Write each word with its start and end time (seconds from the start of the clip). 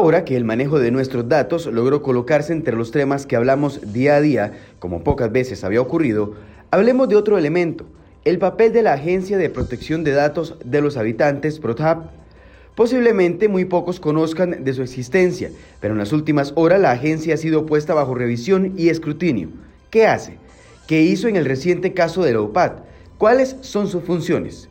Ahora 0.00 0.24
que 0.24 0.34
el 0.34 0.46
manejo 0.46 0.78
de 0.78 0.90
nuestros 0.90 1.28
datos 1.28 1.66
logró 1.66 2.02
colocarse 2.02 2.54
entre 2.54 2.74
los 2.74 2.90
temas 2.90 3.26
que 3.26 3.36
hablamos 3.36 3.92
día 3.92 4.16
a 4.16 4.22
día, 4.22 4.52
como 4.78 5.04
pocas 5.04 5.30
veces 5.30 5.62
había 5.62 5.82
ocurrido, 5.82 6.32
hablemos 6.70 7.10
de 7.10 7.16
otro 7.16 7.36
elemento, 7.36 7.84
el 8.24 8.38
papel 8.38 8.72
de 8.72 8.82
la 8.82 8.94
Agencia 8.94 9.36
de 9.36 9.50
Protección 9.50 10.02
de 10.02 10.12
Datos 10.12 10.56
de 10.64 10.80
los 10.80 10.96
Habitantes, 10.96 11.58
PROTHAB. 11.58 12.04
Posiblemente 12.74 13.48
muy 13.48 13.66
pocos 13.66 14.00
conozcan 14.00 14.64
de 14.64 14.72
su 14.72 14.80
existencia, 14.80 15.50
pero 15.82 15.92
en 15.92 15.98
las 15.98 16.14
últimas 16.14 16.54
horas 16.56 16.80
la 16.80 16.92
agencia 16.92 17.34
ha 17.34 17.36
sido 17.36 17.66
puesta 17.66 17.92
bajo 17.92 18.14
revisión 18.14 18.72
y 18.78 18.88
escrutinio. 18.88 19.50
¿Qué 19.90 20.06
hace? 20.06 20.38
¿Qué 20.88 21.02
hizo 21.02 21.28
en 21.28 21.36
el 21.36 21.44
reciente 21.44 21.92
caso 21.92 22.22
de 22.24 22.32
la 22.32 22.40
UPAD? 22.40 22.72
¿Cuáles 23.18 23.54
son 23.60 23.86
sus 23.86 24.02
funciones? 24.04 24.70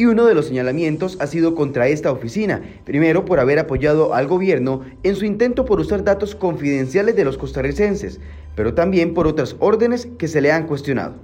Y 0.00 0.06
uno 0.06 0.24
de 0.24 0.34
los 0.34 0.46
señalamientos 0.46 1.18
ha 1.20 1.26
sido 1.26 1.54
contra 1.54 1.88
esta 1.88 2.10
oficina, 2.10 2.62
primero 2.86 3.26
por 3.26 3.38
haber 3.38 3.58
apoyado 3.58 4.14
al 4.14 4.28
gobierno 4.28 4.80
en 5.02 5.14
su 5.14 5.26
intento 5.26 5.66
por 5.66 5.78
usar 5.78 6.04
datos 6.04 6.34
confidenciales 6.34 7.14
de 7.16 7.24
los 7.26 7.36
costarricenses, 7.36 8.18
pero 8.56 8.72
también 8.72 9.12
por 9.12 9.26
otras 9.26 9.56
órdenes 9.58 10.08
que 10.16 10.26
se 10.26 10.40
le 10.40 10.52
han 10.52 10.66
cuestionado. 10.66 11.16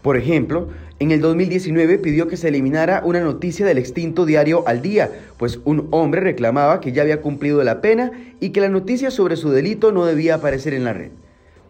Por 0.00 0.16
ejemplo, 0.16 0.68
en 0.98 1.10
el 1.10 1.20
2019 1.20 1.98
pidió 1.98 2.28
que 2.28 2.38
se 2.38 2.48
eliminara 2.48 3.02
una 3.04 3.20
noticia 3.20 3.66
del 3.66 3.76
extinto 3.76 4.24
diario 4.24 4.66
Al 4.66 4.80
Día, 4.80 5.10
pues 5.36 5.60
un 5.66 5.88
hombre 5.90 6.22
reclamaba 6.22 6.80
que 6.80 6.92
ya 6.92 7.02
había 7.02 7.20
cumplido 7.20 7.62
la 7.62 7.82
pena 7.82 8.10
y 8.40 8.52
que 8.52 8.62
la 8.62 8.70
noticia 8.70 9.10
sobre 9.10 9.36
su 9.36 9.50
delito 9.50 9.92
no 9.92 10.06
debía 10.06 10.36
aparecer 10.36 10.72
en 10.72 10.84
la 10.84 10.94
red. 10.94 11.10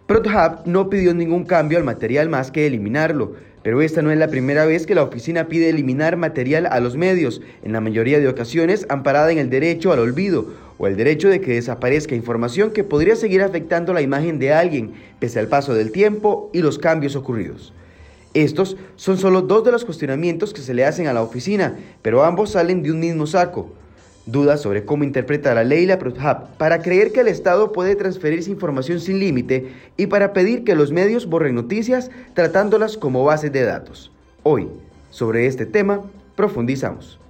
ProtHub 0.06 0.66
no 0.66 0.88
pidió 0.88 1.12
ningún 1.14 1.46
cambio 1.46 1.78
al 1.78 1.84
material 1.84 2.28
más 2.28 2.52
que 2.52 2.68
eliminarlo, 2.68 3.34
pero 3.66 3.82
esta 3.82 4.00
no 4.00 4.12
es 4.12 4.18
la 4.18 4.28
primera 4.28 4.64
vez 4.64 4.86
que 4.86 4.94
la 4.94 5.02
oficina 5.02 5.48
pide 5.48 5.68
eliminar 5.68 6.16
material 6.16 6.68
a 6.70 6.78
los 6.78 6.96
medios, 6.96 7.42
en 7.64 7.72
la 7.72 7.80
mayoría 7.80 8.20
de 8.20 8.28
ocasiones 8.28 8.86
amparada 8.90 9.32
en 9.32 9.38
el 9.38 9.50
derecho 9.50 9.90
al 9.90 9.98
olvido 9.98 10.46
o 10.78 10.86
el 10.86 10.96
derecho 10.96 11.28
de 11.28 11.40
que 11.40 11.54
desaparezca 11.54 12.14
información 12.14 12.70
que 12.70 12.84
podría 12.84 13.16
seguir 13.16 13.42
afectando 13.42 13.92
la 13.92 14.02
imagen 14.02 14.38
de 14.38 14.52
alguien, 14.52 14.92
pese 15.18 15.40
al 15.40 15.48
paso 15.48 15.74
del 15.74 15.90
tiempo 15.90 16.48
y 16.52 16.62
los 16.62 16.78
cambios 16.78 17.16
ocurridos. 17.16 17.72
Estos 18.34 18.76
son 18.94 19.18
solo 19.18 19.42
dos 19.42 19.64
de 19.64 19.72
los 19.72 19.84
cuestionamientos 19.84 20.52
que 20.52 20.60
se 20.60 20.72
le 20.72 20.84
hacen 20.84 21.08
a 21.08 21.12
la 21.12 21.24
oficina, 21.24 21.74
pero 22.02 22.22
ambos 22.22 22.50
salen 22.50 22.84
de 22.84 22.92
un 22.92 23.00
mismo 23.00 23.26
saco. 23.26 23.72
Dudas 24.26 24.60
sobre 24.60 24.84
cómo 24.84 25.04
interpreta 25.04 25.54
la 25.54 25.62
ley 25.62 25.86
la 25.86 26.00
PROTHAB 26.00 26.56
para 26.56 26.82
creer 26.82 27.12
que 27.12 27.20
el 27.20 27.28
Estado 27.28 27.70
puede 27.70 27.94
transferirse 27.94 28.50
información 28.50 28.98
sin 28.98 29.20
límite 29.20 29.72
y 29.96 30.08
para 30.08 30.32
pedir 30.32 30.64
que 30.64 30.74
los 30.74 30.90
medios 30.90 31.26
borren 31.26 31.54
noticias 31.54 32.10
tratándolas 32.34 32.96
como 32.96 33.24
bases 33.24 33.52
de 33.52 33.62
datos. 33.62 34.10
Hoy, 34.42 34.68
sobre 35.10 35.46
este 35.46 35.64
tema, 35.64 36.02
profundizamos. 36.34 37.20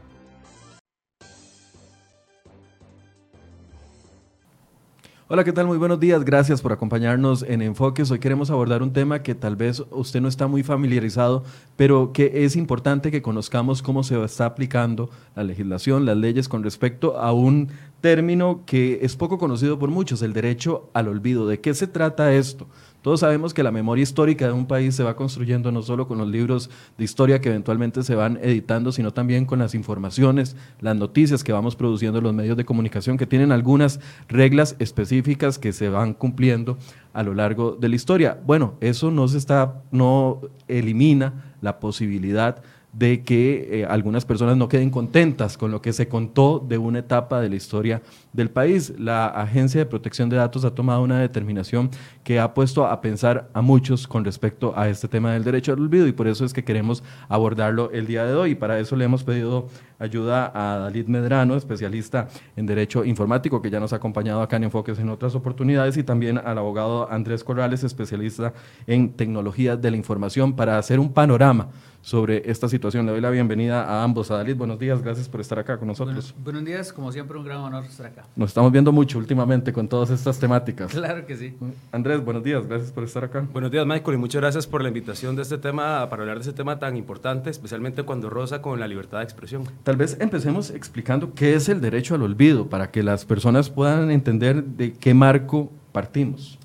Hola, 5.28 5.42
¿qué 5.42 5.52
tal? 5.52 5.66
Muy 5.66 5.76
buenos 5.76 5.98
días. 5.98 6.24
Gracias 6.24 6.62
por 6.62 6.70
acompañarnos 6.70 7.42
en 7.42 7.60
Enfoques. 7.60 8.12
Hoy 8.12 8.20
queremos 8.20 8.48
abordar 8.48 8.80
un 8.84 8.92
tema 8.92 9.24
que 9.24 9.34
tal 9.34 9.56
vez 9.56 9.82
usted 9.90 10.20
no 10.20 10.28
está 10.28 10.46
muy 10.46 10.62
familiarizado, 10.62 11.42
pero 11.74 12.12
que 12.12 12.44
es 12.44 12.54
importante 12.54 13.10
que 13.10 13.22
conozcamos 13.22 13.82
cómo 13.82 14.04
se 14.04 14.22
está 14.22 14.46
aplicando 14.46 15.10
la 15.34 15.42
legislación, 15.42 16.06
las 16.06 16.16
leyes 16.16 16.48
con 16.48 16.62
respecto 16.62 17.18
a 17.18 17.32
un 17.32 17.70
término 18.00 18.62
que 18.66 19.00
es 19.02 19.16
poco 19.16 19.36
conocido 19.36 19.80
por 19.80 19.90
muchos, 19.90 20.22
el 20.22 20.32
derecho 20.32 20.90
al 20.92 21.08
olvido. 21.08 21.48
¿De 21.48 21.60
qué 21.60 21.74
se 21.74 21.88
trata 21.88 22.32
esto? 22.32 22.68
Todos 23.06 23.20
sabemos 23.20 23.54
que 23.54 23.62
la 23.62 23.70
memoria 23.70 24.02
histórica 24.02 24.48
de 24.48 24.52
un 24.52 24.66
país 24.66 24.96
se 24.96 25.04
va 25.04 25.14
construyendo 25.14 25.70
no 25.70 25.80
solo 25.82 26.08
con 26.08 26.18
los 26.18 26.26
libros 26.26 26.70
de 26.98 27.04
historia 27.04 27.40
que 27.40 27.50
eventualmente 27.50 28.02
se 28.02 28.16
van 28.16 28.36
editando, 28.42 28.90
sino 28.90 29.12
también 29.12 29.46
con 29.46 29.60
las 29.60 29.76
informaciones, 29.76 30.56
las 30.80 30.96
noticias 30.96 31.44
que 31.44 31.52
vamos 31.52 31.76
produciendo 31.76 32.18
en 32.18 32.24
los 32.24 32.34
medios 32.34 32.56
de 32.56 32.64
comunicación, 32.64 33.16
que 33.16 33.24
tienen 33.24 33.52
algunas 33.52 34.00
reglas 34.26 34.74
específicas 34.80 35.56
que 35.60 35.72
se 35.72 35.88
van 35.88 36.14
cumpliendo 36.14 36.78
a 37.12 37.22
lo 37.22 37.32
largo 37.32 37.76
de 37.80 37.88
la 37.90 37.94
historia. 37.94 38.40
Bueno, 38.44 38.74
eso 38.80 39.12
no 39.12 39.28
se 39.28 39.38
está, 39.38 39.84
no 39.92 40.40
elimina 40.66 41.54
la 41.60 41.78
posibilidad 41.78 42.60
de 42.98 43.22
que 43.22 43.80
eh, 43.80 43.84
algunas 43.84 44.24
personas 44.24 44.56
no 44.56 44.70
queden 44.70 44.88
contentas 44.88 45.58
con 45.58 45.70
lo 45.70 45.82
que 45.82 45.92
se 45.92 46.08
contó 46.08 46.64
de 46.66 46.78
una 46.78 47.00
etapa 47.00 47.42
de 47.42 47.50
la 47.50 47.56
historia 47.56 48.00
del 48.32 48.48
país. 48.48 48.94
La 48.98 49.26
Agencia 49.26 49.80
de 49.80 49.86
Protección 49.86 50.30
de 50.30 50.36
Datos 50.36 50.64
ha 50.64 50.74
tomado 50.74 51.02
una 51.02 51.20
determinación 51.20 51.90
que 52.24 52.40
ha 52.40 52.54
puesto 52.54 52.86
a 52.86 53.02
pensar 53.02 53.50
a 53.52 53.60
muchos 53.60 54.08
con 54.08 54.24
respecto 54.24 54.72
a 54.78 54.88
este 54.88 55.08
tema 55.08 55.32
del 55.32 55.44
derecho 55.44 55.74
al 55.74 55.80
olvido 55.80 56.06
y 56.06 56.12
por 56.12 56.26
eso 56.26 56.46
es 56.46 56.54
que 56.54 56.64
queremos 56.64 57.02
abordarlo 57.28 57.90
el 57.90 58.06
día 58.06 58.24
de 58.24 58.34
hoy. 58.34 58.52
Y 58.52 58.54
para 58.54 58.78
eso 58.78 58.96
le 58.96 59.04
hemos 59.04 59.24
pedido 59.24 59.68
ayuda 59.98 60.50
a 60.54 60.78
Dalit 60.78 61.06
Medrano, 61.06 61.54
especialista 61.54 62.28
en 62.56 62.64
Derecho 62.64 63.04
Informático, 63.04 63.60
que 63.60 63.70
ya 63.70 63.80
nos 63.80 63.92
ha 63.92 63.96
acompañado 63.96 64.40
acá 64.40 64.56
en 64.56 64.64
Enfoques 64.64 64.98
en 64.98 65.10
otras 65.10 65.34
oportunidades, 65.34 65.96
y 65.96 66.02
también 66.02 66.38
al 66.38 66.58
abogado 66.58 67.10
Andrés 67.10 67.44
Corrales, 67.44 67.84
especialista 67.84 68.54
en 68.86 69.12
tecnología 69.12 69.76
de 69.76 69.90
la 69.90 69.96
información, 69.96 70.54
para 70.54 70.78
hacer 70.78 70.98
un 70.98 71.12
panorama 71.12 71.68
sobre 72.06 72.48
esta 72.48 72.68
situación. 72.68 73.04
Le 73.04 73.10
doy 73.10 73.20
la 73.20 73.30
bienvenida 73.30 73.82
a 73.82 74.04
ambos. 74.04 74.30
A 74.30 74.36
Dalit, 74.36 74.56
buenos 74.56 74.78
días, 74.78 75.02
gracias 75.02 75.28
por 75.28 75.40
estar 75.40 75.58
acá 75.58 75.76
con 75.76 75.88
nosotros. 75.88 76.32
buenos 76.38 76.64
días, 76.64 76.92
como 76.92 77.10
siempre, 77.10 77.36
un 77.36 77.44
gran 77.44 77.58
honor 77.58 77.84
estar 77.84 78.06
acá. 78.06 78.26
Nos 78.36 78.50
estamos 78.50 78.70
viendo 78.70 78.92
mucho 78.92 79.18
últimamente 79.18 79.72
con 79.72 79.88
todas 79.88 80.10
estas 80.10 80.38
temáticas. 80.38 80.92
Claro 80.92 81.26
que 81.26 81.36
sí. 81.36 81.56
Andrés, 81.90 82.24
buenos 82.24 82.44
días, 82.44 82.64
gracias 82.64 82.92
por 82.92 83.02
estar 83.02 83.24
acá. 83.24 83.44
Buenos 83.52 83.72
días, 83.72 83.84
Michael, 83.84 84.14
y 84.14 84.18
muchas 84.18 84.40
gracias 84.40 84.68
por 84.68 84.82
la 84.82 84.88
invitación 84.88 85.34
de 85.34 85.42
este 85.42 85.58
tema, 85.58 86.08
para 86.08 86.22
hablar 86.22 86.36
de 86.36 86.42
este 86.42 86.52
tema 86.52 86.78
tan 86.78 86.96
importante, 86.96 87.50
especialmente 87.50 88.04
cuando 88.04 88.30
rosa 88.30 88.62
con 88.62 88.78
la 88.78 88.86
libertad 88.86 89.18
de 89.18 89.24
expresión. 89.24 89.64
Tal 89.82 89.96
vez 89.96 90.16
empecemos 90.20 90.70
explicando 90.70 91.34
qué 91.34 91.54
es 91.54 91.68
el 91.68 91.80
derecho 91.80 92.14
al 92.14 92.22
olvido, 92.22 92.68
para 92.68 92.92
que 92.92 93.02
las 93.02 93.24
personas 93.24 93.68
puedan 93.68 94.12
entender 94.12 94.62
de 94.62 94.92
qué 94.92 95.12
marco 95.12 95.72
partimos. 95.90 96.55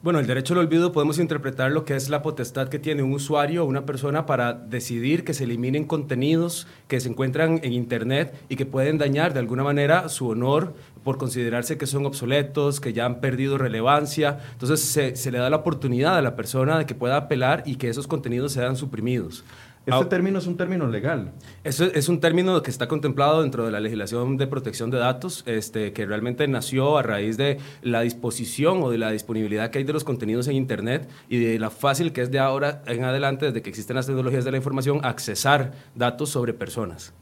Bueno, 0.00 0.20
el 0.20 0.28
derecho 0.28 0.54
al 0.54 0.60
olvido 0.60 0.92
podemos 0.92 1.18
interpretar 1.18 1.72
lo 1.72 1.84
que 1.84 1.96
es 1.96 2.08
la 2.08 2.22
potestad 2.22 2.68
que 2.68 2.78
tiene 2.78 3.02
un 3.02 3.12
usuario 3.12 3.64
o 3.64 3.66
una 3.66 3.84
persona 3.84 4.26
para 4.26 4.52
decidir 4.52 5.24
que 5.24 5.34
se 5.34 5.42
eliminen 5.42 5.86
contenidos 5.86 6.68
que 6.86 7.00
se 7.00 7.08
encuentran 7.08 7.58
en 7.64 7.72
Internet 7.72 8.32
y 8.48 8.54
que 8.54 8.64
pueden 8.64 8.96
dañar 8.96 9.32
de 9.32 9.40
alguna 9.40 9.64
manera 9.64 10.08
su 10.08 10.28
honor 10.28 10.72
por 11.02 11.18
considerarse 11.18 11.78
que 11.78 11.88
son 11.88 12.06
obsoletos, 12.06 12.78
que 12.78 12.92
ya 12.92 13.06
han 13.06 13.20
perdido 13.20 13.58
relevancia. 13.58 14.38
Entonces 14.52 14.78
se, 14.78 15.16
se 15.16 15.32
le 15.32 15.38
da 15.38 15.50
la 15.50 15.56
oportunidad 15.56 16.16
a 16.16 16.22
la 16.22 16.36
persona 16.36 16.78
de 16.78 16.86
que 16.86 16.94
pueda 16.94 17.16
apelar 17.16 17.64
y 17.66 17.74
que 17.74 17.88
esos 17.88 18.06
contenidos 18.06 18.52
sean 18.52 18.76
suprimidos. 18.76 19.42
Este 19.88 20.04
ah, 20.04 20.08
término 20.10 20.38
es 20.38 20.46
un 20.46 20.58
término 20.58 20.86
legal. 20.86 21.32
Eso 21.64 21.86
es 21.86 22.10
un 22.10 22.20
término 22.20 22.62
que 22.62 22.70
está 22.70 22.86
contemplado 22.88 23.40
dentro 23.40 23.64
de 23.64 23.72
la 23.72 23.80
legislación 23.80 24.36
de 24.36 24.46
protección 24.46 24.90
de 24.90 24.98
datos, 24.98 25.42
este, 25.46 25.94
que 25.94 26.04
realmente 26.04 26.46
nació 26.46 26.98
a 26.98 27.02
raíz 27.02 27.38
de 27.38 27.56
la 27.80 28.02
disposición 28.02 28.82
o 28.82 28.90
de 28.90 28.98
la 28.98 29.10
disponibilidad 29.10 29.70
que 29.70 29.78
hay 29.78 29.84
de 29.84 29.94
los 29.94 30.04
contenidos 30.04 30.46
en 30.48 30.56
Internet 30.56 31.08
y 31.30 31.38
de 31.38 31.58
la 31.58 31.70
fácil 31.70 32.12
que 32.12 32.20
es 32.20 32.30
de 32.30 32.38
ahora 32.38 32.82
en 32.84 33.02
adelante, 33.02 33.46
desde 33.46 33.62
que 33.62 33.70
existen 33.70 33.96
las 33.96 34.04
tecnologías 34.04 34.44
de 34.44 34.50
la 34.50 34.58
información, 34.58 35.00
accesar 35.04 35.72
datos 35.94 36.28
sobre 36.28 36.52
personas. 36.52 37.14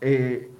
Eh, 0.00 0.50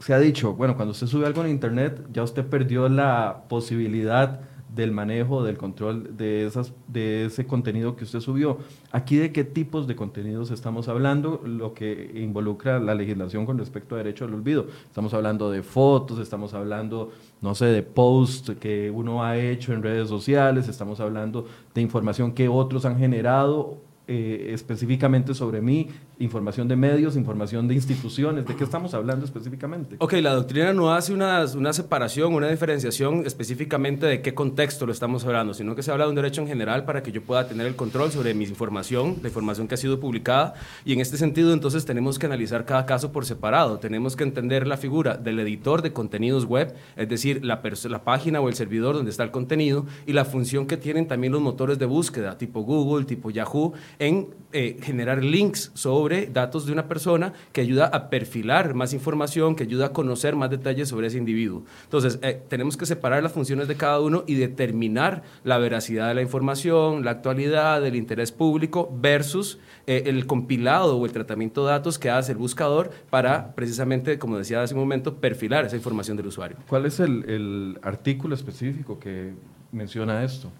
se 0.00 0.12
ha 0.12 0.18
dicho, 0.18 0.54
bueno, 0.54 0.74
cuando 0.74 0.90
usted 0.90 1.06
sube 1.06 1.24
algo 1.24 1.44
en 1.44 1.50
Internet, 1.50 2.04
ya 2.12 2.24
usted 2.24 2.44
perdió 2.44 2.88
la 2.88 3.44
posibilidad 3.48 4.40
del 4.78 4.92
manejo, 4.92 5.42
del 5.42 5.58
control 5.58 6.16
de, 6.16 6.46
esas, 6.46 6.72
de 6.86 7.26
ese 7.26 7.46
contenido 7.46 7.96
que 7.96 8.04
usted 8.04 8.20
subió. 8.20 8.58
Aquí 8.92 9.16
de 9.16 9.32
qué 9.32 9.42
tipos 9.42 9.88
de 9.88 9.96
contenidos 9.96 10.52
estamos 10.52 10.86
hablando, 10.86 11.42
lo 11.44 11.74
que 11.74 12.12
involucra 12.14 12.78
la 12.78 12.94
legislación 12.94 13.44
con 13.44 13.58
respecto 13.58 13.96
a 13.96 13.98
derecho 13.98 14.24
al 14.24 14.34
olvido. 14.34 14.66
Estamos 14.86 15.12
hablando 15.14 15.50
de 15.50 15.64
fotos, 15.64 16.20
estamos 16.20 16.54
hablando, 16.54 17.10
no 17.42 17.56
sé, 17.56 17.66
de 17.66 17.82
posts 17.82 18.52
que 18.60 18.88
uno 18.88 19.24
ha 19.24 19.36
hecho 19.36 19.72
en 19.72 19.82
redes 19.82 20.08
sociales, 20.08 20.68
estamos 20.68 21.00
hablando 21.00 21.46
de 21.74 21.80
información 21.80 22.30
que 22.30 22.48
otros 22.48 22.84
han 22.84 22.98
generado 22.98 23.78
eh, 24.06 24.52
específicamente 24.54 25.34
sobre 25.34 25.60
mí, 25.60 25.88
información 26.18 26.68
de 26.68 26.76
medios, 26.76 27.16
información 27.16 27.68
de 27.68 27.74
instituciones, 27.74 28.46
¿de 28.46 28.56
qué 28.56 28.64
estamos 28.64 28.94
hablando 28.94 29.24
específicamente? 29.24 29.96
Ok, 29.98 30.14
la 30.14 30.34
doctrina 30.34 30.72
no 30.72 30.92
hace 30.92 31.12
una, 31.12 31.44
una 31.54 31.72
separación, 31.72 32.34
una 32.34 32.48
diferenciación 32.48 33.24
específicamente 33.26 34.06
de 34.06 34.20
qué 34.20 34.34
contexto 34.34 34.86
lo 34.86 34.92
estamos 34.92 35.24
hablando, 35.24 35.54
sino 35.54 35.74
que 35.74 35.82
se 35.82 35.92
habla 35.92 36.04
de 36.04 36.10
un 36.10 36.16
derecho 36.16 36.40
en 36.40 36.48
general 36.48 36.84
para 36.84 37.02
que 37.02 37.12
yo 37.12 37.22
pueda 37.22 37.46
tener 37.46 37.66
el 37.66 37.76
control 37.76 38.10
sobre 38.10 38.34
mi 38.34 38.44
información, 38.44 39.16
la 39.22 39.28
información 39.28 39.68
que 39.68 39.74
ha 39.74 39.78
sido 39.78 40.00
publicada, 40.00 40.54
y 40.84 40.92
en 40.92 41.00
este 41.00 41.16
sentido 41.16 41.52
entonces 41.52 41.84
tenemos 41.84 42.18
que 42.18 42.26
analizar 42.26 42.64
cada 42.64 42.86
caso 42.86 43.12
por 43.12 43.24
separado, 43.24 43.78
tenemos 43.78 44.16
que 44.16 44.24
entender 44.24 44.66
la 44.66 44.76
figura 44.76 45.16
del 45.16 45.38
editor 45.38 45.82
de 45.82 45.92
contenidos 45.92 46.44
web, 46.44 46.74
es 46.96 47.08
decir, 47.08 47.44
la, 47.44 47.62
la 47.88 48.04
página 48.04 48.40
o 48.40 48.48
el 48.48 48.54
servidor 48.54 48.96
donde 48.96 49.10
está 49.10 49.22
el 49.22 49.30
contenido, 49.30 49.86
y 50.06 50.12
la 50.12 50.24
función 50.24 50.66
que 50.66 50.76
tienen 50.76 51.06
también 51.06 51.32
los 51.32 51.42
motores 51.42 51.78
de 51.78 51.86
búsqueda, 51.86 52.38
tipo 52.38 52.62
Google, 52.62 53.04
tipo 53.04 53.30
Yahoo, 53.30 53.72
en 53.98 54.28
eh, 54.52 54.78
generar 54.82 55.22
links 55.22 55.70
sobre 55.74 56.07
datos 56.32 56.66
de 56.66 56.72
una 56.72 56.88
persona 56.88 57.32
que 57.52 57.60
ayuda 57.60 57.86
a 57.86 58.10
perfilar 58.10 58.74
más 58.74 58.92
información, 58.92 59.54
que 59.54 59.64
ayuda 59.64 59.86
a 59.86 59.92
conocer 59.92 60.36
más 60.36 60.50
detalles 60.50 60.88
sobre 60.88 61.06
ese 61.06 61.18
individuo. 61.18 61.64
Entonces, 61.84 62.18
eh, 62.22 62.42
tenemos 62.48 62.76
que 62.76 62.86
separar 62.86 63.22
las 63.22 63.32
funciones 63.32 63.68
de 63.68 63.76
cada 63.76 64.00
uno 64.00 64.24
y 64.26 64.34
determinar 64.34 65.22
la 65.44 65.58
veracidad 65.58 66.08
de 66.08 66.14
la 66.14 66.22
información, 66.22 67.04
la 67.04 67.12
actualidad, 67.12 67.84
el 67.86 67.96
interés 67.96 68.32
público 68.32 68.90
versus 69.00 69.58
eh, 69.86 70.04
el 70.06 70.26
compilado 70.26 70.96
o 70.96 71.06
el 71.06 71.12
tratamiento 71.12 71.64
de 71.64 71.72
datos 71.72 71.98
que 71.98 72.10
hace 72.10 72.32
el 72.32 72.38
buscador 72.38 72.90
para 73.10 73.54
precisamente, 73.54 74.18
como 74.18 74.38
decía 74.38 74.62
hace 74.62 74.74
un 74.74 74.80
momento, 74.80 75.16
perfilar 75.16 75.64
esa 75.64 75.76
información 75.76 76.16
del 76.16 76.26
usuario. 76.26 76.56
¿Cuál 76.68 76.86
es 76.86 77.00
el 77.00 77.78
artículo 77.82 78.34
específico 78.34 78.98
que 78.98 79.34
menciona 79.72 80.24
esto? 80.24 80.50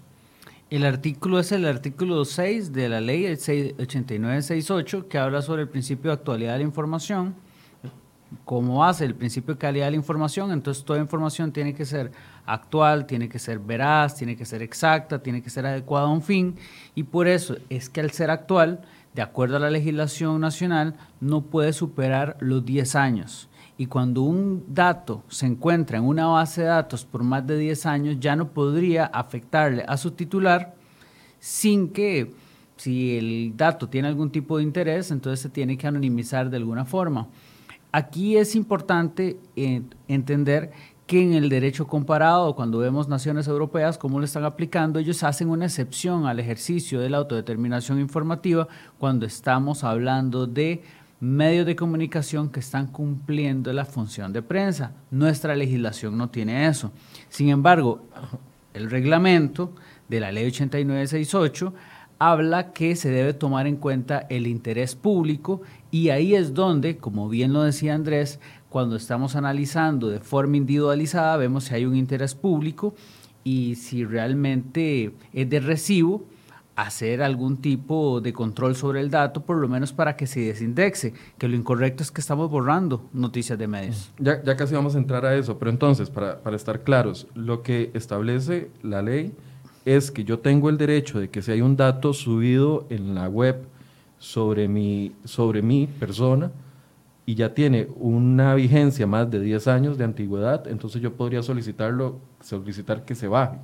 El 0.69 0.85
artículo 0.85 1.39
es 1.39 1.51
el 1.51 1.65
artículo 1.65 2.23
6 2.23 2.73
de 2.73 2.89
la 2.89 3.01
ley 3.01 3.25
8968 3.25 5.07
que 5.07 5.17
habla 5.17 5.41
sobre 5.41 5.63
el 5.63 5.67
principio 5.67 6.11
de 6.11 6.17
actualidad 6.17 6.53
de 6.53 6.59
la 6.59 6.63
información. 6.63 7.33
Como 8.45 8.85
hace 8.85 9.05
el 9.05 9.15
principio 9.15 9.55
de 9.55 9.59
calidad 9.59 9.85
de 9.85 9.91
la 9.91 9.97
información, 9.97 10.51
entonces 10.51 10.85
toda 10.85 10.99
información 10.99 11.51
tiene 11.51 11.73
que 11.73 11.85
ser 11.85 12.11
actual, 12.45 13.07
tiene 13.07 13.27
que 13.27 13.39
ser 13.39 13.57
veraz, 13.57 14.15
tiene 14.15 14.37
que 14.37 14.45
ser 14.45 14.61
exacta, 14.61 15.23
tiene 15.23 15.41
que 15.41 15.49
ser 15.49 15.65
adecuada 15.65 16.05
a 16.05 16.11
un 16.11 16.21
fin 16.21 16.55
y 16.93 17.01
por 17.01 17.27
eso 17.27 17.57
es 17.69 17.89
que 17.89 18.01
al 18.01 18.11
ser 18.11 18.29
actual, 18.29 18.81
de 19.15 19.23
acuerdo 19.23 19.55
a 19.55 19.59
la 19.59 19.71
legislación 19.71 20.39
nacional, 20.39 20.93
no 21.19 21.41
puede 21.41 21.73
superar 21.73 22.37
los 22.41 22.63
10 22.63 22.95
años. 22.95 23.48
Y 23.79 23.85
cuando 23.85 24.23
un 24.23 24.65
dato 24.67 25.23
se 25.29 25.45
encuentra 25.45 25.97
en 25.97 26.03
una 26.03 26.27
base 26.27 26.63
de 26.63 26.67
datos 26.67 27.05
por 27.05 27.23
más 27.23 27.47
de 27.47 27.57
10 27.57 27.85
años, 27.85 28.17
ya 28.19 28.35
no 28.35 28.49
podría 28.49 29.05
afectarle 29.05 29.85
a 29.87 29.95
su 29.95 30.11
titular 30.11 30.75
sin 31.39 31.87
que, 31.87 32.33
si 32.75 33.17
el 33.17 33.53
dato 33.55 33.87
tiene 33.87 34.09
algún 34.09 34.31
tipo 34.31 34.57
de 34.57 34.63
interés, 34.63 35.11
entonces 35.11 35.39
se 35.39 35.47
tiene 35.47 35.77
que 35.77 35.87
anonimizar 35.87 36.49
de 36.49 36.57
alguna 36.57 36.83
forma. 36.83 37.29
Aquí 37.93 38.35
es 38.35 38.53
importante 38.53 39.39
eh, 39.55 39.81
entender 40.09 40.71
que 41.07 41.23
en 41.23 41.33
el 41.33 41.47
derecho 41.47 41.87
comparado, 41.87 42.55
cuando 42.55 42.79
vemos 42.79 43.07
naciones 43.07 43.47
europeas, 43.47 43.97
cómo 43.97 44.19
lo 44.19 44.25
están 44.25 44.43
aplicando, 44.43 44.99
ellos 44.99 45.23
hacen 45.23 45.49
una 45.49 45.67
excepción 45.67 46.27
al 46.27 46.41
ejercicio 46.41 46.99
de 46.99 47.09
la 47.09 47.17
autodeterminación 47.17 47.99
informativa 48.01 48.67
cuando 48.97 49.25
estamos 49.25 49.85
hablando 49.85 50.47
de 50.47 50.83
medios 51.19 51.65
de 51.65 51.75
comunicación 51.75 52.49
que 52.49 52.59
están 52.59 52.87
cumpliendo 52.87 53.73
la 53.73 53.85
función 53.85 54.31
de 54.31 54.41
prensa. 54.41 54.93
Nuestra 55.11 55.55
legislación 55.55 56.17
no 56.17 56.29
tiene 56.29 56.67
eso. 56.67 56.91
Sin 57.29 57.49
embargo, 57.49 58.05
el 58.73 58.89
reglamento 58.89 59.73
de 60.07 60.19
la 60.19 60.31
ley 60.31 60.47
8968 60.47 61.73
habla 62.19 62.73
que 62.73 62.95
se 62.95 63.09
debe 63.09 63.33
tomar 63.33 63.65
en 63.67 63.77
cuenta 63.77 64.25
el 64.29 64.47
interés 64.47 64.95
público 64.95 65.61
y 65.89 66.09
ahí 66.09 66.35
es 66.35 66.53
donde, 66.53 66.97
como 66.97 67.29
bien 67.29 67.53
lo 67.53 67.63
decía 67.63 67.95
Andrés, 67.95 68.39
cuando 68.69 68.97
estamos 68.97 69.35
analizando 69.35 70.09
de 70.09 70.19
forma 70.19 70.57
individualizada, 70.57 71.37
vemos 71.37 71.65
si 71.65 71.75
hay 71.75 71.85
un 71.85 71.95
interés 71.95 72.35
público 72.35 72.93
y 73.43 73.75
si 73.75 74.05
realmente 74.05 75.13
es 75.33 75.49
de 75.49 75.59
recibo 75.59 76.25
hacer 76.81 77.21
algún 77.21 77.57
tipo 77.57 78.21
de 78.21 78.33
control 78.33 78.75
sobre 78.75 79.01
el 79.01 79.09
dato, 79.09 79.41
por 79.41 79.57
lo 79.57 79.67
menos 79.67 79.93
para 79.93 80.15
que 80.15 80.27
se 80.27 80.41
desindexe, 80.41 81.13
que 81.37 81.47
lo 81.47 81.55
incorrecto 81.55 82.03
es 82.03 82.11
que 82.11 82.21
estamos 82.21 82.49
borrando 82.49 83.09
noticias 83.13 83.57
de 83.57 83.67
medios. 83.67 84.11
Ya, 84.19 84.41
ya 84.43 84.55
casi 84.55 84.75
vamos 84.75 84.95
a 84.95 84.97
entrar 84.97 85.25
a 85.25 85.35
eso, 85.35 85.57
pero 85.57 85.71
entonces, 85.71 86.09
para, 86.09 86.39
para 86.39 86.55
estar 86.55 86.83
claros, 86.83 87.27
lo 87.35 87.61
que 87.63 87.91
establece 87.93 88.69
la 88.81 89.01
ley 89.01 89.33
es 89.85 90.11
que 90.11 90.23
yo 90.23 90.39
tengo 90.39 90.69
el 90.69 90.77
derecho 90.77 91.19
de 91.19 91.29
que 91.29 91.41
si 91.41 91.51
hay 91.51 91.61
un 91.61 91.75
dato 91.75 92.13
subido 92.13 92.85
en 92.89 93.15
la 93.15 93.27
web 93.27 93.65
sobre 94.19 94.67
mi, 94.67 95.13
sobre 95.23 95.61
mi 95.61 95.87
persona 95.87 96.51
y 97.25 97.35
ya 97.35 97.53
tiene 97.53 97.87
una 97.95 98.55
vigencia 98.55 99.07
más 99.07 99.29
de 99.29 99.39
10 99.39 99.67
años 99.67 99.97
de 99.97 100.03
antigüedad, 100.03 100.67
entonces 100.67 101.01
yo 101.01 101.13
podría 101.13 101.41
solicitarlo, 101.41 102.19
solicitar 102.41 103.05
que 103.05 103.15
se 103.15 103.27
baje. 103.27 103.57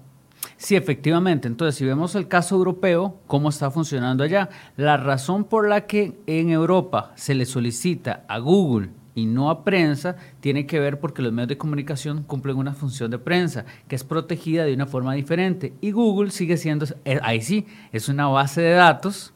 Sí, 0.58 0.76
efectivamente. 0.76 1.48
Entonces, 1.48 1.76
si 1.76 1.86
vemos 1.86 2.16
el 2.16 2.28
caso 2.28 2.56
europeo, 2.56 3.20
cómo 3.28 3.50
está 3.50 3.72
funcionando 3.72 4.24
allá, 4.24 4.50
la 4.78 4.98
razón 4.98 5.44
por 5.44 5.68
la 5.68 5.86
que 5.86 6.18
en 6.28 6.50
Europa 6.50 7.12
se 7.16 7.36
le 7.36 7.46
solicita 7.46 8.24
a 8.28 8.40
Google 8.40 8.90
y 9.16 9.26
no 9.26 9.50
a 9.50 9.64
prensa 9.64 10.18
tiene 10.42 10.66
que 10.66 10.80
ver 10.80 11.00
porque 11.00 11.22
los 11.22 11.34
medios 11.34 11.50
de 11.50 11.58
comunicación 11.58 12.24
cumplen 12.24 12.58
una 12.58 12.74
función 12.74 13.12
de 13.12 13.18
prensa 13.18 13.66
que 13.88 13.96
es 13.96 14.04
protegida 14.04 14.66
de 14.66 14.74
una 14.74 14.86
forma 14.86 15.14
diferente 15.14 15.74
y 15.82 15.92
Google 15.92 16.32
sigue 16.32 16.58
siendo, 16.58 16.86
eh, 17.06 17.20
ahí 17.24 17.42
sí, 17.42 17.66
es 17.94 18.10
una 18.10 18.28
base 18.28 18.62
de 18.62 18.72
datos 18.72 19.34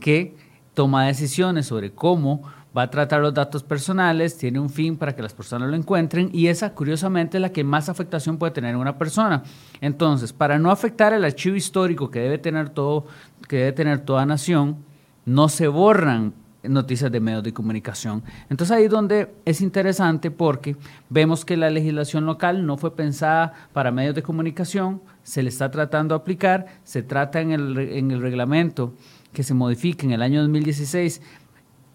que 0.00 0.34
toma 0.74 1.06
decisiones 1.06 1.66
sobre 1.66 1.92
cómo 1.92 2.42
va 2.76 2.82
a 2.82 2.90
tratar 2.90 3.20
los 3.20 3.34
datos 3.34 3.62
personales, 3.62 4.36
tiene 4.36 4.60
un 4.60 4.70
fin 4.70 4.96
para 4.96 5.14
que 5.14 5.22
las 5.22 5.32
personas 5.32 5.68
lo 5.68 5.76
encuentren 5.76 6.30
y 6.32 6.48
esa, 6.48 6.74
curiosamente, 6.74 7.38
es 7.38 7.42
la 7.42 7.52
que 7.52 7.64
más 7.64 7.88
afectación 7.88 8.38
puede 8.38 8.52
tener 8.52 8.74
en 8.74 8.80
una 8.80 8.98
persona. 8.98 9.42
Entonces, 9.80 10.32
para 10.32 10.58
no 10.58 10.70
afectar 10.70 11.12
el 11.12 11.24
archivo 11.24 11.56
histórico 11.56 12.10
que 12.10 12.20
debe 12.20 12.38
tener 12.38 12.68
todo, 12.68 13.06
que 13.48 13.56
debe 13.56 13.72
tener 13.72 14.00
toda 14.00 14.26
nación, 14.26 14.76
no 15.24 15.48
se 15.48 15.68
borran 15.68 16.34
noticias 16.62 17.10
de 17.10 17.20
medios 17.20 17.42
de 17.42 17.52
comunicación. 17.52 18.22
Entonces 18.50 18.76
ahí 18.76 18.84
es 18.84 18.90
donde 18.90 19.32
es 19.44 19.60
interesante 19.60 20.30
porque 20.30 20.76
vemos 21.08 21.44
que 21.44 21.56
la 21.56 21.70
legislación 21.70 22.26
local 22.26 22.66
no 22.66 22.76
fue 22.76 22.94
pensada 22.94 23.52
para 23.72 23.90
medios 23.90 24.14
de 24.14 24.22
comunicación, 24.22 25.00
se 25.22 25.42
le 25.42 25.50
está 25.50 25.70
tratando 25.70 26.14
de 26.14 26.20
aplicar, 26.20 26.66
se 26.84 27.02
trata 27.02 27.40
en 27.40 27.52
el, 27.52 27.78
en 27.78 28.10
el 28.10 28.20
reglamento 28.20 28.94
que 29.32 29.42
se 29.42 29.54
modifique 29.54 30.04
en 30.06 30.12
el 30.12 30.22
año 30.22 30.40
2016 30.40 31.22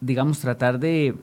digamos, 0.04 0.40
tratar 0.40 0.80
de 0.80 1.16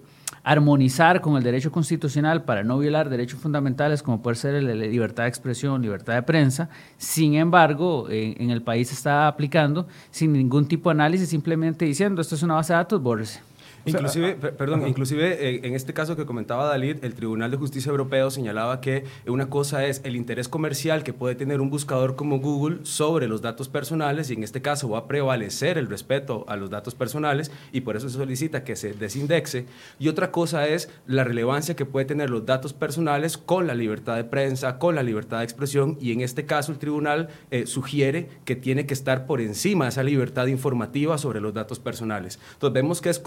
armonizar 0.43 1.21
con 1.21 1.37
el 1.37 1.43
derecho 1.43 1.71
constitucional 1.71 2.44
para 2.44 2.62
no 2.62 2.79
violar 2.79 3.11
derechos 3.11 3.41
fundamentales 3.41 4.03
como 4.03 4.23
puede 4.23 4.37
ser 4.37 4.62
la 4.62 4.75
libertad 4.75 5.25
de 5.25 5.29
expresión, 5.29 5.82
libertad 5.82 6.15
de 6.15 6.23
prensa. 6.23 6.71
Sin 6.97 7.35
embargo, 7.35 8.06
en 8.09 8.50
el 8.50 8.62
país 8.62 8.88
se 8.88 8.94
está 8.94 9.29
aplicando 9.29 9.87
sin 10.10 10.32
ningún 10.32 10.67
tipo 10.67 10.89
de 10.89 10.94
análisis, 10.94 11.29
simplemente 11.29 11.84
diciendo 11.84 12.22
esto 12.22 12.34
es 12.34 12.43
una 12.43 12.55
base 12.55 12.72
de 12.72 12.79
datos, 12.79 13.03
bórrese. 13.03 13.49
Inclusive, 13.84 14.34
perdón, 14.34 14.87
inclusive 14.87 15.49
eh, 15.49 15.60
en 15.65 15.75
este 15.75 15.94
caso 15.94 16.17
que 16.17 16.27
comentaba 16.27 16.67
Dalit, 16.67 17.03
el 17.03 17.15
Tribunal 17.15 17.51
de 17.51 17.56
Justicia 17.56 17.91
Europeo 17.91 18.31
señalaba 18.31 18.81
que 18.81 19.05
una 19.27 19.49
cosa 19.49 19.87
es 19.87 20.01
el 20.05 20.17
interés 20.17 20.49
comercial 20.49 21.03
que 21.03 21.13
puede 21.13 21.34
tener 21.34 21.60
un 21.60 21.70
buscador 21.70 22.17
como 22.17 22.41
Google 22.41 22.81
sobre 22.84 23.29
los 23.29 23.43
datos 23.43 23.69
personales 23.69 24.31
y 24.31 24.34
en 24.34 24.43
este 24.43 24.63
caso 24.63 24.91
va 24.91 24.99
a 24.99 25.08
prevalecer 25.08 25.79
el 25.79 25.89
respeto 25.89 26.44
a 26.49 26.56
los 26.56 26.70
datos 26.70 26.94
personales 26.94 27.51
y 27.72 27.81
por 27.81 27.96
eso 27.96 28.08
se 28.08 28.19
solicita 28.19 28.65
que 28.65 28.77
se 28.77 28.93
desindexe. 28.93 29.67
Y 29.99 30.08
otra 30.08 30.31
cosa 30.31 30.67
es 30.67 30.91
la 31.06 31.25
relevancia 31.25 31.77
que 31.77 31.87
puede 31.87 32.06
tener 32.06 32.31
los 32.31 32.46
datos 32.46 32.72
personales 32.72 33.39
con 33.39 33.67
la 33.67 33.75
libertad 33.75 34.17
de 34.17 34.25
prensa, 34.25 34.79
con 34.79 34.94
la 34.94 35.03
libertad 35.03 35.39
de 35.39 35.44
expresión 35.44 35.96
y 36.01 36.13
en 36.13 36.20
este 36.20 36.46
caso 36.46 36.72
el 36.72 36.79
tribunal 36.79 37.29
eh, 37.51 37.67
sugiere 37.67 38.29
que 38.44 38.56
tiene 38.56 38.87
que 38.87 38.94
estar 38.94 39.27
por 39.27 39.41
encima 39.41 39.87
de 39.87 39.91
esa 39.91 40.03
libertad 40.03 40.46
informativa 40.46 41.19
sobre 41.19 41.41
los 41.41 41.55
datos 41.55 41.79
personales. 41.79 42.39
Entonces 42.55 42.75
vemos 42.75 43.01
que 43.01 43.10
es 43.10 43.19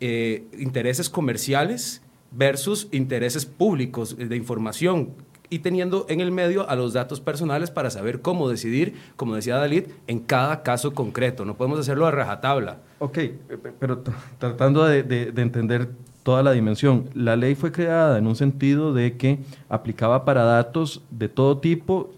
eh, 0.00 0.44
intereses 0.58 1.08
comerciales 1.08 2.02
versus 2.30 2.88
intereses 2.92 3.44
públicos 3.46 4.16
de 4.16 4.36
información 4.36 5.14
y 5.50 5.58
teniendo 5.58 6.06
en 6.08 6.20
el 6.20 6.30
medio 6.30 6.70
a 6.70 6.76
los 6.76 6.92
datos 6.92 7.20
personales 7.20 7.70
para 7.70 7.90
saber 7.90 8.22
cómo 8.22 8.48
decidir, 8.48 8.94
como 9.16 9.34
decía 9.34 9.56
Dalit, 9.56 9.88
en 10.06 10.20
cada 10.20 10.62
caso 10.62 10.94
concreto. 10.94 11.44
No 11.44 11.56
podemos 11.56 11.80
hacerlo 11.80 12.06
a 12.06 12.12
rajatabla. 12.12 12.78
Ok, 13.00 13.18
pero 13.80 14.02
tratando 14.38 14.84
de, 14.84 15.02
de, 15.02 15.42
entender 15.42 15.90
toda 16.22 16.44
la 16.44 16.52
dimensión, 16.52 17.10
la 17.14 17.34
ley 17.34 17.56
fue 17.56 17.72
creada 17.72 18.16
en 18.18 18.28
un 18.28 18.36
sentido 18.36 18.94
de 18.94 19.16
que 19.16 19.40
aplicaba 19.68 20.24
para 20.24 20.44
datos 20.44 21.02
de 21.10 21.28
todo 21.28 21.58
tipo, 21.58 22.12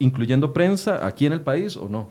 incluyendo 0.00 0.52
prensa, 0.52 1.06
aquí 1.06 1.26
en 1.26 1.32
el 1.32 1.42
país 1.42 1.76
o 1.76 1.88
no. 1.88 2.10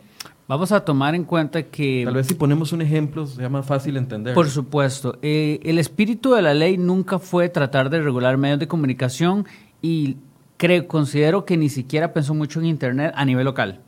Vamos 0.49 0.71
a 0.71 0.79
tomar 0.83 1.13
en 1.13 1.25
cuenta 1.25 1.61
que... 1.61 2.01
Tal 2.03 2.15
vez 2.15 2.25
si 2.25 2.33
ponemos 2.33 2.73
un 2.73 2.81
ejemplo 2.81 3.27
sea 3.27 3.49
más 3.49 3.67
fácil 3.67 3.97
entender. 3.97 4.33
Por 4.33 4.49
supuesto. 4.49 5.19
Eh, 5.21 5.59
el 5.61 5.77
espíritu 5.77 6.31
de 6.31 6.41
la 6.41 6.55
ley 6.55 6.75
nunca 6.75 7.19
fue 7.19 7.49
tratar 7.49 7.91
de 7.91 8.01
regular 8.01 8.35
medios 8.37 8.57
de 8.57 8.67
comunicación 8.67 9.45
y 9.79 10.17
creo, 10.57 10.87
considero 10.87 11.45
que 11.45 11.55
ni 11.55 11.69
siquiera 11.69 12.13
pensó 12.13 12.33
mucho 12.33 12.59
en 12.59 12.65
Internet 12.65 13.13
a 13.15 13.25
nivel 13.25 13.45
local. 13.45 13.81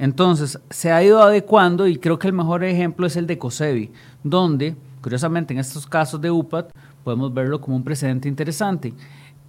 Entonces, 0.00 0.58
se 0.68 0.90
ha 0.90 1.00
ido 1.00 1.22
adecuando 1.22 1.86
y 1.86 1.98
creo 1.98 2.18
que 2.18 2.26
el 2.26 2.32
mejor 2.32 2.64
ejemplo 2.64 3.06
es 3.06 3.14
el 3.14 3.28
de 3.28 3.38
COSEBI, 3.38 3.92
donde, 4.24 4.74
curiosamente, 5.00 5.54
en 5.54 5.60
estos 5.60 5.86
casos 5.86 6.20
de 6.20 6.28
UPAT, 6.28 6.72
podemos 7.04 7.32
verlo 7.32 7.60
como 7.60 7.76
un 7.76 7.84
precedente 7.84 8.28
interesante. 8.28 8.92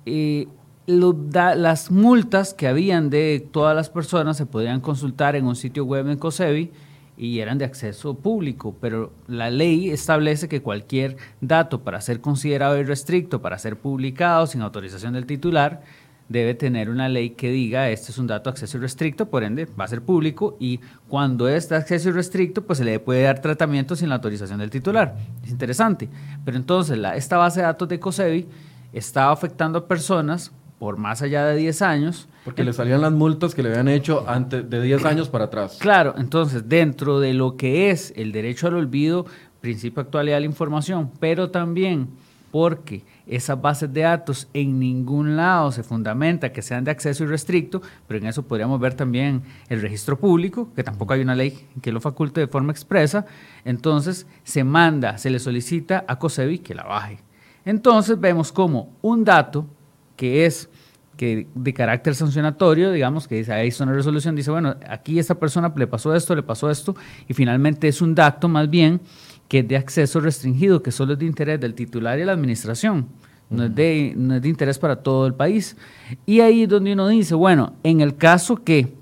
Eh, 0.05 0.47
las 0.87 1.91
multas 1.91 2.53
que 2.53 2.67
habían 2.67 3.09
de 3.09 3.47
todas 3.51 3.75
las 3.75 3.89
personas 3.89 4.37
se 4.37 4.45
podían 4.45 4.81
consultar 4.81 5.35
en 5.35 5.45
un 5.45 5.55
sitio 5.55 5.85
web 5.85 6.07
en 6.09 6.17
COSEBI 6.17 6.71
y 7.17 7.39
eran 7.39 7.57
de 7.57 7.65
acceso 7.65 8.13
público, 8.15 8.75
pero 8.79 9.11
la 9.27 9.49
ley 9.49 9.89
establece 9.89 10.49
que 10.49 10.61
cualquier 10.61 11.17
dato 11.41 11.81
para 11.81 12.01
ser 12.01 12.19
considerado 12.19 12.77
irrestricto, 12.77 13.41
para 13.41 13.57
ser 13.57 13.77
publicado 13.77 14.47
sin 14.47 14.61
autorización 14.61 15.13
del 15.13 15.25
titular, 15.25 15.81
debe 16.27 16.55
tener 16.55 16.89
una 16.89 17.07
ley 17.07 17.31
que 17.31 17.51
diga 17.51 17.89
este 17.89 18.11
es 18.11 18.17
un 18.17 18.27
dato 18.27 18.49
de 18.49 18.55
acceso 18.55 18.77
irrestricto, 18.77 19.29
por 19.29 19.43
ende 19.43 19.67
va 19.79 19.85
a 19.85 19.87
ser 19.87 20.01
público 20.01 20.57
y 20.59 20.79
cuando 21.07 21.47
es 21.47 21.69
de 21.69 21.77
acceso 21.77 22.09
irrestricto, 22.09 22.63
pues 22.63 22.79
se 22.79 22.85
le 22.85 22.99
puede 22.99 23.23
dar 23.23 23.41
tratamiento 23.41 23.95
sin 23.95 24.09
la 24.09 24.15
autorización 24.15 24.59
del 24.59 24.69
titular. 24.69 25.15
Es 25.43 25.51
interesante. 25.51 26.09
Pero 26.43 26.57
entonces 26.57 26.97
la, 26.97 27.15
esta 27.15 27.37
base 27.37 27.59
de 27.59 27.67
datos 27.67 27.87
de 27.87 27.99
COSEBI 27.99 28.47
estaba 28.91 29.31
afectando 29.31 29.79
a 29.79 29.87
personas 29.87 30.51
por 30.79 30.97
más 30.97 31.21
allá 31.21 31.45
de 31.45 31.55
10 31.55 31.81
años. 31.81 32.27
Porque 32.43 32.63
le 32.63 32.73
salían 32.73 33.01
las 33.01 33.11
multas 33.11 33.55
que 33.55 33.63
le 33.63 33.69
habían 33.69 33.87
hecho 33.87 34.25
antes 34.27 34.69
de 34.69 34.81
10 34.81 35.05
años 35.05 35.29
para 35.29 35.45
atrás. 35.45 35.77
Claro, 35.79 36.15
entonces 36.17 36.67
dentro 36.67 37.19
de 37.19 37.33
lo 37.33 37.57
que 37.57 37.89
es 37.91 38.13
el 38.15 38.31
derecho 38.31 38.67
al 38.67 38.75
olvido, 38.75 39.25
principio 39.61 40.03
de 40.03 40.07
actualidad 40.07 40.35
de 40.37 40.41
la 40.41 40.45
información, 40.45 41.11
pero 41.19 41.49
también 41.49 42.09
porque 42.51 43.03
esas 43.27 43.61
bases 43.61 43.91
de 43.91 44.01
datos 44.01 44.47
en 44.53 44.79
ningún 44.79 45.35
lado 45.35 45.73
se 45.73 45.83
fundamenta 45.83 46.53
que 46.53 46.61
sean 46.61 46.85
de 46.85 46.91
acceso 46.91 47.25
irrestricto, 47.25 47.81
pero 48.07 48.19
en 48.19 48.27
eso 48.27 48.43
podríamos 48.43 48.79
ver 48.79 48.93
también 48.93 49.43
el 49.67 49.81
registro 49.81 50.17
público, 50.17 50.69
que 50.73 50.81
tampoco 50.83 51.13
hay 51.13 51.21
una 51.21 51.35
ley 51.35 51.67
que 51.81 51.91
lo 51.91 51.99
faculte 51.99 52.39
de 52.39 52.47
forma 52.47 52.71
expresa, 52.71 53.25
entonces 53.65 54.25
se 54.43 54.63
manda, 54.63 55.17
se 55.17 55.31
le 55.31 55.39
solicita 55.39 56.05
a 56.07 56.17
COSEBI 56.17 56.59
que 56.59 56.75
la 56.75 56.83
baje. 56.83 57.19
Entonces 57.65 58.17
vemos 58.17 58.53
como 58.53 58.93
un 59.01 59.25
dato 59.25 59.65
que 60.15 60.45
es 60.45 60.69
que 61.17 61.47
de 61.55 61.73
carácter 61.73 62.13
sancionatorio, 62.15 62.91
digamos, 62.91 63.27
que 63.27 63.35
dice, 63.35 63.53
ahí 63.53 63.69
está 63.69 63.85
una 63.85 63.93
resolución, 63.93 64.35
dice, 64.35 64.51
bueno, 64.51 64.75
aquí 64.87 65.17
esta 65.17 65.35
persona 65.35 65.73
le 65.75 65.87
pasó 65.87 66.13
esto, 66.13 66.35
le 66.35 66.43
pasó 66.43 66.69
esto, 66.69 66.95
y 67.27 67.33
finalmente 67.33 67.87
es 67.87 68.01
un 68.01 68.13
dato 68.13 68.49
más 68.49 68.69
bien 68.69 69.01
que 69.47 69.59
es 69.59 69.67
de 69.67 69.77
acceso 69.77 70.19
restringido, 70.19 70.81
que 70.83 70.91
solo 70.91 71.13
es 71.13 71.19
de 71.19 71.25
interés 71.25 71.59
del 71.59 71.73
titular 71.73 72.17
y 72.17 72.21
de 72.21 72.25
la 72.25 72.33
administración, 72.33 73.07
no, 73.49 73.65
es 73.65 73.75
de, 73.75 74.13
no 74.17 74.35
es 74.35 74.41
de 74.41 74.49
interés 74.49 74.79
para 74.79 74.97
todo 74.97 75.27
el 75.27 75.35
país. 75.35 75.77
Y 76.25 76.39
ahí 76.39 76.63
es 76.63 76.69
donde 76.69 76.93
uno 76.93 77.07
dice, 77.07 77.35
bueno, 77.35 77.73
en 77.83 78.01
el 78.01 78.15
caso 78.15 78.63
que 78.63 78.93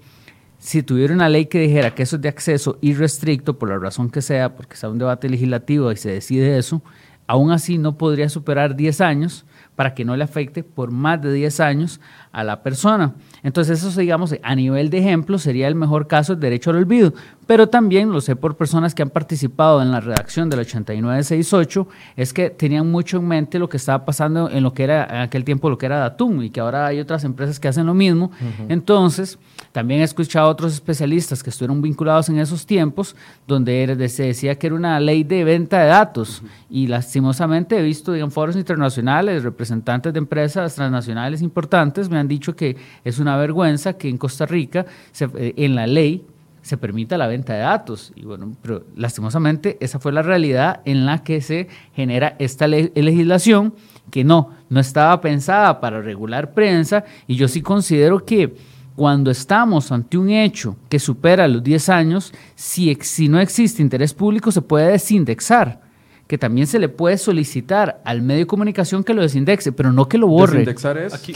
si 0.59 0.83
tuviera 0.83 1.13
una 1.13 1.29
ley 1.29 1.45
que 1.45 1.59
dijera 1.59 1.95
que 1.95 2.03
eso 2.03 2.17
es 2.17 2.21
de 2.21 2.29
acceso 2.29 2.77
irrestricto, 2.81 3.57
por 3.57 3.69
la 3.69 3.77
razón 3.77 4.09
que 4.09 4.21
sea, 4.21 4.55
porque 4.55 4.75
sea 4.75 4.89
un 4.89 4.97
debate 4.97 5.29
legislativo 5.29 5.91
y 5.91 5.97
se 5.97 6.11
decide 6.11 6.57
eso, 6.57 6.81
aún 7.25 7.51
así 7.51 7.77
no 7.77 7.97
podría 7.97 8.29
superar 8.29 8.75
10 8.75 9.01
años 9.01 9.45
para 9.75 9.93
que 9.93 10.05
no 10.05 10.15
le 10.15 10.23
afecte 10.23 10.63
por 10.63 10.91
más 10.91 11.21
de 11.21 11.33
10 11.33 11.59
años 11.59 11.99
a 12.31 12.43
la 12.43 12.63
persona. 12.63 13.13
Entonces 13.43 13.83
eso, 13.83 13.99
digamos, 13.99 14.35
a 14.41 14.55
nivel 14.55 14.89
de 14.89 14.99
ejemplo 14.99 15.37
sería 15.37 15.67
el 15.67 15.75
mejor 15.75 16.07
caso 16.07 16.33
del 16.33 16.41
derecho 16.41 16.69
al 16.69 16.77
olvido, 16.77 17.13
pero 17.45 17.67
también 17.67 18.11
lo 18.11 18.21
sé 18.21 18.35
por 18.35 18.55
personas 18.55 18.95
que 18.95 19.01
han 19.01 19.09
participado 19.09 19.81
en 19.81 19.91
la 19.91 19.99
redacción 19.99 20.49
del 20.49 20.61
8968, 20.61 21.87
es 22.15 22.33
que 22.33 22.49
tenían 22.49 22.89
mucho 22.89 23.17
en 23.17 23.27
mente 23.27 23.59
lo 23.59 23.67
que 23.67 23.77
estaba 23.77 24.05
pasando 24.05 24.49
en 24.49 24.63
lo 24.63 24.73
que 24.73 24.83
era 24.83 25.05
en 25.05 25.21
aquel 25.21 25.43
tiempo 25.43 25.69
lo 25.69 25.77
que 25.77 25.85
era 25.85 25.97
Datum 25.97 26.41
y 26.41 26.49
que 26.49 26.59
ahora 26.59 26.87
hay 26.87 26.99
otras 26.99 27.23
empresas 27.23 27.59
que 27.59 27.67
hacen 27.67 27.85
lo 27.85 27.93
mismo. 27.93 28.31
Entonces, 28.69 29.37
también 29.71 30.01
he 30.01 30.03
escuchado 30.03 30.47
a 30.47 30.49
otros 30.49 30.73
especialistas 30.73 31.43
que 31.43 31.49
estuvieron 31.49 31.81
vinculados 31.81 32.29
en 32.29 32.39
esos 32.39 32.65
tiempos, 32.65 33.15
donde 33.47 34.07
se 34.09 34.23
decía 34.23 34.55
que 34.55 34.67
era 34.67 34.75
una 34.75 34.99
ley 34.99 35.23
de 35.23 35.43
venta 35.43 35.79
de 35.81 35.87
datos. 35.87 36.43
Y 36.69 36.87
lastimosamente 36.87 37.77
he 37.77 37.81
visto 37.81 38.15
en 38.15 38.31
foros 38.31 38.55
internacionales 38.55 39.43
representantes 39.43 40.13
de 40.13 40.19
empresas 40.19 40.75
transnacionales 40.75 41.41
importantes 41.41 42.09
me 42.09 42.17
han 42.17 42.27
dicho 42.27 42.55
que 42.55 42.75
es 43.03 43.19
una 43.19 43.32
vergüenza 43.37 43.93
que 43.93 44.09
en 44.09 44.17
Costa 44.17 44.45
Rica, 44.45 44.85
eh, 45.19 45.53
en 45.57 45.75
la 45.75 45.87
ley, 45.87 46.25
se 46.63 46.77
permita 46.77 47.17
la 47.17 47.27
venta 47.27 47.53
de 47.53 47.59
datos. 47.59 48.11
Y 48.15 48.23
bueno, 48.23 48.55
pero 48.61 48.85
lastimosamente 48.95 49.77
esa 49.81 49.99
fue 49.99 50.11
la 50.11 50.21
realidad 50.21 50.81
en 50.85 51.05
la 51.05 51.23
que 51.23 51.41
se 51.41 51.67
genera 51.93 52.35
esta 52.39 52.67
legislación 52.67 53.73
que 54.09 54.23
no, 54.23 54.51
no 54.69 54.79
estaba 54.79 55.19
pensada 55.21 55.79
para 55.79 56.01
regular 56.01 56.53
prensa 56.53 57.03
y 57.27 57.35
yo 57.35 57.47
sí 57.47 57.61
considero 57.61 58.25
que 58.25 58.55
cuando 58.95 59.31
estamos 59.31 59.91
ante 59.91 60.17
un 60.17 60.29
hecho 60.29 60.77
que 60.87 60.99
supera 60.99 61.47
los 61.47 61.63
10 61.63 61.89
años, 61.89 62.33
si, 62.55 62.95
si 63.01 63.27
no 63.27 63.39
existe 63.39 63.81
interés 63.81 64.13
público 64.13 64.51
se 64.51 64.61
puede 64.61 64.91
desindexar 64.91 65.81
que 66.27 66.37
también 66.37 66.67
se 66.67 66.79
le 66.79 66.89
puede 66.89 67.17
solicitar 67.17 68.01
al 68.05 68.21
medio 68.21 68.41
de 68.41 68.47
comunicación 68.47 69.03
que 69.03 69.13
lo 69.13 69.21
desindexe, 69.21 69.71
pero 69.71 69.91
no 69.91 70.07
que 70.07 70.17
lo 70.17 70.27
borre. 70.27 70.59
Desindexar 70.59 70.97
es... 70.97 71.13
Aquí, 71.13 71.35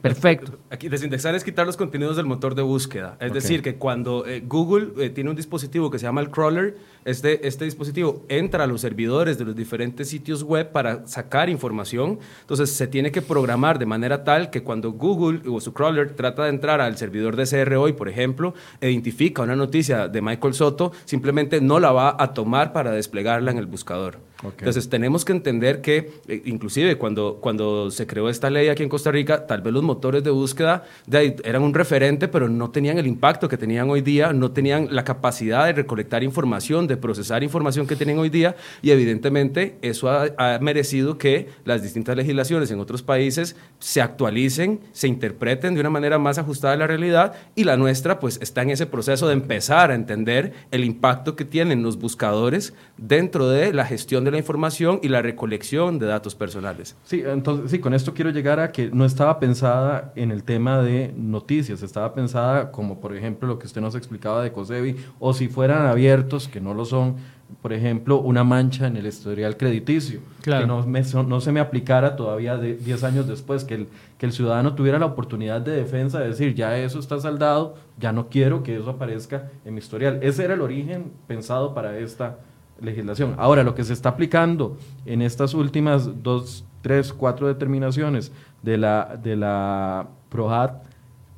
Perfecto. 0.00 0.58
Aquí, 0.72 0.88
desindexar 0.88 1.34
es 1.34 1.42
quitar 1.42 1.66
los 1.66 1.76
contenidos 1.76 2.16
del 2.16 2.26
motor 2.26 2.54
de 2.54 2.62
búsqueda. 2.62 3.16
Es 3.18 3.32
decir, 3.32 3.60
que 3.60 3.74
cuando 3.74 4.24
eh, 4.24 4.40
Google 4.46 5.04
eh, 5.04 5.10
tiene 5.10 5.28
un 5.28 5.34
dispositivo 5.34 5.90
que 5.90 5.98
se 5.98 6.04
llama 6.04 6.20
el 6.20 6.30
crawler, 6.30 6.76
este, 7.04 7.44
este 7.48 7.64
dispositivo 7.64 8.24
entra 8.28 8.62
a 8.62 8.66
los 8.68 8.80
servidores 8.80 9.36
de 9.36 9.46
los 9.46 9.56
diferentes 9.56 10.08
sitios 10.08 10.44
web 10.44 10.70
para 10.70 11.08
sacar 11.08 11.48
información. 11.48 12.20
Entonces, 12.42 12.70
se 12.70 12.86
tiene 12.86 13.10
que 13.10 13.20
programar 13.20 13.80
de 13.80 13.86
manera 13.86 14.22
tal 14.22 14.50
que 14.50 14.62
cuando 14.62 14.92
Google 14.92 15.42
o 15.50 15.60
su 15.60 15.72
crawler 15.72 16.14
trata 16.14 16.44
de 16.44 16.50
entrar 16.50 16.80
al 16.80 16.96
servidor 16.96 17.34
de 17.34 17.46
CR 17.46 17.74
hoy, 17.74 17.94
por 17.94 18.08
ejemplo, 18.08 18.54
identifica 18.80 19.42
una 19.42 19.56
noticia 19.56 20.06
de 20.06 20.22
Michael 20.22 20.54
Soto, 20.54 20.92
simplemente 21.04 21.60
no 21.60 21.80
la 21.80 21.90
va 21.90 22.14
a 22.16 22.32
tomar 22.32 22.72
para 22.72 22.92
desplegarla 22.92 23.50
en 23.50 23.58
el 23.58 23.66
buscador. 23.66 24.18
Entonces, 24.42 24.88
tenemos 24.88 25.24
que 25.24 25.32
entender 25.32 25.80
que, 25.82 26.12
eh, 26.28 26.42
inclusive 26.46 26.96
cuando, 26.96 27.38
cuando 27.40 27.90
se 27.90 28.06
creó 28.06 28.28
esta 28.28 28.48
ley 28.48 28.68
aquí 28.68 28.82
en 28.82 28.88
Costa 28.88 29.10
Rica, 29.10 29.46
tal 29.46 29.60
vez 29.60 29.72
los 29.74 29.82
motores 29.82 30.24
de 30.24 30.30
búsqueda 30.30 30.59
eran 30.62 31.62
un 31.62 31.74
referente, 31.74 32.28
pero 32.28 32.48
no 32.48 32.70
tenían 32.70 32.98
el 32.98 33.06
impacto 33.06 33.48
que 33.48 33.56
tenían 33.56 33.90
hoy 33.90 34.00
día, 34.00 34.32
no 34.32 34.50
tenían 34.50 34.88
la 34.90 35.04
capacidad 35.04 35.66
de 35.66 35.72
recolectar 35.72 36.22
información, 36.22 36.86
de 36.86 36.96
procesar 36.96 37.42
información 37.42 37.86
que 37.86 37.96
tienen 37.96 38.18
hoy 38.18 38.30
día 38.30 38.56
y 38.82 38.90
evidentemente 38.90 39.78
eso 39.82 40.10
ha, 40.10 40.58
merecido 40.60 41.16
que 41.16 41.48
las 41.64 41.82
distintas 41.82 42.16
legislaciones 42.16 42.70
en 42.70 42.80
otros 42.80 43.02
países 43.02 43.56
se 43.78 44.02
actualicen, 44.02 44.80
se 44.92 45.08
interpreten 45.08 45.74
de 45.74 45.80
una 45.80 45.90
manera 45.90 46.18
más 46.18 46.38
ajustada 46.38 46.74
a 46.74 46.76
la 46.76 46.86
realidad 46.86 47.34
y 47.54 47.64
la 47.64 47.76
nuestra 47.76 48.20
pues 48.20 48.38
está 48.42 48.62
en 48.62 48.70
ese 48.70 48.86
proceso 48.86 49.26
de 49.26 49.34
empezar 49.34 49.90
a 49.90 49.94
entender 49.94 50.52
el 50.70 50.84
impacto 50.84 51.36
que 51.36 51.44
tienen 51.44 51.82
los 51.82 51.98
buscadores 51.98 52.74
dentro 52.96 53.48
de 53.48 53.72
la 53.72 53.84
gestión 53.84 54.24
de 54.24 54.30
la 54.30 54.38
información 54.38 55.00
y 55.02 55.08
la 55.08 55.22
recolección 55.22 55.98
de 55.98 56.06
datos 56.06 56.34
personales. 56.34 56.96
Sí, 57.04 57.22
entonces 57.24 57.70
sí, 57.70 57.78
con 57.78 57.94
esto 57.94 58.14
quiero 58.14 58.30
llegar 58.30 58.60
a 58.60 58.72
que 58.72 58.90
no 58.92 59.04
estaba 59.04 59.38
pensada 59.38 60.12
en 60.16 60.30
el 60.30 60.42
tema 60.50 60.82
de 60.82 61.14
noticias, 61.16 61.80
estaba 61.80 62.12
pensada 62.12 62.72
como 62.72 62.98
por 62.98 63.14
ejemplo 63.14 63.46
lo 63.46 63.60
que 63.60 63.68
usted 63.68 63.80
nos 63.80 63.94
explicaba 63.94 64.42
de 64.42 64.50
COSEBI 64.50 64.96
o 65.20 65.32
si 65.32 65.46
fueran 65.46 65.86
abiertos, 65.86 66.48
que 66.48 66.60
no 66.60 66.74
lo 66.74 66.84
son, 66.84 67.14
por 67.62 67.72
ejemplo, 67.72 68.18
una 68.18 68.42
mancha 68.42 68.88
en 68.88 68.96
el 68.96 69.06
historial 69.06 69.56
crediticio, 69.56 70.18
que 70.42 70.66
no, 70.66 70.84
no, 71.22 71.40
se 71.40 71.52
me 71.52 71.60
aplicara 71.60 72.16
todavía 72.16 72.56
de 72.56 72.74
10 72.74 73.04
años 73.04 73.28
después, 73.28 73.62
que 73.62 73.74
el, 73.74 73.86
que 74.18 74.26
el 74.26 74.32
ciudadano 74.32 74.74
tuviera 74.74 74.98
la 74.98 75.06
oportunidad 75.06 75.60
de 75.60 75.70
defensa, 75.70 76.18
de 76.18 76.30
decir, 76.30 76.56
ya 76.56 76.76
eso 76.76 76.98
está 76.98 77.20
saldado, 77.20 77.76
ya 77.96 78.10
no 78.10 78.28
quiero 78.28 78.64
que 78.64 78.76
eso 78.76 78.90
aparezca 78.90 79.52
en 79.64 79.74
mi 79.74 79.78
historial. 79.78 80.18
Ese 80.20 80.42
era 80.42 80.54
el 80.54 80.62
origen 80.62 81.12
pensado 81.28 81.74
para 81.74 81.96
esta 81.96 82.38
legislación. 82.80 83.36
Ahora, 83.38 83.62
lo 83.62 83.76
que 83.76 83.84
se 83.84 83.92
está 83.92 84.08
aplicando 84.08 84.76
en 85.06 85.22
estas 85.22 85.54
últimas 85.54 86.24
dos, 86.24 86.64
tres, 86.82 87.12
cuatro 87.12 87.46
determinaciones 87.46 88.32
de 88.62 88.78
la, 88.78 89.16
de 89.22 89.36
la 89.36 90.08
PROHAT 90.30 90.82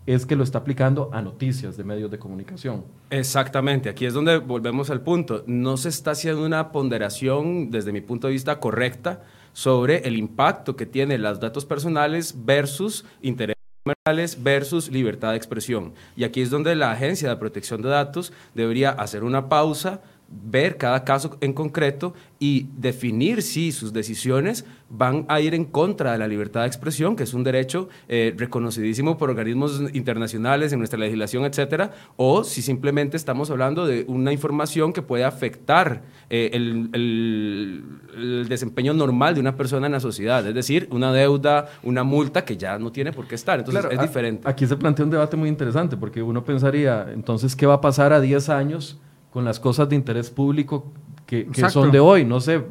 es 0.07 0.27
que 0.27 0.37
lo 0.37 0.45
está 0.45 0.59
aplicando 0.59 1.11
a 1.13 1.23
noticias 1.23 1.77
de 1.77 1.85
medios 1.85 2.11
de 2.11 2.19
comunicación. 2.19 2.85
Exactamente, 3.11 3.89
aquí 3.89 4.07
es 4.07 4.15
donde 4.15 4.39
volvemos 4.39 4.91
al 4.91 5.01
punto. 5.01 5.45
No 5.47 5.77
se 5.77 5.89
está 5.89 6.13
haciendo 6.13 6.45
una 6.45 6.73
ponderación, 6.73 7.71
desde 7.71 7.93
mi 7.93 8.01
punto 8.01 8.27
de 8.27 8.33
vista, 8.33 8.59
correcta 8.59 9.23
sobre 9.53 9.99
el 10.09 10.17
impacto 10.17 10.77
que 10.77 10.87
tienen 10.87 11.23
los 11.23 11.41
datos 11.41 11.65
personales 11.65 12.35
versus 12.45 13.05
intereses 13.21 13.63
comerciales 13.85 14.43
versus 14.43 14.91
libertad 14.91 15.31
de 15.31 15.37
expresión. 15.37 15.93
Y 16.17 16.25
aquí 16.25 16.41
es 16.41 16.51
donde 16.51 16.75
la 16.75 16.93
Agencia 16.93 17.29
de 17.29 17.37
Protección 17.37 17.83
de 17.83 17.89
Datos 17.89 18.33
debería 18.55 18.91
hacer 18.91 19.25
una 19.25 19.49
pausa, 19.49 20.01
ver 20.45 20.77
cada 20.77 21.05
caso 21.05 21.37
en 21.41 21.53
concreto 21.53 22.15
y 22.39 22.67
definir 22.77 23.43
si 23.43 23.71
sus 23.71 23.93
decisiones 23.93 24.65
van 24.89 25.25
a 25.29 25.41
ir 25.41 25.55
en 25.55 25.65
contra 25.65 26.13
de 26.13 26.19
la 26.19 26.27
libertad 26.27 26.63
de 26.63 26.67
expresión, 26.67 27.17
que 27.17 27.23
es 27.23 27.35
un 27.35 27.45
derecho 27.45 27.89
eh, 28.09 28.35
reconocidísimo 28.37 29.17
por 29.17 29.31
organismos 29.31 29.81
internacionales 29.93 30.73
en 30.73 30.79
nuestra 30.79 30.99
legislación, 30.99 31.45
etcétera, 31.45 31.93
o 32.17 32.45
si 32.45 32.61
simplemente 32.61 33.17
estamos 33.17 33.51
hablando 33.51 33.87
de 33.87 34.05
una 34.09 34.33
información 34.33 34.93
que 34.93 35.03
puede 35.03 35.25
afectar 35.25 36.03
eh, 36.31 36.51
el, 36.53 36.91
el, 36.93 38.49
desempeño 38.49 38.93
normal 38.93 39.35
de 39.35 39.41
una 39.41 39.57
persona 39.57 39.87
en 39.87 39.93
la 39.93 40.01
sociedad, 40.01 40.47
es 40.47 40.55
decir, 40.55 40.89
una 40.91 41.13
deuda, 41.13 41.69
una 41.83 42.05
multa 42.05 42.45
que 42.45 42.57
ya 42.57 42.79
no 42.79 42.93
tiene 42.93 43.13
por 43.13 43.27
qué 43.27 43.35
estar. 43.35 43.61
Entonces 43.61 43.87
es 43.91 44.01
diferente. 44.01 44.49
Aquí 44.49 44.67
se 44.67 44.77
plantea 44.77 45.05
un 45.05 45.11
debate 45.11 45.37
muy 45.37 45.49
interesante, 45.49 45.97
porque 45.97 46.23
uno 46.23 46.45
pensaría, 46.45 47.07
entonces, 47.13 47.57
¿qué 47.57 47.67
va 47.67 47.75
a 47.75 47.81
pasar 47.81 48.13
a 48.13 48.21
10 48.21 48.49
años? 48.49 48.99
Con 49.33 49.45
las 49.45 49.59
cosas 49.59 49.89
de 49.89 49.97
interés 49.97 50.31
público 50.31 50.93
que, 51.27 51.49
son 51.71 51.91
de 51.91 51.99
hoy. 51.99 52.25
No 52.25 52.41
sé, 52.41 52.63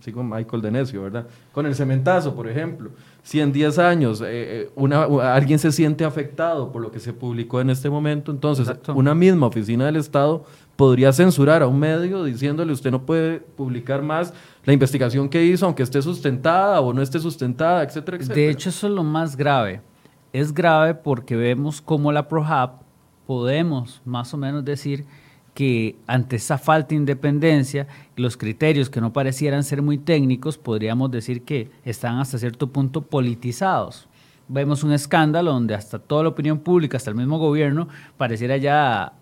sigo 0.00 0.22
Michael 0.22 0.62
Denesio, 0.62 1.02
¿verdad? 1.02 1.26
Con 1.52 1.66
el 1.66 1.74
cementazo, 1.74 2.34
por 2.34 2.48
ejemplo. 2.48 2.90
Si 3.22 3.40
en 3.40 3.52
10 3.52 3.78
años 3.78 4.20
eh, 4.20 4.26
eh, 4.30 4.70
una, 4.74 5.04
alguien 5.34 5.58
se 5.58 5.72
siente 5.72 6.04
afectado 6.04 6.72
por 6.72 6.82
lo 6.82 6.90
que 6.90 7.00
se 7.00 7.12
publicó 7.12 7.60
en 7.60 7.70
este 7.70 7.88
momento, 7.88 8.30
entonces 8.32 8.70
una 8.94 9.14
misma 9.14 9.46
oficina 9.46 9.86
del 9.86 9.96
Estado 9.96 10.44
podría 10.76 11.12
censurar 11.12 11.62
a 11.62 11.66
un 11.66 11.78
medio 11.78 12.24
diciéndole 12.24 12.72
usted 12.72 12.90
no 12.90 13.02
puede 13.02 13.38
publicar 13.40 14.02
más 14.02 14.34
la 14.64 14.72
investigación 14.72 15.28
que 15.28 15.44
hizo, 15.44 15.66
aunque 15.66 15.82
esté 15.82 16.02
sustentada 16.02 16.80
o 16.80 16.92
no 16.92 17.00
esté 17.00 17.18
sustentada, 17.18 17.82
etcétera, 17.82 18.16
etcétera. 18.16 18.36
De 18.36 18.50
hecho, 18.50 18.68
eso 18.68 18.86
es 18.88 18.92
lo 18.92 19.04
más 19.04 19.36
grave 19.36 19.80
es 20.32 20.52
grave 20.54 20.94
porque 20.94 21.36
vemos 21.36 21.80
cómo 21.80 22.10
la 22.10 22.28
ProHab 22.28 22.80
podemos 23.26 24.00
más 24.04 24.32
o 24.34 24.36
menos 24.36 24.64
decir 24.64 25.04
que 25.54 25.96
ante 26.06 26.36
esa 26.36 26.58
falta 26.58 26.90
de 26.90 26.96
independencia, 26.96 27.86
los 28.16 28.36
criterios 28.36 28.88
que 28.88 29.00
no 29.00 29.12
parecieran 29.12 29.64
ser 29.64 29.82
muy 29.82 29.98
técnicos, 29.98 30.58
podríamos 30.58 31.10
decir 31.10 31.42
que 31.42 31.70
están 31.84 32.18
hasta 32.18 32.38
cierto 32.38 32.68
punto 32.68 33.02
politizados. 33.02 34.08
Vemos 34.48 34.82
un 34.82 34.92
escándalo 34.92 35.52
donde 35.52 35.74
hasta 35.74 35.98
toda 35.98 36.24
la 36.24 36.30
opinión 36.30 36.58
pública, 36.58 36.96
hasta 36.96 37.10
el 37.10 37.16
mismo 37.16 37.38
gobierno, 37.38 37.88
pareciera 38.16 38.56
ya 38.56 39.12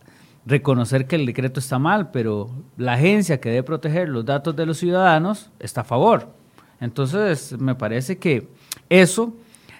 reconocer 0.46 1.06
que 1.06 1.16
el 1.16 1.26
decreto 1.26 1.60
está 1.60 1.78
mal, 1.78 2.10
pero 2.10 2.50
la 2.76 2.94
agencia 2.94 3.40
que 3.40 3.50
debe 3.50 3.62
proteger 3.62 4.08
los 4.08 4.24
datos 4.24 4.56
de 4.56 4.66
los 4.66 4.78
ciudadanos 4.78 5.50
está 5.58 5.82
a 5.82 5.84
favor. 5.84 6.28
Entonces, 6.80 7.58
me 7.58 7.74
parece 7.74 8.18
que 8.18 8.48
eso 8.88 9.34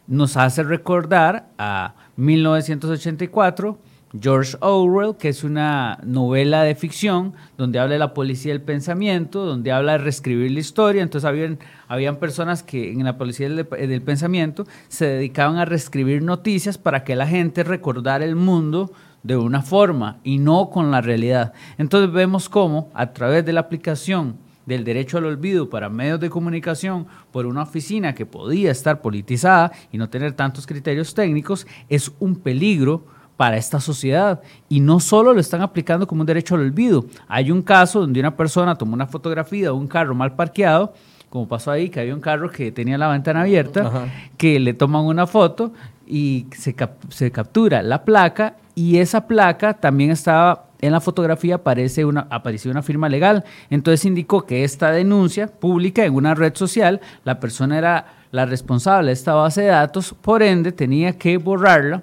nos 0.06 0.36
hace 0.36 0.62
recordar 0.62 1.48
a 1.56 1.94
1984, 2.16 3.78
George 4.18 4.56
Orwell, 4.60 5.16
que 5.16 5.28
es 5.28 5.44
una 5.44 5.98
novela 6.02 6.64
de 6.64 6.74
ficción 6.74 7.34
donde 7.56 7.78
habla 7.78 7.92
de 7.92 8.00
la 8.00 8.12
policía 8.12 8.52
del 8.52 8.62
pensamiento, 8.62 9.44
donde 9.44 9.70
habla 9.70 9.92
de 9.92 9.98
reescribir 9.98 10.50
la 10.50 10.58
historia. 10.58 11.02
Entonces 11.02 11.28
habían, 11.28 11.60
habían 11.86 12.16
personas 12.16 12.64
que 12.64 12.90
en 12.90 13.04
la 13.04 13.16
policía 13.16 13.48
del, 13.48 13.68
del 13.68 14.02
pensamiento 14.02 14.66
se 14.88 15.06
dedicaban 15.06 15.58
a 15.58 15.64
reescribir 15.64 16.22
noticias 16.22 16.76
para 16.76 17.04
que 17.04 17.14
la 17.14 17.28
gente 17.28 17.62
recordara 17.62 18.24
el 18.24 18.34
mundo 18.34 18.92
de 19.22 19.36
una 19.36 19.62
forma 19.62 20.18
y 20.24 20.38
no 20.38 20.70
con 20.70 20.90
la 20.90 21.00
realidad. 21.00 21.52
Entonces 21.78 22.12
vemos 22.12 22.48
cómo 22.48 22.90
a 22.94 23.12
través 23.12 23.44
de 23.44 23.52
la 23.52 23.60
aplicación 23.60 24.36
del 24.66 24.84
derecho 24.84 25.18
al 25.18 25.26
olvido 25.26 25.70
para 25.70 25.88
medios 25.88 26.20
de 26.20 26.30
comunicación 26.30 27.06
por 27.30 27.46
una 27.46 27.62
oficina 27.62 28.14
que 28.14 28.26
podía 28.26 28.70
estar 28.70 29.00
politizada 29.02 29.72
y 29.92 29.98
no 29.98 30.08
tener 30.08 30.32
tantos 30.32 30.66
criterios 30.66 31.14
técnicos 31.14 31.66
es 31.88 32.12
un 32.18 32.36
peligro 32.36 33.04
para 33.40 33.56
esta 33.56 33.80
sociedad. 33.80 34.42
Y 34.68 34.80
no 34.80 35.00
solo 35.00 35.32
lo 35.32 35.40
están 35.40 35.62
aplicando 35.62 36.06
como 36.06 36.20
un 36.20 36.26
derecho 36.26 36.56
al 36.56 36.60
olvido. 36.60 37.06
Hay 37.26 37.50
un 37.50 37.62
caso 37.62 38.00
donde 38.00 38.20
una 38.20 38.36
persona 38.36 38.74
tomó 38.74 38.92
una 38.92 39.06
fotografía 39.06 39.68
de 39.68 39.70
un 39.70 39.88
carro 39.88 40.14
mal 40.14 40.36
parqueado, 40.36 40.92
como 41.30 41.48
pasó 41.48 41.70
ahí, 41.70 41.88
que 41.88 42.00
había 42.00 42.14
un 42.14 42.20
carro 42.20 42.50
que 42.50 42.70
tenía 42.70 42.98
la 42.98 43.08
ventana 43.08 43.40
abierta, 43.40 44.10
que 44.36 44.60
le 44.60 44.74
toman 44.74 45.06
una 45.06 45.26
foto 45.26 45.72
y 46.06 46.48
se, 46.54 46.76
se 47.08 47.30
captura 47.30 47.82
la 47.82 48.04
placa 48.04 48.56
y 48.74 48.98
esa 48.98 49.26
placa 49.26 49.72
también 49.72 50.10
estaba 50.10 50.66
en 50.82 50.92
la 50.92 51.00
fotografía 51.00 51.54
aparece 51.54 52.04
una, 52.04 52.26
apareció 52.28 52.70
una 52.70 52.82
firma 52.82 53.08
legal. 53.08 53.44
Entonces 53.70 54.04
indicó 54.04 54.44
que 54.44 54.64
esta 54.64 54.90
denuncia 54.90 55.46
pública 55.46 56.04
en 56.04 56.14
una 56.14 56.34
red 56.34 56.54
social, 56.56 57.00
la 57.24 57.40
persona 57.40 57.78
era 57.78 58.04
la 58.32 58.44
responsable 58.44 59.06
de 59.06 59.12
esta 59.14 59.32
base 59.32 59.62
de 59.62 59.68
datos, 59.68 60.14
por 60.20 60.42
ende 60.42 60.72
tenía 60.72 61.16
que 61.16 61.38
borrarla 61.38 62.02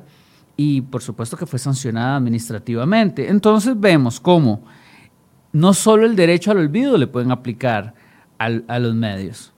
y 0.58 0.82
por 0.82 1.02
supuesto 1.02 1.38
que 1.38 1.46
fue 1.46 1.60
sancionada 1.60 2.18
administrativamente. 2.18 3.30
Entonces 3.30 3.80
vemos 3.80 4.20
cómo 4.20 4.64
no 5.54 5.74
solo 5.74 6.06
el 6.06 6.16
derecho 6.16 6.52
al 6.52 6.58
olvido 6.58 6.98
le 6.98 7.08
pueden 7.08 7.32
aplicar 7.32 7.94
a 8.40 8.78
los 8.78 8.94
medios, 8.94 9.52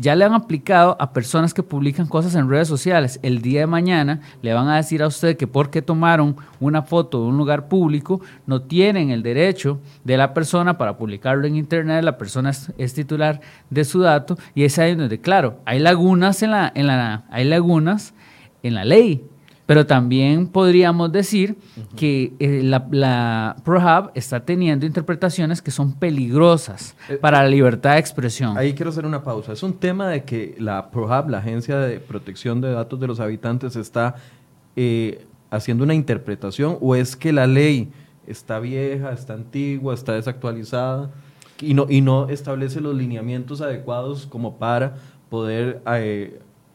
ya 0.00 0.14
le 0.14 0.24
han 0.24 0.34
aplicado 0.34 0.96
a 1.00 1.12
personas 1.12 1.52
que 1.52 1.62
publican 1.62 2.06
cosas 2.06 2.36
en 2.36 2.48
redes 2.48 2.68
sociales. 2.68 3.18
El 3.22 3.42
día 3.42 3.60
de 3.60 3.66
mañana 3.66 4.20
le 4.42 4.52
van 4.54 4.68
a 4.68 4.76
decir 4.76 5.02
a 5.02 5.08
usted 5.08 5.36
que 5.36 5.48
porque 5.48 5.82
tomaron 5.82 6.36
una 6.60 6.82
foto 6.82 7.22
de 7.22 7.28
un 7.28 7.36
lugar 7.36 7.68
público, 7.68 8.20
no 8.46 8.62
tienen 8.62 9.10
el 9.10 9.24
derecho 9.24 9.80
de 10.04 10.16
la 10.16 10.34
persona 10.34 10.78
para 10.78 10.96
publicarlo 10.96 11.46
en 11.46 11.56
internet, 11.56 12.04
la 12.04 12.16
persona 12.16 12.50
es, 12.50 12.94
titular 12.94 13.40
de 13.70 13.84
su 13.84 14.00
dato, 14.00 14.38
y 14.54 14.62
es 14.62 14.78
ahí 14.78 14.94
donde, 14.94 15.20
claro, 15.20 15.58
hay 15.64 15.80
lagunas 15.80 16.42
en 16.44 16.52
la, 16.52 16.70
en 16.74 16.86
la, 16.86 17.24
hay 17.30 17.44
lagunas 17.44 18.14
en 18.62 18.74
la 18.74 18.84
ley 18.84 19.24
pero 19.68 19.84
también 19.84 20.46
podríamos 20.46 21.12
decir 21.12 21.58
que 21.94 22.32
eh, 22.38 22.62
la, 22.62 22.88
la 22.90 23.54
ProHub 23.66 24.10
está 24.14 24.40
teniendo 24.40 24.86
interpretaciones 24.86 25.60
que 25.60 25.70
son 25.70 25.92
peligrosas 25.92 26.96
eh, 27.10 27.18
para 27.18 27.42
la 27.42 27.50
libertad 27.50 27.92
de 27.92 27.98
expresión. 27.98 28.56
Ahí 28.56 28.72
quiero 28.72 28.88
hacer 28.88 29.04
una 29.04 29.22
pausa. 29.22 29.52
Es 29.52 29.62
un 29.62 29.74
tema 29.74 30.08
de 30.08 30.24
que 30.24 30.56
la 30.58 30.90
ProHub, 30.90 31.28
la 31.28 31.38
Agencia 31.40 31.76
de 31.76 32.00
Protección 32.00 32.62
de 32.62 32.72
Datos 32.72 32.98
de 32.98 33.08
los 33.08 33.20
Habitantes, 33.20 33.76
está 33.76 34.14
eh, 34.74 35.26
haciendo 35.50 35.84
una 35.84 35.92
interpretación 35.92 36.78
o 36.80 36.94
es 36.94 37.14
que 37.14 37.30
la 37.34 37.46
ley 37.46 37.92
está 38.26 38.60
vieja, 38.60 39.12
está 39.12 39.34
antigua, 39.34 39.92
está 39.92 40.14
desactualizada 40.14 41.10
y 41.60 41.74
no, 41.74 41.84
y 41.90 42.00
no 42.00 42.30
establece 42.30 42.80
los 42.80 42.96
lineamientos 42.96 43.60
adecuados 43.60 44.24
como 44.24 44.56
para 44.56 44.96
poder 45.28 45.82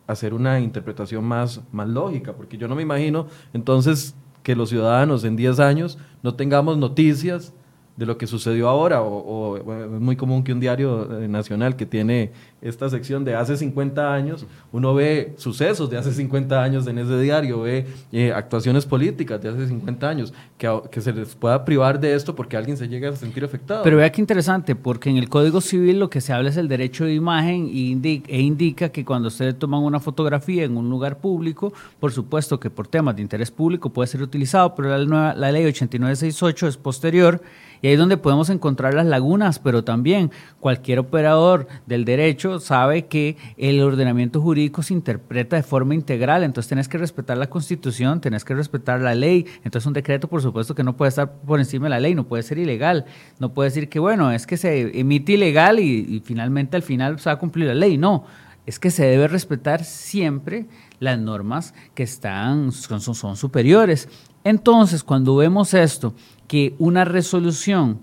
hacer 0.08 0.34
una 0.34 0.60
interpretación 0.60 1.24
más, 1.24 1.62
más 1.72 1.88
lógica, 1.88 2.34
porque 2.34 2.58
yo 2.58 2.68
no 2.68 2.76
me 2.76 2.82
imagino 2.82 3.28
entonces 3.54 4.16
que 4.44 4.56
los 4.56 4.70
ciudadanos 4.70 5.24
en 5.24 5.36
10 5.36 5.60
años 5.60 5.98
no 6.22 6.36
tengamos 6.36 6.78
noticias 6.78 7.54
de 7.96 8.06
lo 8.06 8.18
que 8.18 8.28
sucedió 8.28 8.70
ahora, 8.70 9.02
o, 9.04 9.58
es 9.58 10.02
muy 10.02 10.16
común 10.16 10.44
que 10.44 10.52
un 10.52 10.60
diario 10.60 11.22
eh, 11.22 11.28
nacional 11.28 11.76
que 11.76 11.86
tiene 11.86 12.32
esta 12.63 12.89
sección 12.89 13.23
de 13.23 13.36
hace 13.36 13.58
50 13.58 14.13
años, 14.13 14.45
uno 14.71 14.93
ve 14.93 15.34
sucesos 15.38 15.89
de 15.89 15.97
hace 15.97 16.13
50 16.13 16.62
años 16.62 16.88
en 16.88 16.97
ese 16.97 17.19
diario, 17.19 17.62
ve 17.62 17.86
eh, 18.12 18.32
actuaciones 18.34 18.86
políticas 18.86 19.41
de 19.41 19.49
hace 19.49 19.67
50 19.67 20.10
años, 20.10 20.34
que, 20.58 20.82
que, 20.89 21.02
se 21.02 21.12
les 21.12 21.36
pueda 21.36 21.65
privar 21.65 21.99
de 21.99 22.15
esto 22.15 22.36
porque 22.36 22.58
alguien 22.58 22.78
se 22.78 22.88
llega 22.88 23.10
a 23.10 23.15
sentir 23.15 23.43
afectado. 23.43 23.84
Pero 23.84 23.97
vea 23.97 24.12
qué 24.12 24.21
interesante, 24.21 24.76
porque 24.76 25.10
en 25.10 25.17
el 25.17 25.30
Código 25.30 25.62
Civil 25.62 25.99
lo 25.99 26.10
que 26.10 26.21
se 26.21 26.34
habla 26.34 26.49
es 26.49 26.58
el 26.58 26.67
derecho 26.67 27.06
de 27.06 27.13
imagen 27.13 27.69
e 27.73 28.41
indica 28.41 28.89
que 28.89 29.04
cuando 29.04 29.28
ustedes 29.28 29.60
toman 29.60 29.82
una 29.82 29.99
fotografía 29.99 30.63
en 30.63 30.78
un 30.78 30.89
lugar 30.89 31.17
público, 31.17 31.73
por 31.99 32.12
supuesto 32.12 32.60
que 32.60 32.69
por 32.69 32.88
temas 32.88 33.15
de 33.15 33.21
interés 33.21 33.52
público 33.52 33.89
puede 33.89 34.08
ser 34.08 34.21
utilizado, 34.21 34.73
pero 34.76 34.89
la, 34.89 35.06
nueva, 35.06 35.34
la 35.36 35.52
ley 35.52 35.65
8968 35.65 36.67
es 36.67 36.78
posterior 36.78 37.41
y 37.84 37.88
ahí 37.88 37.93
es 37.93 37.99
donde 37.99 38.15
podemos 38.15 38.49
encontrar 38.49 38.93
las 38.93 39.06
lagunas, 39.06 39.60
pero 39.60 39.84
también 39.84 40.32
cualquier 40.62 40.99
operador 40.99 41.67
del 41.86 42.06
derecho 42.06 42.53
sabe 42.60 43.06
que 43.08 43.38
el 43.58 43.82
ordenamiento 43.82 44.42
jurídico 44.42 44.84
se 44.84 44.94
interpreta 44.94 45.56
de 45.56 45.63
forma 45.63 45.96
integral, 45.96 46.44
entonces 46.44 46.70
tenés 46.70 46.88
que 46.88 46.98
respetar 46.98 47.38
la 47.38 47.50
constitución, 47.50 48.22
tenés 48.22 48.46
que 48.46 48.54
respetar 48.54 49.02
la 49.02 49.16
ley, 49.16 49.46
entonces 49.63 49.86
un 49.86 49.94
decreto 49.94 50.28
por 50.28 50.42
supuesto 50.42 50.76
que 50.76 50.84
no 50.84 50.96
puede 50.96 51.10
estar 51.10 51.32
por 51.32 51.60
encima 51.60 51.86
de 51.86 51.92
la 51.92 52.00
ley, 52.00 52.16
no 52.16 52.28
puede 52.28 52.44
ser 52.44 52.58
ilegal, 52.58 53.06
no 53.39 53.54
puede 53.54 53.70
decir 53.70 53.89
que 53.89 54.00
bueno, 54.00 54.32
es 54.32 54.48
que 54.48 54.58
se 54.58 55.00
emite 55.00 55.34
ilegal 55.34 55.80
y, 55.80 56.22
finalmente 56.26 56.78
al 56.78 56.84
final 56.84 57.20
se 57.20 57.30
va 57.30 57.34
a 57.34 57.39
cumplir 57.39 57.68
la 57.68 57.74
ley, 57.74 57.98
no, 57.98 58.26
es 58.66 58.80
que 58.80 58.92
se 58.92 59.06
debe 59.06 59.28
respetar 59.28 59.84
siempre 59.84 60.68
las 61.00 61.20
normas 61.20 61.74
que 61.94 62.04
están, 62.04 62.72
son, 62.72 63.02
son 63.02 63.36
superiores. 63.36 64.08
Entonces, 64.46 65.04
cuando 65.04 65.36
vemos 65.36 65.74
esto 65.74 66.13
que 66.48 66.76
una 66.80 67.06
resolución 67.06 68.00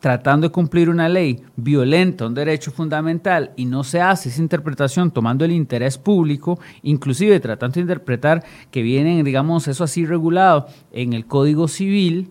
tratando 0.00 0.48
de 0.48 0.52
cumplir 0.52 0.88
una 0.88 1.08
ley 1.08 1.42
violenta 1.56 2.26
un 2.26 2.34
derecho 2.34 2.72
fundamental 2.72 3.52
y 3.56 3.66
no 3.66 3.84
se 3.84 4.00
hace 4.00 4.30
esa 4.30 4.40
interpretación 4.40 5.10
tomando 5.10 5.44
el 5.44 5.52
interés 5.52 5.98
público, 5.98 6.58
inclusive 6.82 7.38
tratando 7.38 7.74
de 7.74 7.82
interpretar 7.82 8.42
que 8.70 8.82
vienen, 8.82 9.24
digamos, 9.24 9.68
eso 9.68 9.84
así 9.84 10.06
regulado 10.06 10.66
en 10.92 11.12
el 11.12 11.26
Código 11.26 11.68
Civil, 11.68 12.30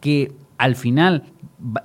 que 0.00 0.32
al 0.58 0.74
final 0.74 1.24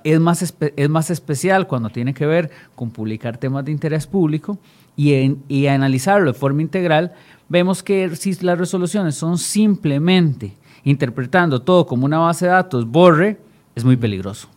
es 0.02 0.18
más, 0.18 0.54
es 0.76 0.88
más 0.88 1.10
especial 1.10 1.66
cuando 1.66 1.90
tiene 1.90 2.14
que 2.14 2.26
ver 2.26 2.50
con 2.74 2.90
publicar 2.90 3.36
temas 3.36 3.64
de 3.64 3.72
interés 3.72 4.06
público 4.06 4.58
y, 4.96 5.14
en, 5.14 5.42
y 5.46 5.66
analizarlo 5.66 6.32
de 6.32 6.38
forma 6.38 6.62
integral, 6.62 7.12
vemos 7.48 7.82
que 7.82 8.16
si 8.16 8.34
las 8.44 8.58
resoluciones 8.58 9.14
son 9.14 9.38
simplemente 9.38 10.56
interpretando 10.84 11.62
todo 11.62 11.86
como 11.86 12.06
una 12.06 12.18
base 12.18 12.46
de 12.46 12.52
datos, 12.52 12.86
borre, 12.86 13.38
es 13.74 13.84
muy 13.84 13.96
peligroso. 13.96 14.48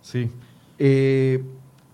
Sí. 0.00 0.30
Eh, 0.78 1.42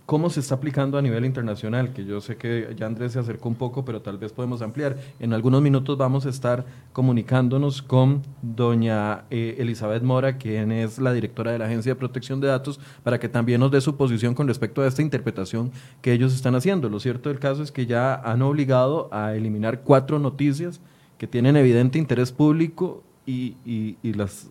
¿Cómo 0.09 0.31
se 0.31 0.41
está 0.41 0.55
aplicando 0.55 0.97
a 0.97 1.03
nivel 1.03 1.27
internacional? 1.27 1.93
Que 1.93 2.07
yo 2.07 2.23
sé 2.23 2.39
que 2.39 2.75
ya 2.75 2.87
Andrés 2.87 3.13
se 3.13 3.19
acercó 3.19 3.51
un 3.51 3.57
poco, 3.57 3.85
pero 3.85 4.01
tal 4.01 4.17
vez 4.17 4.33
podemos 4.33 4.63
ampliar. 4.63 4.97
En 5.21 5.35
algunos 5.35 5.61
minutos 5.61 5.99
vamos 5.99 6.25
a 6.25 6.31
estar 6.31 6.65
comunicándonos 6.95 7.83
con 7.83 8.23
doña 8.41 9.25
eh, 9.29 9.57
Elizabeth 9.59 10.03
Mora, 10.03 10.39
quien 10.39 10.73
es 10.73 10.99
la 10.99 11.13
directora 11.13 11.53
de 11.53 11.59
la 11.59 11.67
Agencia 11.67 11.93
de 11.93 11.97
Protección 11.97 12.41
de 12.41 12.49
Datos, 12.49 12.81
para 13.03 13.21
que 13.21 13.29
también 13.29 13.61
nos 13.61 13.71
dé 13.71 13.83
su 13.83 13.99
posición 13.99 14.33
con 14.33 14.49
respecto 14.49 14.81
a 14.81 14.87
esta 14.87 15.03
interpretación 15.03 15.73
que 16.01 16.15
ellos 16.15 16.35
están 16.35 16.55
haciendo. 16.55 16.89
Lo 16.89 17.01
cierto 17.01 17.29
del 17.29 17.39
caso 17.39 17.63
es 17.63 17.71
que 17.71 17.85
ya 17.85 18.15
han 18.15 18.41
obligado 18.41 19.11
a 19.13 19.35
eliminar 19.35 19.83
cuatro 19.83 20.19
noticias 20.19 20.81
que 21.19 21.27
tienen 21.27 21.55
evidente 21.55 21.99
interés 21.99 22.33
público 22.33 23.03
y, 23.27 23.99
las, 24.03 24.49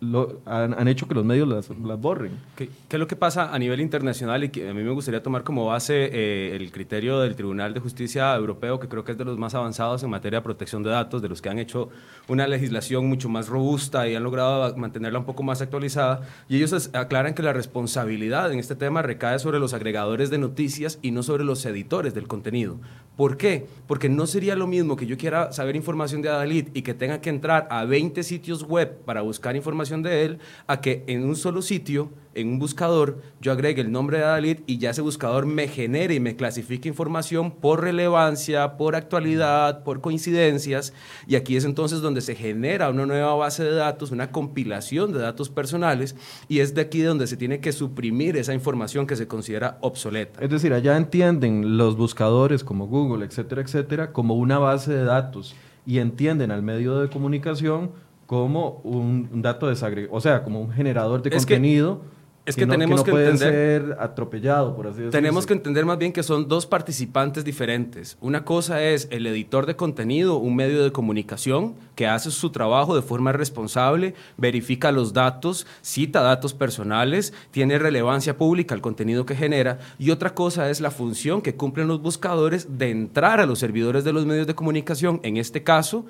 lo, 0.00 0.40
han, 0.46 0.88
hecho 0.88 1.06
que 1.06 1.14
los 1.14 1.24
medios 1.24 1.46
las, 1.46 1.68
borren. 2.00 2.32
¿Qué, 2.56 2.68
¿Qué, 2.88 2.96
es 2.96 3.00
lo 3.00 3.06
que 3.06 3.16
pasa 3.16 3.54
a 3.54 3.58
nivel 3.58 3.80
internacional? 3.80 4.42
Y 4.44 4.48
que 4.48 4.68
a 4.68 4.74
mí 4.74 4.82
me 4.82 4.90
gustaría 4.90 5.22
tomar 5.22 5.44
como 5.44 5.66
base 5.66 6.10
eh, 6.12 6.56
el 6.56 6.72
criterio 6.72 7.20
del 7.20 7.36
Tribunal 7.36 7.74
de 7.74 7.80
Justicia 7.80 8.34
Europeo, 8.34 8.80
que 8.80 8.88
creo 8.88 9.04
que 9.04 9.12
es 9.12 9.18
de 9.18 9.24
los 9.24 9.38
más 9.38 9.54
avanzados 9.54 10.02
en 10.02 10.10
materia 10.10 10.38
de 10.38 10.42
protección 10.42 10.82
de 10.82 10.90
datos, 10.90 11.20
de 11.20 11.28
los 11.28 11.42
que 11.42 11.50
han 11.50 11.58
hecho 11.58 11.90
una 12.28 12.46
legislación 12.46 13.06
mucho 13.06 13.28
más 13.28 13.48
robusta 13.48 14.08
y 14.08 14.14
han 14.14 14.22
logrado 14.22 14.74
mantenerla 14.76 15.18
un 15.18 15.26
poco 15.26 15.42
más 15.42 15.60
actualizada. 15.60 16.22
Y 16.48 16.56
ellos 16.56 16.90
aclaran 16.94 17.34
que 17.34 17.42
la 17.42 17.52
responsabilidad 17.52 18.52
en 18.52 18.58
este 18.58 18.76
tema 18.76 19.02
recae 19.02 19.38
sobre 19.38 19.58
los 19.58 19.74
agregadores 19.74 20.30
de 20.30 20.38
noticias 20.38 20.98
y 21.02 21.10
no 21.10 21.22
sobre 21.22 21.44
los 21.44 21.64
editores 21.66 22.14
del 22.14 22.26
contenido. 22.26 22.78
¿Por 23.16 23.36
qué? 23.36 23.66
Porque 23.86 24.08
no 24.08 24.26
sería 24.26 24.56
lo 24.56 24.66
mismo 24.66 24.96
que 24.96 25.06
yo 25.06 25.18
quiera 25.18 25.52
saber 25.52 25.76
información 25.76 26.22
de 26.22 26.30
Adalid 26.30 26.68
y 26.72 26.82
que 26.82 26.94
tenga 26.94 27.20
que 27.20 27.28
entrar 27.28 27.68
a 27.70 27.84
20 27.84 28.22
sitios 28.22 28.62
web 28.62 28.96
para 29.04 29.20
buscar 29.20 29.56
información 29.56 29.89
de 29.98 30.24
él, 30.24 30.38
a 30.66 30.80
que 30.80 31.04
en 31.06 31.24
un 31.24 31.36
solo 31.36 31.62
sitio, 31.62 32.10
en 32.34 32.48
un 32.48 32.58
buscador, 32.60 33.20
yo 33.40 33.50
agregue 33.50 33.82
el 33.82 33.90
nombre 33.90 34.18
de 34.18 34.24
Adalid 34.24 34.60
y 34.66 34.78
ya 34.78 34.90
ese 34.90 35.02
buscador 35.02 35.46
me 35.46 35.66
genere 35.66 36.14
y 36.14 36.20
me 36.20 36.36
clasifique 36.36 36.88
información 36.88 37.50
por 37.50 37.82
relevancia, 37.82 38.76
por 38.76 38.94
actualidad, 38.94 39.82
por 39.82 40.00
coincidencias. 40.00 40.92
Y 41.26 41.34
aquí 41.34 41.56
es 41.56 41.64
entonces 41.64 42.00
donde 42.00 42.20
se 42.20 42.36
genera 42.36 42.88
una 42.88 43.04
nueva 43.04 43.34
base 43.34 43.64
de 43.64 43.74
datos, 43.74 44.12
una 44.12 44.30
compilación 44.30 45.12
de 45.12 45.18
datos 45.18 45.48
personales, 45.48 46.14
y 46.48 46.60
es 46.60 46.74
de 46.74 46.82
aquí 46.82 47.00
donde 47.00 47.26
se 47.26 47.36
tiene 47.36 47.60
que 47.60 47.72
suprimir 47.72 48.36
esa 48.36 48.54
información 48.54 49.06
que 49.06 49.16
se 49.16 49.26
considera 49.26 49.78
obsoleta. 49.80 50.40
Es 50.40 50.50
decir, 50.50 50.72
allá 50.72 50.96
entienden 50.96 51.76
los 51.76 51.96
buscadores 51.96 52.62
como 52.62 52.86
Google, 52.86 53.26
etcétera, 53.26 53.62
etcétera, 53.62 54.12
como 54.12 54.36
una 54.36 54.58
base 54.58 54.92
de 54.92 55.04
datos 55.04 55.56
y 55.84 55.98
entienden 55.98 56.50
al 56.50 56.62
medio 56.62 56.98
de 57.00 57.08
comunicación 57.08 57.90
como 58.30 58.80
un, 58.84 59.42
dato 59.42 59.66
desagregado, 59.66 60.14
o 60.14 60.20
sea, 60.20 60.44
como 60.44 60.60
un 60.60 60.70
generador 60.70 61.20
de 61.20 61.30
contenido. 61.30 62.02
Es 62.46 62.56
que, 62.56 62.66
tenemos 62.66 63.04
que, 63.04 63.10
puede 63.10 63.36
ser 63.36 63.96
atropellado, 64.00 64.74
por 64.74 64.86
así 64.86 64.96
decirlo. 64.96 65.10
Tenemos 65.10 65.46
que 65.46 65.52
entender 65.52 65.84
más 65.84 65.98
bien 65.98 66.12
que 66.12 66.22
son 66.22 66.48
dos 66.48 66.64
participantes 66.64 67.44
diferentes. 67.44 68.16
Una 68.20 68.44
cosa 68.44 68.82
es 68.82 69.08
el 69.10 69.26
editor 69.26 69.66
de 69.66 69.76
contenido, 69.76 70.36
un 70.36 70.56
medio 70.56 70.82
de 70.82 70.90
comunicación 70.90 71.74
que 71.94 72.06
hace 72.06 72.30
su 72.30 72.50
trabajo 72.50 72.96
de 72.96 73.02
forma 73.02 73.32
responsable, 73.32 74.14
verifica 74.38 74.90
los 74.90 75.12
datos, 75.12 75.66
cita 75.82 76.22
datos 76.22 76.54
personales, 76.54 77.34
tiene 77.50 77.78
relevancia 77.78 78.38
pública 78.38 78.74
el 78.74 78.80
contenido 78.80 79.26
que 79.26 79.36
genera. 79.36 79.78
Y 79.98 80.10
otra 80.10 80.34
cosa 80.34 80.70
es 80.70 80.80
la 80.80 80.90
función 80.90 81.42
que 81.42 81.56
cumplen 81.56 81.88
los 81.88 82.00
buscadores 82.00 82.78
de 82.78 82.90
entrar 82.90 83.40
a 83.40 83.46
los 83.46 83.58
servidores 83.58 84.02
de 84.02 84.14
los 84.14 84.24
medios 84.24 84.46
de 84.46 84.54
comunicación, 84.54 85.20
en 85.24 85.36
este 85.36 85.62
caso, 85.62 86.06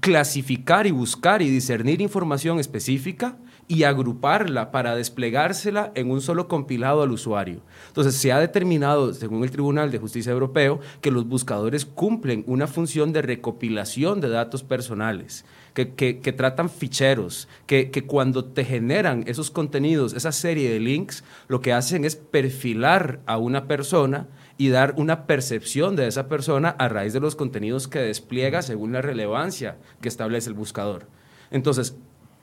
clasificar 0.00 0.86
y 0.86 0.92
buscar 0.92 1.42
y 1.42 1.50
discernir 1.50 2.00
información 2.00 2.58
específica 2.58 3.36
y 3.66 3.84
agruparla 3.84 4.70
para 4.70 4.94
desplegársela 4.94 5.92
en 5.94 6.10
un 6.10 6.20
solo 6.20 6.48
compilado 6.48 7.02
al 7.02 7.12
usuario. 7.12 7.62
Entonces, 7.88 8.14
se 8.14 8.32
ha 8.32 8.38
determinado, 8.38 9.14
según 9.14 9.42
el 9.42 9.50
Tribunal 9.50 9.90
de 9.90 9.98
Justicia 9.98 10.32
Europeo, 10.32 10.80
que 11.00 11.10
los 11.10 11.26
buscadores 11.26 11.86
cumplen 11.86 12.44
una 12.46 12.66
función 12.66 13.12
de 13.12 13.22
recopilación 13.22 14.20
de 14.20 14.28
datos 14.28 14.62
personales, 14.62 15.44
que, 15.72 16.34
tratan 16.36 16.68
ficheros, 16.68 17.48
que, 17.66 17.90
que 17.90 18.04
cuando 18.04 18.44
te 18.44 18.64
generan 18.64 19.24
esos 19.26 19.50
contenidos, 19.50 20.12
esa 20.12 20.32
serie 20.32 20.70
de 20.70 20.80
links, 20.80 21.24
lo 21.48 21.60
que 21.60 21.72
hacen 21.72 22.04
es 22.04 22.16
perfilar 22.16 23.20
a 23.26 23.38
una 23.38 23.66
persona 23.66 24.28
y 24.56 24.68
dar 24.68 24.94
una 24.98 25.26
percepción 25.26 25.96
de 25.96 26.06
esa 26.06 26.28
persona 26.28 26.70
a 26.78 26.88
raíz 26.88 27.12
de 27.12 27.20
los 27.20 27.34
contenidos 27.34 27.88
que 27.88 27.98
despliega 27.98 28.62
según 28.62 28.92
la 28.92 29.02
relevancia 29.02 29.78
que 30.00 30.08
establece 30.08 30.48
el 30.48 30.54
buscador. 30.54 31.08
Entonces, 31.50 31.96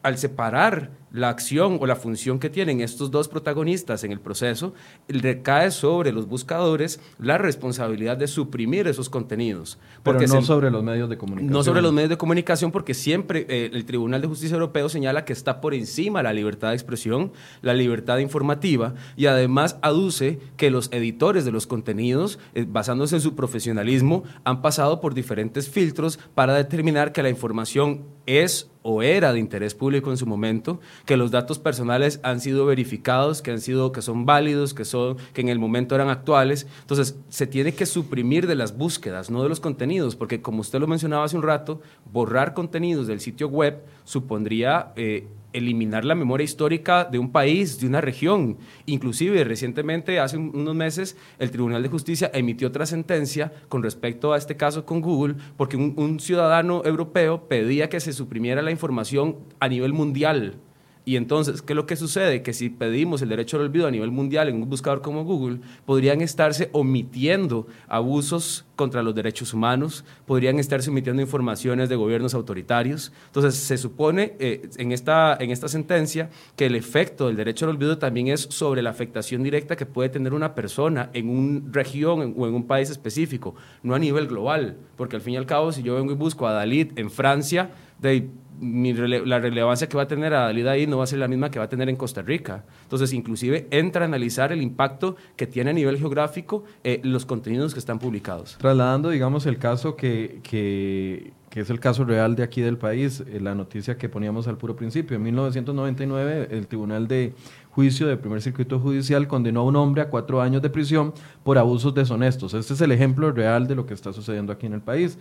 al 0.03 0.17
separar 0.17 0.91
la 1.13 1.29
acción 1.29 1.77
o 1.81 1.85
la 1.85 1.95
función 1.95 2.39
que 2.39 2.49
tienen 2.49 2.81
estos 2.81 3.11
dos 3.11 3.27
protagonistas 3.27 4.03
en 4.03 4.11
el 4.11 4.19
proceso, 4.19 4.73
recae 5.07 5.71
sobre 5.71 6.11
los 6.11 6.27
buscadores 6.27 6.99
la 7.19 7.37
responsabilidad 7.37 8.17
de 8.17 8.27
suprimir 8.27 8.87
esos 8.87 9.09
contenidos. 9.09 9.77
Pero 10.03 10.19
no 10.19 10.41
sobre 10.41 10.71
los 10.71 10.83
medios 10.83 11.09
de 11.09 11.17
comunicación. 11.17 11.53
No 11.53 11.63
sobre 11.63 11.81
los 11.81 11.93
medios 11.93 12.09
de 12.09 12.17
comunicación, 12.17 12.71
porque 12.71 12.93
siempre 12.93 13.45
eh, 13.49 13.69
el 13.73 13.85
Tribunal 13.85 14.21
de 14.21 14.27
Justicia 14.27 14.53
Europeo 14.53 14.89
señala 14.89 15.25
que 15.25 15.33
está 15.33 15.61
por 15.61 15.73
encima 15.73 16.23
la 16.23 16.33
libertad 16.33 16.69
de 16.69 16.75
expresión, 16.75 17.31
la 17.61 17.73
libertad 17.73 18.19
informativa, 18.19 18.93
y 19.17 19.25
además 19.25 19.77
aduce 19.81 20.39
que 20.57 20.71
los 20.71 20.91
editores 20.91 21.45
de 21.45 21.51
los 21.51 21.67
contenidos, 21.67 22.39
eh, 22.53 22.65
basándose 22.67 23.15
en 23.15 23.21
su 23.21 23.35
profesionalismo, 23.35 24.23
han 24.43 24.61
pasado 24.61 25.01
por 25.01 25.13
diferentes 25.13 25.69
filtros 25.69 26.19
para 26.33 26.53
determinar 26.53 27.11
que 27.11 27.23
la 27.23 27.29
información 27.29 28.05
es 28.25 28.69
o 28.83 29.03
era 29.03 29.33
de 29.33 29.39
interés 29.39 29.75
público 29.75 30.09
en 30.11 30.17
su 30.17 30.25
momento, 30.25 30.79
que 31.05 31.17
los 31.17 31.31
datos 31.31 31.59
personales 31.59 32.19
han 32.23 32.39
sido 32.39 32.65
verificados, 32.65 33.41
que 33.41 33.51
han 33.51 33.61
sido 33.61 33.91
que 33.91 34.01
son 34.01 34.25
válidos, 34.25 34.73
que 34.73 34.85
son 34.85 35.17
que 35.33 35.41
en 35.41 35.49
el 35.49 35.59
momento 35.59 35.95
eran 35.95 36.09
actuales. 36.09 36.67
Entonces, 36.81 37.17
se 37.29 37.47
tiene 37.47 37.73
que 37.73 37.85
suprimir 37.85 38.47
de 38.47 38.55
las 38.55 38.77
búsquedas, 38.77 39.29
no 39.29 39.43
de 39.43 39.49
los 39.49 39.59
contenidos, 39.59 40.15
porque 40.15 40.41
como 40.41 40.61
usted 40.61 40.79
lo 40.79 40.87
mencionaba 40.87 41.25
hace 41.25 41.37
un 41.37 41.43
rato, 41.43 41.81
borrar 42.11 42.53
contenidos 42.53 43.07
del 43.07 43.19
sitio 43.19 43.47
web 43.47 43.81
supondría 44.03 44.91
eh, 44.95 45.27
eliminar 45.53 46.05
la 46.05 46.15
memoria 46.15 46.45
histórica 46.45 47.05
de 47.05 47.19
un 47.19 47.31
país, 47.31 47.79
de 47.79 47.87
una 47.87 48.01
región. 48.01 48.57
Inclusive 48.85 49.43
recientemente, 49.43 50.19
hace 50.19 50.37
unos 50.37 50.75
meses, 50.75 51.17
el 51.39 51.51
Tribunal 51.51 51.83
de 51.83 51.89
Justicia 51.89 52.31
emitió 52.33 52.69
otra 52.69 52.85
sentencia 52.85 53.51
con 53.69 53.83
respecto 53.83 54.33
a 54.33 54.37
este 54.37 54.55
caso 54.55 54.85
con 54.85 55.01
Google, 55.01 55.35
porque 55.57 55.77
un, 55.77 55.93
un 55.97 56.19
ciudadano 56.19 56.81
europeo 56.85 57.47
pedía 57.47 57.89
que 57.89 57.99
se 57.99 58.13
suprimiera 58.13 58.61
la 58.61 58.71
información 58.71 59.37
a 59.59 59.67
nivel 59.67 59.93
mundial 59.93 60.55
y 61.03 61.15
entonces, 61.15 61.63
¿qué 61.63 61.73
es 61.73 61.77
lo 61.77 61.87
que 61.87 61.95
sucede? 61.95 62.43
Que 62.43 62.53
si 62.53 62.69
pedimos 62.69 63.23
el 63.23 63.29
derecho 63.29 63.57
al 63.57 63.63
olvido 63.63 63.87
a 63.87 63.91
nivel 63.91 64.11
mundial 64.11 64.49
en 64.49 64.61
un 64.61 64.69
buscador 64.69 65.01
como 65.01 65.23
Google, 65.23 65.59
podrían 65.85 66.21
estarse 66.21 66.69
omitiendo 66.73 67.65
abusos 67.87 68.65
contra 68.75 69.01
los 69.01 69.15
derechos 69.15 69.53
humanos, 69.53 70.05
podrían 70.27 70.59
estarse 70.59 70.91
omitiendo 70.91 71.21
informaciones 71.21 71.89
de 71.89 71.95
gobiernos 71.95 72.35
autoritarios. 72.35 73.11
Entonces, 73.27 73.55
se 73.55 73.79
supone 73.79 74.35
eh, 74.39 74.69
en, 74.77 74.91
esta, 74.91 75.35
en 75.39 75.49
esta 75.49 75.67
sentencia 75.67 76.29
que 76.55 76.67
el 76.67 76.75
efecto 76.75 77.27
del 77.27 77.35
derecho 77.35 77.65
al 77.65 77.71
olvido 77.71 77.97
también 77.97 78.27
es 78.27 78.41
sobre 78.41 78.83
la 78.83 78.91
afectación 78.91 79.41
directa 79.41 79.75
que 79.75 79.87
puede 79.87 80.09
tener 80.09 80.33
una 80.33 80.53
persona 80.53 81.09
en 81.13 81.29
una 81.29 81.61
región 81.71 82.35
o 82.37 82.47
en 82.47 82.53
un 82.53 82.67
país 82.67 82.91
específico, 82.91 83.55
no 83.81 83.95
a 83.95 83.99
nivel 83.99 84.27
global, 84.27 84.77
porque 84.97 85.15
al 85.15 85.21
fin 85.23 85.33
y 85.33 85.37
al 85.37 85.47
cabo, 85.47 85.71
si 85.71 85.81
yo 85.81 85.95
vengo 85.95 86.11
y 86.11 86.15
busco 86.15 86.47
a 86.47 86.53
Dalit 86.53 86.97
en 86.97 87.09
Francia, 87.09 87.71
de 88.01 88.29
la 88.61 89.39
relevancia 89.39 89.89
que 89.89 89.97
va 89.97 90.03
a 90.03 90.07
tener 90.07 90.33
a 90.33 90.41
Dalida 90.41 90.71
ahí 90.71 90.85
no 90.85 90.97
va 90.97 91.03
a 91.03 91.07
ser 91.07 91.19
la 91.19 91.27
misma 91.27 91.49
que 91.49 91.57
va 91.57 91.65
a 91.65 91.69
tener 91.69 91.89
en 91.89 91.95
Costa 91.95 92.21
Rica. 92.21 92.63
Entonces, 92.83 93.11
inclusive 93.13 93.67
entra 93.71 94.03
a 94.03 94.07
analizar 94.07 94.51
el 94.51 94.61
impacto 94.61 95.15
que 95.35 95.47
tiene 95.47 95.71
a 95.71 95.73
nivel 95.73 95.97
geográfico 95.97 96.63
eh, 96.83 97.01
los 97.03 97.25
contenidos 97.25 97.73
que 97.73 97.79
están 97.79 97.97
publicados. 97.97 98.57
Trasladando, 98.59 99.09
digamos, 99.09 99.45
el 99.47 99.57
caso 99.57 99.95
que, 99.95 100.41
que, 100.43 101.33
es 101.55 101.69
el 101.69 101.79
caso 101.79 102.05
real 102.05 102.35
de 102.35 102.43
aquí 102.43 102.61
del 102.61 102.77
país, 102.77 103.23
eh, 103.27 103.39
la 103.41 103.55
noticia 103.55 103.97
que 103.97 104.09
poníamos 104.09 104.47
al 104.47 104.57
puro 104.57 104.75
principio. 104.75 105.17
En 105.17 105.23
1999, 105.23 106.49
el 106.51 106.67
Tribunal 106.67 107.07
de 107.07 107.33
Juicio 107.71 108.05
de 108.07 108.17
Primer 108.17 108.41
Circuito 108.41 108.79
Judicial 108.79 109.27
condenó 109.27 109.61
a 109.61 109.63
un 109.63 109.75
hombre 109.75 110.03
a 110.03 110.09
cuatro 110.09 110.41
años 110.41 110.61
de 110.61 110.69
prisión 110.69 111.13
por 111.43 111.57
abusos 111.57 111.95
deshonestos. 111.95 112.53
Este 112.53 112.73
es 112.73 112.81
el 112.81 112.91
ejemplo 112.91 113.31
real 113.31 113.67
de 113.67 113.75
lo 113.75 113.85
que 113.85 113.93
está 113.93 114.13
sucediendo 114.13 114.53
aquí 114.53 114.67
en 114.67 114.73
el 114.73 114.81
país 114.81 115.17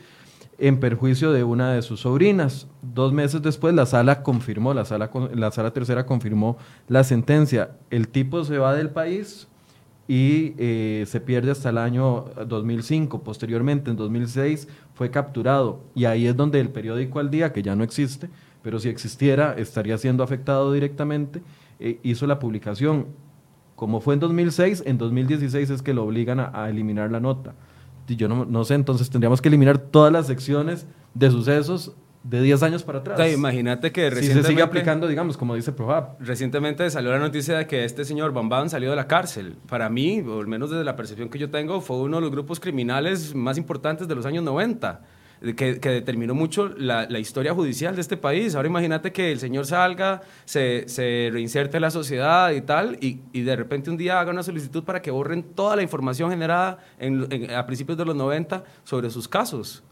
en 0.61 0.79
perjuicio 0.79 1.33
de 1.33 1.43
una 1.43 1.73
de 1.73 1.83
sus 1.83 2.01
sobrinas. 2.01 2.69
Dos 2.83 3.13
meses 3.13 3.43
después 3.43 3.75
la 3.75 3.87
sala 3.87 4.23
confirmó, 4.23 4.75
la 4.75 4.85
sala, 4.85 5.11
la 5.35 5.51
sala 5.51 5.73
tercera 5.73 6.07
confirmó 6.07 6.59
la 6.87 7.03
sentencia. 7.03 7.73
El 7.91 8.09
tipo 8.09 8.45
se 8.45 8.59
va 8.59 8.75
del 8.75 8.91
país 8.91 9.49
y 10.07 10.55
eh, 10.59 11.05
se 11.07 11.21
pierde 11.21 11.51
hasta 11.51 11.71
el 11.71 11.79
año 11.79 12.27
2005. 12.47 13.23
Posteriormente, 13.23 13.91
en 13.91 13.97
2006, 13.97 14.69
fue 14.95 15.11
capturado. 15.11 15.81
Y 15.95 16.05
ahí 16.05 16.27
es 16.27 16.37
donde 16.37 16.61
el 16.61 16.69
periódico 16.69 17.19
Al 17.19 17.31
Día, 17.31 17.53
que 17.53 17.63
ya 17.63 17.75
no 17.75 17.83
existe, 17.83 18.29
pero 18.63 18.79
si 18.79 18.91
existiera, 18.91 19.55
estaría 19.57 19.97
siendo 19.97 20.23
afectado 20.23 20.73
directamente, 20.73 21.43
eh, 21.79 21.99
hizo 22.03 22.27
la 22.27 22.39
publicación. 22.39 23.07
Como 23.77 24.03
fue 24.03 24.13
en 24.13 24.21
2006, 24.21 24.83
en 24.85 24.99
2016 24.99 25.71
es 25.71 25.81
que 25.81 25.95
lo 25.95 26.05
obligan 26.05 26.39
a 26.39 26.69
eliminar 26.69 27.11
la 27.11 27.19
nota 27.19 27.55
yo 28.17 28.29
no, 28.29 28.65
sé, 28.65 28.75
entonces 28.75 29.11
tendríamos 29.11 29.41
que 29.41 29.49
eliminar 29.49 29.79
todas 29.79 30.13
las 30.13 30.27
secciones 30.27 30.87
de 31.15 31.31
sucesos 31.31 31.93
de 32.23 32.43
10 32.43 32.63
años 32.63 32.83
para 32.83 32.99
atrás. 32.99 33.33
imagínate 33.33 33.93
que 33.93 34.11
recientemente... 34.11 34.43
Si 34.43 34.43
se 34.43 34.49
sigue 34.49 34.63
aplicando, 34.63 35.09
digamos, 35.09 35.37
como 35.37 35.55
dice 35.55 35.73
Profab. 35.73 36.17
Recientemente 36.21 36.89
salió 36.91 37.11
la 37.11 37.19
noticia 37.19 37.57
de 37.57 37.67
que 37.67 37.85
este 37.85 38.05
señor 38.05 38.33
Bambán 38.33 38.69
salió 38.69 38.91
de 38.91 38.97
la 38.97 39.07
cárcel. 39.07 39.57
Para 39.69 39.89
mí, 39.89 40.21
o 40.21 40.41
al 40.41 40.47
menos 40.47 40.71
desde 40.71 40.85
la 40.85 40.97
percepción 40.97 41.31
que 41.31 41.39
yo 41.39 41.51
tengo, 41.51 41.81
fue 41.81 41.97
uno 41.97 42.19
de 42.19 42.21
los 42.23 42.31
grupos 42.31 42.61
criminales 42.61 43.35
más 43.35 43.57
importantes 43.57 44.07
de 44.07 44.15
los 44.15 44.27
años 44.27 44.45
90 44.45 45.01
que, 45.57 45.79
determinó 45.81 46.35
mucho 46.35 46.69
la, 46.69 47.07
historia 47.19 47.55
judicial 47.55 47.95
de 47.95 48.01
este 48.01 48.17
país. 48.17 48.55
Ahora 48.55 48.69
imagínate 48.69 49.13
que 49.13 49.33
el 49.33 49.39
señor 49.39 49.67
salga, 49.67 50.23
se, 50.45 50.89
se 50.89 51.31
reinserte 51.33 51.79
en 51.79 51.83
la 51.83 51.91
sociedad 51.91 52.51
y 52.51 52.61
tal, 52.61 52.99
y, 53.01 53.21
y, 53.33 53.43
de 53.43 53.57
repente 53.57 53.91
un 53.91 53.97
día 53.97 54.21
haga 54.21 54.31
una 54.31 54.43
solicitud 54.43 54.85
para 54.85 55.01
que 55.03 55.11
borren 55.11 55.43
toda 55.43 55.77
la 55.77 55.83
información 55.83 56.31
generada 56.31 56.79
a 57.57 57.67
principios 57.67 57.97
de 57.99 58.05
los 58.05 58.17
90 58.17 58.65
sobre 58.85 59.11
sus 59.11 59.29
casos. 59.29 59.83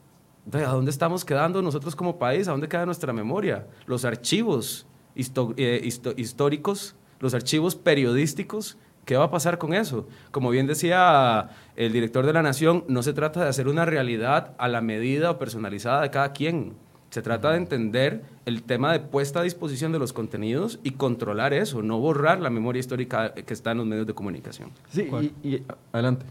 ¿a 0.55 0.73
dónde 0.73 0.91
estamos 0.91 1.25
quedando 1.25 1.61
nosotros 1.63 1.95
como 1.95 2.19
país? 2.19 2.49
¿A 2.49 2.53
dónde 2.53 2.69
queda 2.69 2.87
nuestra 2.87 3.13
memoria? 3.13 3.67
Los 3.87 4.05
archivos 4.05 4.87
eh, 5.15 5.89
históricos, 6.17 6.95
los 7.21 7.35
archivos 7.35 7.75
periodísticos, 7.75 8.79
¿qué 9.09 9.17
va 9.17 9.25
a 9.25 9.31
pasar 9.31 9.57
con 9.57 9.73
eso? 9.73 10.07
Como 10.31 10.51
bien 10.51 10.67
decía 10.67 11.49
el 11.77 11.95
director 11.95 12.27
de 12.27 12.35
la 12.35 12.43
Nación, 12.43 12.85
no 12.89 13.03
se 13.03 13.15
trata 13.15 13.43
de 13.43 13.49
hacer 13.49 13.67
una 13.67 13.87
realidad 13.87 14.53
a 14.59 14.69
la 14.69 14.83
medida 14.83 15.31
o 15.31 15.39
personalizada 15.39 16.03
de 16.03 16.11
cada 16.11 16.35
quien. 16.35 16.75
Se 17.09 17.23
trata 17.23 17.53
de 17.53 17.57
entender 17.57 18.23
el 18.45 18.65
tema 18.65 18.93
de 18.93 19.01
puesta 19.01 19.41
a 19.41 19.45
disposición 19.45 19.93
de 19.93 19.99
los 19.99 20.13
contenidos 20.13 20.79
y 20.83 20.91
controlar 20.91 21.55
eso, 21.55 21.81
no 21.83 21.99
borrar 21.99 22.39
la 22.41 22.51
memoria 22.51 22.81
histórica 22.81 23.33
que 23.33 23.55
está 23.55 23.71
en 23.73 23.79
los 23.79 23.87
medios 23.87 24.07
de 24.07 24.13
comunicación. 24.13 24.73
Sí, 24.91 25.11
y, 25.43 25.63
adelante. 25.91 26.27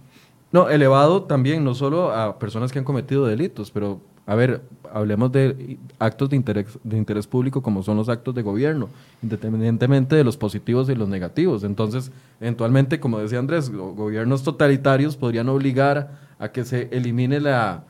No, 0.52 0.70
elevado 0.70 1.24
también, 1.24 1.64
no 1.64 1.74
solo 1.74 2.12
a 2.12 2.38
personas 2.38 2.72
que 2.72 2.78
han 2.78 2.86
cometido 2.86 3.26
delitos, 3.26 3.72
pero, 3.72 4.02
a 4.28 4.36
ver, 4.36 4.62
hablemos 4.92 5.32
de 5.32 5.80
actos 6.00 6.30
de 6.30 6.36
interés, 6.36 7.28
público 7.28 7.62
como 7.62 7.82
son 7.82 7.96
los 7.96 8.10
actos 8.10 8.36
de 8.36 8.42
gobierno, 8.42 8.90
independientemente 9.24 10.18
de 10.18 10.26
los 10.26 10.36
positivos 10.36 10.90
y 10.90 10.96
los 10.96 11.08
negativos. 11.08 11.64
Entonces, 11.64 12.12
eventualmente, 12.42 13.00
como 13.00 13.20
decía 13.20 13.40
Andrés, 13.40 13.72
gobiernos 13.72 14.44
totalitarios 14.44 15.16
podrían 15.16 15.48
obligar 15.48 16.20
a 16.40 16.50
que 16.50 16.66
se 16.66 16.90
elimine 16.92 17.40
la, 17.40 17.86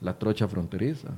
la 0.00 0.18
trocha 0.18 0.48
fronteriza 0.48 1.10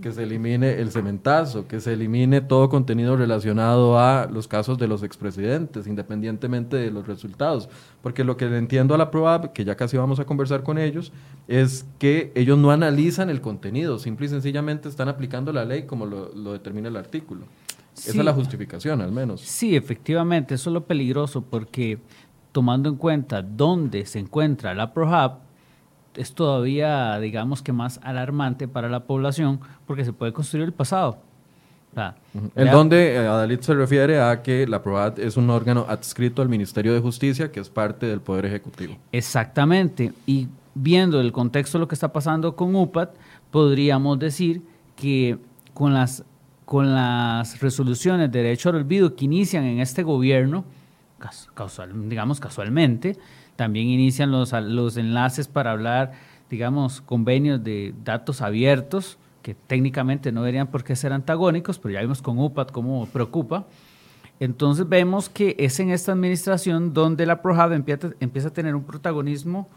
que 0.00 0.10
se 0.10 0.22
elimine 0.22 0.80
el 0.80 0.90
cementazo, 0.90 1.68
que 1.68 1.78
se 1.80 1.92
elimine 1.92 2.40
todo 2.40 2.68
contenido 2.70 3.16
relacionado 3.16 3.98
a 3.98 4.26
los 4.26 4.48
casos 4.48 4.78
de 4.78 4.88
los 4.88 5.02
expresidentes, 5.02 5.86
independientemente 5.86 6.76
de 6.76 6.90
los 6.90 7.06
resultados. 7.06 7.68
Porque 8.00 8.24
lo 8.24 8.36
que 8.36 8.46
le 8.46 8.56
entiendo 8.56 8.94
a 8.94 8.98
la 8.98 9.10
prueba, 9.10 9.52
que 9.52 9.64
ya 9.64 9.76
casi 9.76 9.98
vamos 9.98 10.18
a 10.18 10.24
conversar 10.24 10.62
con 10.62 10.78
ellos, 10.78 11.12
es 11.46 11.84
que 11.98 12.32
ellos 12.34 12.56
no 12.58 12.70
analizan 12.70 13.28
el 13.28 13.40
contenido, 13.40 13.98
simple 13.98 14.26
y 14.26 14.28
sencillamente 14.30 14.88
están 14.88 15.08
aplicando 15.08 15.52
la 15.52 15.64
ley 15.64 15.82
como 15.82 16.06
lo, 16.06 16.52
determina 16.52 16.88
el 16.88 16.96
artículo. 16.96 17.42
Esa 17.94 18.10
es 18.10 18.24
la 18.24 18.32
justificación, 18.32 19.02
al 19.02 19.12
menos. 19.12 19.42
Sí, 19.42 19.76
efectivamente, 19.76 20.54
eso 20.54 20.70
es 20.70 20.74
lo 20.74 20.84
peligroso, 20.86 21.42
porque 21.42 21.98
tomando 22.50 22.88
en 22.88 22.96
cuenta 22.96 23.42
dónde 23.42 24.06
se 24.06 24.18
encuentra 24.18 24.74
la 24.74 24.94
ProHub, 24.94 25.32
es 26.16 26.34
todavía, 26.34 27.18
digamos 27.18 27.62
que 27.62 27.72
más 27.72 28.00
alarmante 28.02 28.68
para 28.68 28.88
la 28.88 29.04
población 29.04 29.60
porque 29.86 30.04
se 30.04 30.12
puede 30.12 30.32
construir 30.32 30.64
el 30.64 30.72
pasado. 30.72 31.18
en 32.54 32.70
donde 32.70 33.14
eh, 33.14 33.18
Adalid 33.18 33.60
se 33.60 33.74
refiere 33.74 34.20
a 34.20 34.42
que 34.42 34.66
la 34.66 34.82
PROAD 34.82 35.18
es 35.18 35.36
un 35.36 35.50
órgano 35.50 35.86
adscrito 35.88 36.42
al 36.42 36.48
Ministerio 36.48 36.92
de 36.94 37.00
Justicia, 37.00 37.50
que 37.50 37.60
es 37.60 37.68
parte 37.68 38.06
del 38.06 38.20
Poder 38.20 38.46
Ejecutivo. 38.46 38.96
Exactamente. 39.12 40.12
Y 40.26 40.48
viendo 40.74 41.20
el 41.20 41.32
contexto 41.32 41.78
de 41.78 41.80
lo 41.80 41.88
que 41.88 41.94
está 41.94 42.12
pasando 42.12 42.56
con 42.56 42.74
UPAD, 42.74 43.10
podríamos 43.50 44.18
decir 44.18 44.62
que 44.96 45.38
con 45.74 45.92
las, 45.94 46.24
con 46.64 46.94
las 46.94 47.60
resoluciones 47.60 48.30
de 48.30 48.42
derecho 48.42 48.68
al 48.70 48.76
olvido 48.76 49.14
que 49.14 49.24
inician 49.24 49.64
en 49.64 49.80
este 49.80 50.02
gobierno, 50.02 50.64
casual, 51.54 52.08
digamos 52.08 52.40
casualmente, 52.40 53.16
también 53.56 53.88
inician 53.88 54.30
los, 54.30 54.52
los 54.52 54.96
enlaces 54.96 55.48
para 55.48 55.72
hablar, 55.72 56.12
digamos, 56.50 57.00
convenios 57.00 57.62
de 57.62 57.94
datos 58.04 58.42
abiertos, 58.42 59.18
que 59.42 59.54
técnicamente 59.54 60.32
no 60.32 60.42
deberían 60.42 60.68
por 60.68 60.84
qué 60.84 60.96
ser 60.96 61.12
antagónicos, 61.12 61.78
pero 61.78 61.94
ya 61.94 62.00
vimos 62.00 62.22
con 62.22 62.38
UPAD 62.38 62.68
cómo 62.68 63.06
preocupa. 63.06 63.66
Entonces 64.40 64.88
vemos 64.88 65.28
que 65.28 65.54
es 65.58 65.78
en 65.80 65.90
esta 65.90 66.12
administración 66.12 66.94
donde 66.94 67.26
la 67.26 67.40
empieza, 67.72 68.10
empieza 68.20 68.48
a 68.48 68.52
tener 68.52 68.74
un 68.74 68.84
protagonismo 68.84 69.68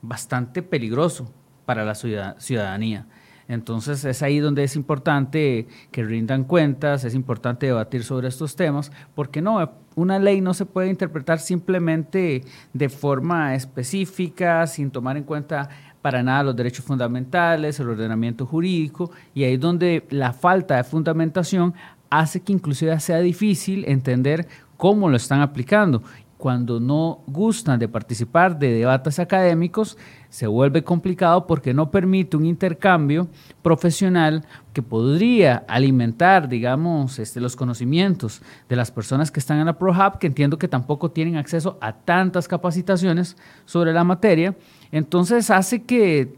bastante 0.00 0.62
peligroso 0.62 1.30
para 1.64 1.84
la 1.84 1.94
ciudadanía. 1.94 3.06
Entonces 3.48 4.04
es 4.04 4.22
ahí 4.22 4.38
donde 4.38 4.64
es 4.64 4.76
importante 4.76 5.68
que 5.90 6.02
rindan 6.02 6.44
cuentas, 6.44 7.04
es 7.04 7.14
importante 7.14 7.66
debatir 7.66 8.04
sobre 8.04 8.28
estos 8.28 8.56
temas, 8.56 8.90
porque 9.14 9.42
no, 9.42 9.70
una 9.94 10.18
ley 10.18 10.40
no 10.40 10.54
se 10.54 10.66
puede 10.66 10.88
interpretar 10.88 11.38
simplemente 11.38 12.44
de 12.72 12.88
forma 12.88 13.54
específica, 13.54 14.66
sin 14.66 14.90
tomar 14.90 15.16
en 15.16 15.24
cuenta 15.24 15.68
para 16.02 16.22
nada 16.22 16.42
los 16.42 16.56
derechos 16.56 16.84
fundamentales, 16.84 17.80
el 17.80 17.88
ordenamiento 17.88 18.44
jurídico, 18.44 19.10
y 19.34 19.44
ahí 19.44 19.54
es 19.54 19.60
donde 19.60 20.04
la 20.10 20.32
falta 20.32 20.76
de 20.76 20.84
fundamentación 20.84 21.74
hace 22.10 22.40
que 22.40 22.52
inclusive 22.52 22.98
sea 23.00 23.20
difícil 23.20 23.84
entender 23.86 24.46
cómo 24.76 25.08
lo 25.08 25.16
están 25.16 25.40
aplicando 25.40 26.02
cuando 26.44 26.78
no 26.78 27.22
gustan 27.26 27.78
de 27.78 27.88
participar 27.88 28.58
de 28.58 28.70
debates 28.70 29.18
académicos, 29.18 29.96
se 30.28 30.46
vuelve 30.46 30.84
complicado 30.84 31.46
porque 31.46 31.72
no 31.72 31.90
permite 31.90 32.36
un 32.36 32.44
intercambio 32.44 33.28
profesional 33.62 34.44
que 34.74 34.82
podría 34.82 35.64
alimentar, 35.66 36.46
digamos, 36.46 37.18
este, 37.18 37.40
los 37.40 37.56
conocimientos 37.56 38.42
de 38.68 38.76
las 38.76 38.90
personas 38.90 39.30
que 39.30 39.40
están 39.40 39.58
en 39.58 39.64
la 39.64 39.78
ProHub, 39.78 40.18
que 40.18 40.26
entiendo 40.26 40.58
que 40.58 40.68
tampoco 40.68 41.10
tienen 41.10 41.36
acceso 41.36 41.78
a 41.80 41.94
tantas 41.94 42.46
capacitaciones 42.46 43.38
sobre 43.64 43.94
la 43.94 44.04
materia. 44.04 44.54
Entonces 44.92 45.50
hace 45.50 45.84
que 45.84 46.34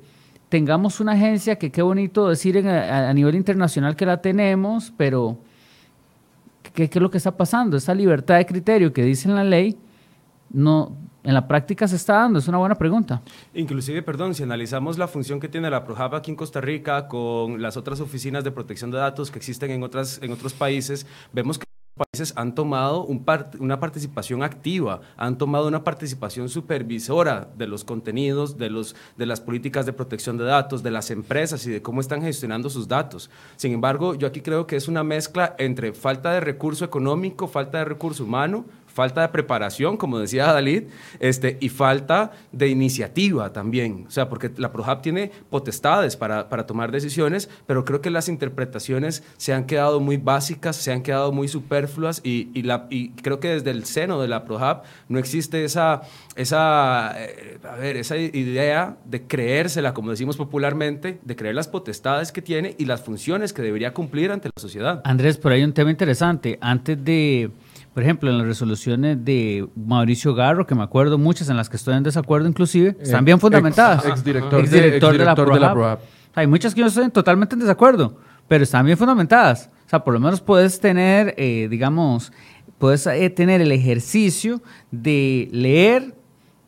tengamos 0.49 1.01
una 1.01 1.15
agencia 1.15 1.57
que 1.57 1.73
qué 1.73 1.83
bonito 1.83 2.29
decir 2.29 2.65
a, 2.69 3.13
nivel 3.13 3.35
internacional 3.35 3.97
que 3.97 4.07
la 4.07 4.23
tenemos, 4.23 4.93
pero 4.97 5.37
¿qué, 6.63 6.89
¿qué, 6.89 6.99
es 7.01 7.03
lo 7.03 7.11
que 7.11 7.19
está 7.19 7.37
pasando? 7.37 7.77
Esa 7.77 7.93
libertad 7.93 8.37
de 8.37 8.47
criterio 8.47 8.93
que 8.93 9.03
dice 9.03 9.29
en 9.29 9.35
la 9.35 9.43
ley 9.43 9.77
no, 10.51 10.97
en 11.23 11.35
la 11.35 11.49
práctica 11.49 11.89
se 11.89 11.97
está 11.97 12.15
dando? 12.15 12.39
Es 12.39 12.49
una 12.49 12.59
buena 12.59 12.77
pregunta. 12.77 13.23
Inclusive, 13.55 14.03
perdón, 14.03 14.35
si 14.35 14.43
analizamos 14.43 14.97
la 14.97 15.09
función 15.09 15.41
que 15.41 15.49
tiene 15.49 15.69
la 15.71 15.85
ProHub 15.85 16.15
aquí 16.15 16.31
en 16.31 16.37
Costa 16.37 16.61
Rica 16.61 17.09
con 17.09 17.61
las 17.61 17.77
otras 17.77 18.01
oficinas 18.01 18.45
de 18.45 18.53
protección 18.53 18.91
de 18.91 18.99
datos 18.99 19.31
que 19.31 19.39
existen 19.39 19.71
en, 19.73 19.83
otras, 19.83 20.21
en 20.23 20.33
otros 20.33 20.55
países, 20.55 21.07
vemos 21.33 21.59
que 21.59 21.67
países 21.97 22.35
han 22.37 22.55
tomado 22.55 23.05
un 23.05 23.25
una 23.59 23.81
participación 23.81 24.43
activa, 24.43 25.01
han 25.17 25.39
tomado 25.39 25.67
una 25.67 25.83
participación 25.83 26.49
supervisora 26.49 27.49
de 27.57 27.67
los 27.67 27.85
contenidos, 27.85 28.59
de, 28.59 28.71
los, 28.71 28.95
de 29.17 29.27
las 29.27 29.41
políticas 29.41 29.87
de 29.87 29.95
protección 29.95 30.37
de 30.37 30.45
datos, 30.45 30.83
de 30.83 30.91
las 30.91 31.11
empresas 31.11 31.67
y 31.67 31.71
de 31.71 31.83
cómo 31.83 32.01
están 32.01 32.23
gestionando 32.23 32.69
sus 32.69 32.87
datos. 32.87 33.31
Sin 33.57 33.73
embargo, 33.73 34.15
yo 34.15 34.29
aquí 34.29 34.43
creo 34.43 34.67
que 34.67 34.77
es 34.77 34.89
una 34.89 35.03
mezcla 35.03 35.57
entre 35.59 35.93
falta 35.93 36.33
de 36.33 36.41
recurso 36.41 36.85
económico, 36.85 37.49
falta 37.49 37.79
de 37.79 37.87
recurso 37.87 38.25
humano, 38.25 38.67
falta 38.97 39.21
de 39.21 39.29
preparación, 39.29 39.99
como 39.99 40.19
decía 40.19 40.47
Dalid, 40.55 40.85
este, 41.21 41.59
y 41.61 41.69
falta 41.69 42.33
de 42.51 42.69
iniciativa 42.69 43.53
también. 43.53 44.07
O 44.09 44.11
sea, 44.11 44.31
porque 44.31 44.51
la 44.57 44.73
ProHub 44.73 45.03
tiene 45.03 45.31
potestades 45.51 46.17
para, 46.17 46.49
para, 46.49 46.67
tomar 46.67 46.91
decisiones, 46.91 47.51
pero 47.67 47.85
creo 47.85 48.01
que 48.01 48.09
las 48.09 48.31
interpretaciones 48.31 49.23
se 49.37 49.53
han 49.53 49.67
quedado 49.67 50.01
muy 50.01 50.17
básicas, 50.17 50.77
se 50.77 50.93
han 50.93 51.03
quedado 51.03 51.31
muy 51.31 51.47
superfluas 51.47 52.23
y, 52.25 52.49
y, 52.55 52.63
la, 52.63 52.87
y 52.89 53.11
creo 53.11 53.39
que 53.39 53.49
desde 53.49 53.71
el 53.71 53.85
seno 53.85 54.19
de 54.19 54.29
la 54.29 54.45
ProHub 54.45 54.79
no 55.11 55.19
existe 55.19 55.63
esa, 55.63 56.01
esa, 56.35 57.15
eh, 57.19 57.59
a 57.71 57.77
ver, 57.77 57.99
esa 57.99 58.17
idea 58.17 58.97
de 59.05 59.27
creérsela, 59.27 59.93
como 59.93 60.11
decimos 60.11 60.39
popularmente, 60.39 61.21
de 61.23 61.37
creer 61.37 61.55
las 61.55 61.69
potestades 61.69 62.33
que 62.33 62.41
tiene 62.41 62.75
y 62.79 62.87
las 62.87 63.03
funciones 63.03 63.53
que 63.53 63.61
debería 63.61 63.93
cumplir 63.93 64.33
ante 64.33 64.49
la 64.49 64.59
sociedad. 64.59 65.03
Andrés, 65.05 65.37
por 65.37 65.53
ahí 65.53 65.63
un 65.63 65.75
tema 65.75 65.91
interesante. 65.91 66.59
Antes 66.63 67.05
de 67.05 67.51
por 67.97 68.03
ejemplo, 68.03 68.31
en 68.31 68.37
las 68.37 68.47
resoluciones 68.47 69.25
de 69.25 69.67
Mauricio 69.75 70.35
Garro, 70.35 70.67
que 70.67 70.75
me 70.75 70.83
acuerdo 70.83 71.17
muchas 71.17 71.49
en 71.49 71.57
las 71.57 71.71
que 71.71 71.79
estoy 71.79 71.95
en 71.95 72.03
desacuerdo 72.03 72.47
inclusive, 72.47 72.95
están 73.01 73.25
bien 73.25 73.41
fundamentadas. 73.41 74.05
Ex, 74.05 74.23
director, 74.23 74.69
de, 74.69 75.59
la 75.59 75.99
Hay 76.35 76.47
muchas 76.47 76.75
que 76.75 76.83
yo 76.83 76.89
estoy 76.89 77.09
totalmente 77.09 77.55
en 77.55 77.61
desacuerdo, 77.61 78.19
pero 78.49 78.65
están 78.65 78.85
bien 78.85 78.99
fundamentadas. 78.99 79.71
O 79.87 79.89
sea, 79.89 80.05
por 80.05 80.13
lo 80.13 80.21
menos 80.21 80.43
puedes 80.43 80.79
tener, 80.79 81.35
eh, 81.39 81.69
digamos, 81.71 82.35
puedes 82.77 83.07
eh, 83.07 83.31
tener 83.31 83.63
el 83.63 83.73
ejercicio 83.73 84.61
de 84.91 85.49
leer 85.51 86.15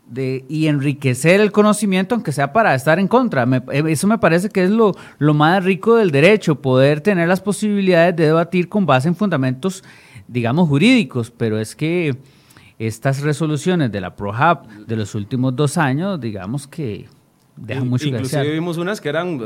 de, 0.07 0.47
y 0.49 0.69
enriquecer 0.69 1.43
el 1.43 1.53
conocimiento, 1.53 2.14
aunque 2.14 2.33
sea 2.33 2.55
para 2.55 2.75
estar 2.75 2.99
en 2.99 3.07
contra. 3.07 3.47
Eh, 3.71 3.85
eso 3.88 4.07
me 4.07 4.17
parece 4.17 4.49
que 4.49 4.64
es 4.64 4.71
lo, 4.71 4.95
lo 5.19 5.35
más 5.35 5.62
rico 5.62 5.97
del 5.97 6.11
derecho, 6.11 6.55
poder 6.55 7.03
tener 7.03 7.29
las 7.29 7.43
posibilidades 7.43 8.17
de 8.17 8.25
debatir 8.25 8.71
con 8.71 8.87
base 8.87 9.09
en 9.09 9.14
fundamentos 9.14 9.85
digamos, 10.29 10.69
jurídicos, 10.69 11.31
pero 11.31 11.59
es 11.59 11.75
que 11.75 12.17
estas 12.79 13.23
resoluciones 13.23 13.91
de 13.91 14.01
la 14.01 14.14
ProHub 14.14 14.87
de 14.87 14.97
los 14.97 15.14
últimos 15.14 15.57
dos 15.57 15.77
años, 15.79 16.21
digamos 16.21 16.69
que 16.69 17.09
deja 17.61 17.85
mucho 17.85 18.07
Inclusive 18.07 18.51
vimos 18.51 18.77
unas 18.77 19.01
que 19.01 19.09
eran, 19.09 19.40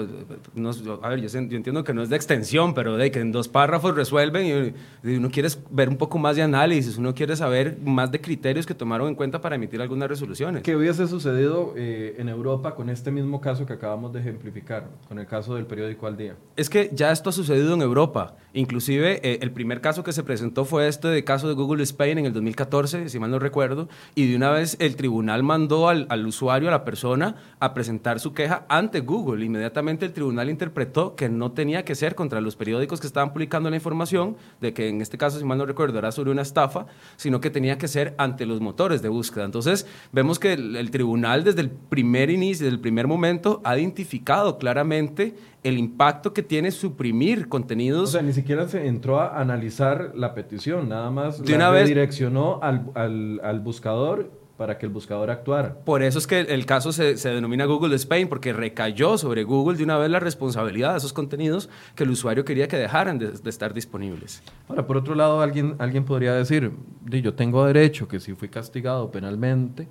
a 1.02 1.08
ver, 1.08 1.20
yo, 1.20 1.38
entiendo 1.38 1.84
que 1.84 1.94
no 1.94 2.02
es 2.02 2.08
de 2.08 2.16
extensión, 2.16 2.74
pero 2.74 2.96
de 2.96 3.10
que 3.10 3.20
en 3.20 3.32
dos 3.32 3.48
párrafos 3.48 3.94
resuelven 3.94 4.74
y, 5.04 5.12
uno 5.16 5.30
quiere 5.30 5.48
ver 5.70 5.88
un 5.88 5.96
poco 5.96 6.18
más 6.18 6.36
de 6.36 6.42
análisis, 6.42 6.96
uno 6.98 7.14
quiere 7.14 7.36
saber 7.36 7.78
más 7.84 8.10
de 8.10 8.20
criterios 8.20 8.66
que 8.66 8.74
tomaron 8.74 9.08
en 9.08 9.14
cuenta 9.14 9.40
para 9.40 9.56
emitir 9.56 9.80
algunas 9.80 10.08
resoluciones. 10.08 10.62
¿Qué 10.62 10.76
hubiese 10.76 11.06
sucedido 11.06 11.74
eh, 11.76 12.16
en 12.18 12.28
Europa 12.28 12.74
con 12.74 12.90
este 12.90 13.10
mismo 13.10 13.40
caso 13.40 13.66
que 13.66 13.72
acabamos 13.72 14.12
de 14.12 14.20
ejemplificar, 14.20 14.88
con 15.08 15.18
el 15.18 15.26
caso 15.26 15.54
del 15.54 15.66
periódico 15.66 16.06
Al 16.06 16.16
Día? 16.16 16.36
Es 16.56 16.68
que 16.68 16.90
ya 16.92 17.10
esto 17.10 17.30
ha 17.30 17.32
sucedido 17.32 17.74
en 17.74 17.82
Europa. 17.82 18.36
Inclusive 18.54 19.20
eh, 19.22 19.38
el 19.40 19.50
primer 19.50 19.80
caso 19.80 20.04
que 20.04 20.12
se 20.12 20.22
presentó 20.22 20.64
fue 20.64 20.86
este 20.88 21.08
de 21.08 21.24
caso 21.24 21.48
de 21.48 21.54
Google 21.54 21.82
Spain 21.84 22.18
en 22.18 22.26
el 22.26 22.32
2014, 22.32 23.08
si 23.08 23.18
mal 23.18 23.30
no 23.30 23.38
recuerdo, 23.38 23.88
y 24.14 24.28
de 24.28 24.36
una 24.36 24.50
vez 24.50 24.76
el 24.78 24.96
tribunal 24.96 25.42
mandó 25.42 25.88
al, 25.88 26.06
al 26.10 26.26
usuario, 26.26 26.68
a 26.68 26.72
la 26.72 26.84
persona, 26.84 27.36
a 27.60 27.72
presentar 27.72 28.01
presentar 28.02 28.20
su 28.20 28.32
queja 28.34 28.66
ante 28.68 29.00
Google. 29.00 29.44
Inmediatamente 29.44 30.04
el 30.04 30.12
tribunal 30.12 30.50
interpretó 30.50 31.14
que 31.14 31.28
no 31.28 31.52
tenía 31.52 31.84
que 31.84 31.94
ser 31.94 32.14
contra 32.16 32.40
los 32.40 32.56
periódicos 32.56 33.00
que 33.00 33.06
estaban 33.06 33.32
publicando 33.32 33.70
la 33.70 33.76
información, 33.76 34.36
de 34.60 34.72
que 34.74 34.88
en 34.88 35.00
este 35.00 35.16
caso, 35.18 35.38
si 35.38 35.44
mal 35.44 35.56
no 35.58 35.66
recuerdo, 35.66 35.98
era 35.98 36.10
sobre 36.10 36.30
una 36.32 36.42
estafa, 36.42 36.86
sino 37.16 37.40
que 37.40 37.50
tenía 37.50 37.78
que 37.78 37.86
ser 37.88 38.14
ante 38.18 38.44
los 38.44 38.60
motores 38.60 39.02
de 39.02 39.08
búsqueda. 39.08 39.44
Entonces, 39.44 39.86
vemos 40.12 40.38
que 40.40 40.54
el, 40.54 40.74
el 40.76 40.90
tribunal 40.90 41.44
desde 41.44 41.60
el 41.60 41.70
primer 41.70 42.30
inicio, 42.30 42.64
desde 42.66 42.74
el 42.76 42.80
primer 42.80 43.06
momento, 43.06 43.60
ha 43.64 43.78
identificado 43.78 44.58
claramente 44.58 45.34
el 45.62 45.78
impacto 45.78 46.32
que 46.34 46.42
tiene 46.42 46.72
suprimir 46.72 47.48
contenidos. 47.48 48.08
O 48.08 48.12
sea, 48.12 48.22
ni 48.22 48.32
siquiera 48.32 48.66
se 48.68 48.86
entró 48.88 49.20
a 49.20 49.40
analizar 49.40 50.12
la 50.16 50.34
petición, 50.34 50.88
nada 50.88 51.10
más 51.10 51.40
De 51.40 51.50
la 51.52 51.56
una 51.56 51.70
vez- 51.70 51.82
redireccionó 51.84 52.58
al, 52.62 52.90
al, 52.94 53.40
al 53.44 53.60
buscador 53.60 54.41
para 54.62 54.78
que 54.78 54.86
el 54.86 54.92
buscador 54.92 55.28
actuara. 55.28 55.74
Por 55.74 56.04
eso 56.04 56.20
es 56.20 56.28
que 56.28 56.38
el 56.38 56.66
caso 56.66 56.92
se, 56.92 57.16
se 57.16 57.30
denomina 57.30 57.64
Google 57.64 57.96
Spain, 57.96 58.28
porque 58.28 58.52
recayó 58.52 59.18
sobre 59.18 59.42
Google 59.42 59.76
de 59.76 59.82
una 59.82 59.98
vez 59.98 60.08
la 60.08 60.20
responsabilidad 60.20 60.92
de 60.92 60.98
esos 60.98 61.12
contenidos 61.12 61.68
que 61.96 62.04
el 62.04 62.10
usuario 62.10 62.44
quería 62.44 62.68
que 62.68 62.76
dejaran 62.76 63.18
de, 63.18 63.32
de 63.32 63.50
estar 63.50 63.74
disponibles. 63.74 64.40
Ahora, 64.68 64.86
por 64.86 64.96
otro 64.96 65.16
lado, 65.16 65.40
alguien, 65.40 65.74
alguien 65.80 66.04
podría 66.04 66.32
decir, 66.34 66.70
"Di, 67.04 67.22
yo 67.22 67.34
tengo 67.34 67.66
derecho 67.66 68.06
que 68.06 68.20
si 68.20 68.34
fui 68.34 68.48
castigado 68.50 69.10
penalmente 69.10 69.88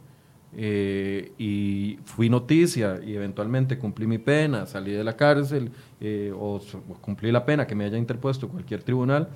eh, 0.55 1.34
y 1.38 1.99
fui 2.05 2.29
noticia 2.29 3.01
y 3.05 3.13
eventualmente 3.13 3.77
cumplí 3.77 4.07
mi 4.07 4.19
pena, 4.19 4.67
salí 4.67 4.93
de 4.93 5.03
la 5.03 5.17
cárcel 5.17 5.69
eh, 5.99 6.31
o 6.34 6.62
cumplí 7.01 7.29
la 7.29 7.45
pena 7.45 7.67
que 7.67 7.75
me 7.75 7.84
haya 7.84 7.97
interpuesto 7.97 8.47
cualquier 8.47 8.84
tribunal, 8.84 9.27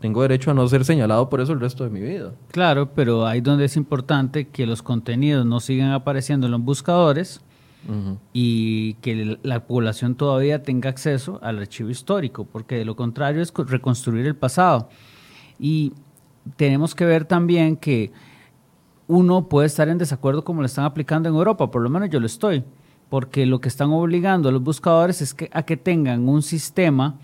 tengo 0.00 0.22
derecho 0.22 0.50
a 0.50 0.54
no 0.54 0.66
ser 0.68 0.84
señalado 0.84 1.28
por 1.28 1.40
eso 1.40 1.52
el 1.52 1.60
resto 1.60 1.84
de 1.84 1.90
mi 1.90 2.00
vida. 2.00 2.32
Claro, 2.52 2.90
pero 2.94 3.26
ahí 3.26 3.40
donde 3.40 3.64
es 3.64 3.76
importante 3.76 4.48
que 4.48 4.66
los 4.66 4.82
contenidos 4.82 5.44
no 5.44 5.60
sigan 5.60 5.90
apareciendo 5.92 6.46
en 6.46 6.52
los 6.52 6.62
buscadores 6.62 7.40
y 8.32 8.94
que 8.94 9.38
la 9.42 9.66
población 9.66 10.14
todavía 10.14 10.62
tenga 10.62 10.90
acceso 10.90 11.38
al 11.42 11.58
archivo 11.58 11.88
histórico, 11.90 12.44
porque 12.44 12.74
de 12.76 12.84
lo 12.84 12.96
contrario 12.96 13.40
es 13.40 13.50
co- 13.50 13.64
reconstruir 13.64 14.26
el 14.26 14.36
pasado. 14.36 14.88
Y 15.58 15.92
tenemos 16.56 16.94
que 16.94 17.04
ver 17.06 17.24
también 17.24 17.76
que 17.76 18.12
uno 19.06 19.48
puede 19.48 19.66
estar 19.68 19.88
en 19.88 19.96
desacuerdo 19.96 20.44
como 20.44 20.60
lo 20.60 20.66
están 20.66 20.84
aplicando 20.84 21.28
en 21.28 21.34
Europa, 21.34 21.70
por 21.70 21.80
lo 21.80 21.88
menos 21.88 22.10
yo 22.10 22.20
lo 22.20 22.26
estoy, 22.26 22.62
porque 23.08 23.46
lo 23.46 23.60
que 23.60 23.68
están 23.68 23.90
obligando 23.90 24.50
a 24.50 24.52
los 24.52 24.62
buscadores 24.62 25.22
es 25.22 25.32
que, 25.32 25.48
a 25.52 25.62
que 25.62 25.78
tengan 25.78 26.28
un 26.28 26.42
sistema, 26.42 27.16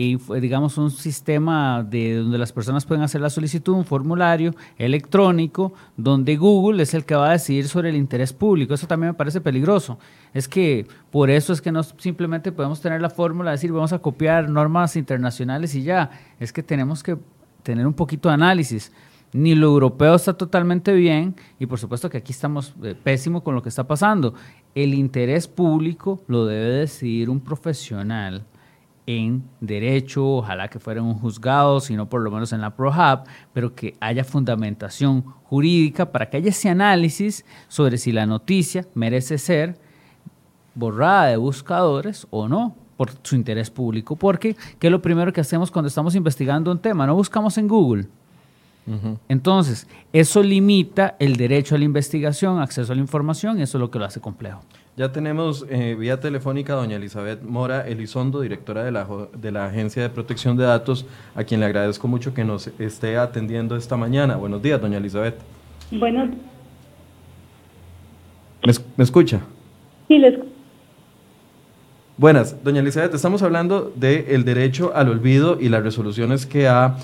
y 0.00 0.16
digamos 0.40 0.78
un 0.78 0.90
sistema 0.90 1.82
de 1.82 2.14
donde 2.16 2.38
las 2.38 2.52
personas 2.52 2.86
pueden 2.86 3.04
hacer 3.04 3.20
la 3.20 3.28
solicitud, 3.28 3.74
un 3.74 3.84
formulario 3.84 4.54
electrónico, 4.78 5.74
donde 5.94 6.36
Google 6.36 6.82
es 6.82 6.94
el 6.94 7.04
que 7.04 7.14
va 7.14 7.28
a 7.28 7.32
decidir 7.32 7.68
sobre 7.68 7.90
el 7.90 7.96
interés 7.96 8.32
público. 8.32 8.72
Eso 8.72 8.86
también 8.86 9.10
me 9.10 9.14
parece 9.18 9.42
peligroso. 9.42 9.98
Es 10.32 10.48
que 10.48 10.86
por 11.10 11.28
eso 11.28 11.52
es 11.52 11.60
que 11.60 11.70
no 11.70 11.82
simplemente 11.82 12.50
podemos 12.50 12.80
tener 12.80 13.02
la 13.02 13.10
fórmula 13.10 13.50
de 13.50 13.56
decir 13.56 13.72
vamos 13.72 13.92
a 13.92 13.98
copiar 13.98 14.48
normas 14.48 14.96
internacionales 14.96 15.74
y 15.74 15.82
ya. 15.82 16.10
Es 16.38 16.50
que 16.50 16.62
tenemos 16.62 17.02
que 17.02 17.18
tener 17.62 17.86
un 17.86 17.92
poquito 17.92 18.30
de 18.30 18.36
análisis 18.36 18.90
ni 19.32 19.54
lo 19.54 19.66
europeo 19.66 20.14
está 20.16 20.32
totalmente 20.32 20.92
bien 20.92 21.36
y 21.58 21.66
por 21.66 21.78
supuesto 21.78 22.10
que 22.10 22.18
aquí 22.18 22.32
estamos 22.32 22.74
eh, 22.82 22.96
pésimo 23.00 23.44
con 23.44 23.54
lo 23.54 23.62
que 23.62 23.68
está 23.68 23.86
pasando. 23.86 24.34
El 24.74 24.94
interés 24.94 25.46
público 25.46 26.22
lo 26.26 26.46
debe 26.46 26.70
decidir 26.70 27.28
un 27.28 27.40
profesional 27.40 28.46
en 29.18 29.42
derecho, 29.60 30.38
ojalá 30.38 30.68
que 30.68 30.78
fuera 30.78 31.00
en 31.00 31.06
un 31.06 31.14
juzgado, 31.14 31.80
sino 31.80 32.08
por 32.08 32.20
lo 32.20 32.30
menos 32.30 32.52
en 32.52 32.60
la 32.60 32.76
ProHab, 32.76 33.24
pero 33.52 33.74
que 33.74 33.96
haya 34.00 34.24
fundamentación 34.24 35.22
jurídica 35.44 36.12
para 36.12 36.30
que 36.30 36.36
haya 36.36 36.50
ese 36.50 36.68
análisis 36.68 37.44
sobre 37.68 37.98
si 37.98 38.12
la 38.12 38.26
noticia 38.26 38.86
merece 38.94 39.38
ser 39.38 39.78
borrada 40.74 41.26
de 41.26 41.36
buscadores 41.36 42.26
o 42.30 42.48
no 42.48 42.76
por 42.96 43.10
su 43.22 43.34
interés 43.34 43.70
público, 43.70 44.14
porque 44.14 44.56
¿qué 44.78 44.86
es 44.88 44.90
lo 44.90 45.02
primero 45.02 45.32
que 45.32 45.40
hacemos 45.40 45.70
cuando 45.70 45.88
estamos 45.88 46.14
investigando 46.14 46.70
un 46.70 46.78
tema? 46.78 47.06
No 47.06 47.14
buscamos 47.14 47.56
en 47.58 47.66
Google. 47.66 48.06
Entonces, 49.28 49.86
eso 50.12 50.42
limita 50.42 51.14
el 51.20 51.36
derecho 51.36 51.76
a 51.76 51.78
la 51.78 51.84
investigación, 51.84 52.58
acceso 52.58 52.92
a 52.92 52.96
la 52.96 53.00
información, 53.00 53.58
y 53.58 53.62
eso 53.62 53.78
es 53.78 53.80
lo 53.80 53.90
que 53.90 54.00
lo 54.00 54.04
hace 54.04 54.20
complejo. 54.20 54.62
Ya 54.96 55.12
tenemos 55.12 55.64
eh, 55.70 55.94
vía 55.98 56.20
telefónica 56.20 56.74
a 56.74 56.76
doña 56.76 56.96
Elizabeth 56.96 57.42
Mora 57.42 57.86
Elizondo, 57.88 58.40
directora 58.40 58.84
de 58.84 58.90
la, 58.90 59.06
de 59.34 59.50
la 59.52 59.66
Agencia 59.66 60.02
de 60.02 60.10
Protección 60.10 60.56
de 60.56 60.64
Datos, 60.64 61.06
a 61.34 61.44
quien 61.44 61.60
le 61.60 61.66
agradezco 61.66 62.06
mucho 62.08 62.34
que 62.34 62.44
nos 62.44 62.66
esté 62.78 63.16
atendiendo 63.16 63.76
esta 63.76 63.96
mañana. 63.96 64.36
Buenos 64.36 64.60
días, 64.62 64.80
doña 64.80 64.98
Elizabeth. 64.98 65.36
Bueno, 65.92 66.26
¿Me, 68.64 68.70
es- 68.72 68.84
me 68.96 69.04
escucha? 69.04 69.40
sí, 70.08 70.18
les 70.18 70.38
Buenas, 72.18 72.62
doña 72.62 72.80
Elizabeth, 72.80 73.14
estamos 73.14 73.42
hablando 73.42 73.90
del 73.96 74.44
derecho 74.44 74.92
al 74.94 75.08
olvido 75.08 75.56
y 75.58 75.70
las 75.70 75.82
resoluciones 75.82 76.44
que, 76.44 76.68
ha 76.68 76.96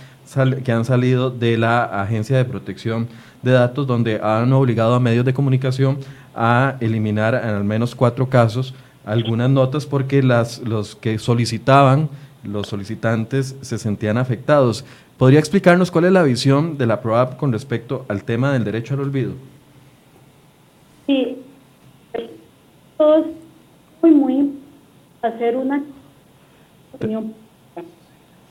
que 0.64 0.72
han 0.72 0.84
salido 0.84 1.30
de 1.30 1.56
la 1.56 1.84
Agencia 1.84 2.36
de 2.36 2.44
Protección 2.44 3.08
de 3.42 3.52
Datos, 3.52 3.86
donde 3.86 4.20
han 4.22 4.52
obligado 4.52 4.94
a 4.94 5.00
medios 5.00 5.24
de 5.24 5.34
comunicación 5.34 5.98
a 6.34 6.76
eliminar 6.80 7.34
en 7.34 7.50
al 7.50 7.64
menos 7.64 7.94
cuatro 7.94 8.28
casos 8.28 8.74
algunas 9.04 9.48
notas 9.48 9.86
porque 9.86 10.22
las, 10.22 10.58
los 10.58 10.96
que 10.96 11.18
solicitaban, 11.18 12.08
los 12.42 12.66
solicitantes, 12.66 13.56
se 13.60 13.78
sentían 13.78 14.18
afectados. 14.18 14.84
¿Podría 15.16 15.38
explicarnos 15.38 15.90
cuál 15.90 16.06
es 16.06 16.12
la 16.12 16.22
visión 16.22 16.76
de 16.76 16.86
la 16.86 17.00
PROAP 17.00 17.36
con 17.36 17.52
respecto 17.52 18.04
al 18.08 18.24
tema 18.24 18.52
del 18.52 18.64
derecho 18.64 18.94
al 18.94 19.00
olvido? 19.00 19.32
sí, 21.06 21.38
todo 22.96 23.18
es 23.18 23.26
muy, 24.02 24.10
muy 24.10 24.52
hacer 25.22 25.56
una 25.56 25.82
opinión 26.92 27.34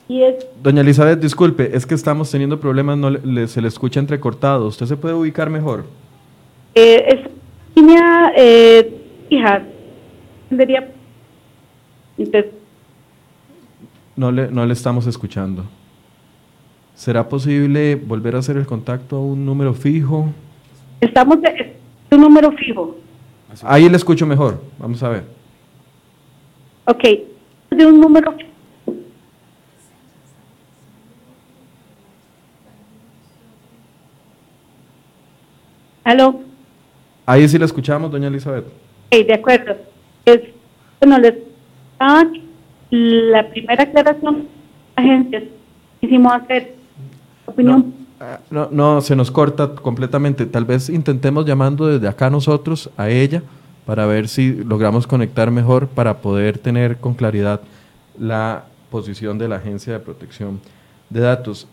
y 0.08 0.22
es 0.22 0.46
Doña 0.62 0.82
Elizabeth, 0.82 1.18
disculpe, 1.20 1.76
es 1.76 1.84
que 1.86 1.94
estamos 1.94 2.30
teniendo 2.30 2.60
problemas, 2.60 2.96
no 2.96 3.10
le- 3.10 3.20
le- 3.24 3.48
se 3.48 3.60
le 3.60 3.68
escucha 3.68 3.98
entrecortado. 4.00 4.66
¿Usted 4.68 4.86
se 4.86 4.96
puede 4.96 5.14
ubicar 5.14 5.50
mejor? 5.50 5.84
eh, 6.74 7.04
esta 7.08 7.30
línea 7.74 8.32
eh, 8.36 9.00
hija 9.30 9.62
entonces 12.18 12.52
No 14.14 14.30
le, 14.30 14.48
no 14.50 14.64
le 14.64 14.72
estamos 14.72 15.06
escuchando. 15.06 15.64
¿Será 16.94 17.28
posible 17.28 17.94
volver 17.96 18.36
a 18.36 18.38
hacer 18.38 18.56
el 18.56 18.64
contacto 18.66 19.16
a 19.16 19.20
un 19.20 19.44
número 19.44 19.74
fijo? 19.74 20.30
estamos 21.00 21.40
de, 21.42 21.76
un 22.12 22.20
número 22.20 22.50
fijo 22.52 22.96
Ahí 23.62 23.88
le 23.88 23.96
escucho 23.96 24.26
mejor. 24.26 24.60
Vamos 24.78 25.02
a 25.02 25.08
ver. 25.10 25.24
ok 26.86 27.02
de 27.70 27.86
un 27.86 28.00
número 28.00 28.32
fijo 28.32 28.45
aló 36.06 36.40
Ahí 37.26 37.48
sí 37.48 37.58
le 37.58 37.64
escuchamos, 37.64 38.10
doña 38.10 38.28
Elizabeth. 38.28 38.66
Ok, 38.66 39.26
de 39.26 39.34
acuerdo. 39.34 39.76
Es, 40.24 40.40
bueno, 41.00 41.18
les 41.18 41.34
ah, 41.98 42.24
la 42.90 43.50
primera 43.50 43.82
aclaración 43.82 44.46
agencias 44.94 45.42
quisimos 46.00 46.32
hacer 46.32 46.76
opinión. 47.44 47.92
Ah, 48.20 48.38
No, 48.48 48.68
no, 48.70 49.00
se 49.00 49.16
nos 49.16 49.32
corta 49.32 49.74
completamente. 49.74 50.46
Tal 50.46 50.64
vez 50.64 50.88
intentemos 50.88 51.44
llamando 51.44 51.88
desde 51.88 52.06
acá 52.06 52.30
nosotros 52.30 52.90
a 52.96 53.10
ella 53.10 53.42
para 53.84 54.06
ver 54.06 54.28
si 54.28 54.52
logramos 54.52 55.08
conectar 55.08 55.50
mejor 55.50 55.88
para 55.88 56.18
poder 56.18 56.58
tener 56.58 56.98
con 56.98 57.14
claridad 57.14 57.60
la 58.18 58.66
posición 58.88 59.36
de 59.36 59.48
la 59.48 59.56
Agencia 59.56 59.94
de 59.94 59.98
Protección 59.98 60.60
de 61.10 61.20
Datos. 61.20 61.66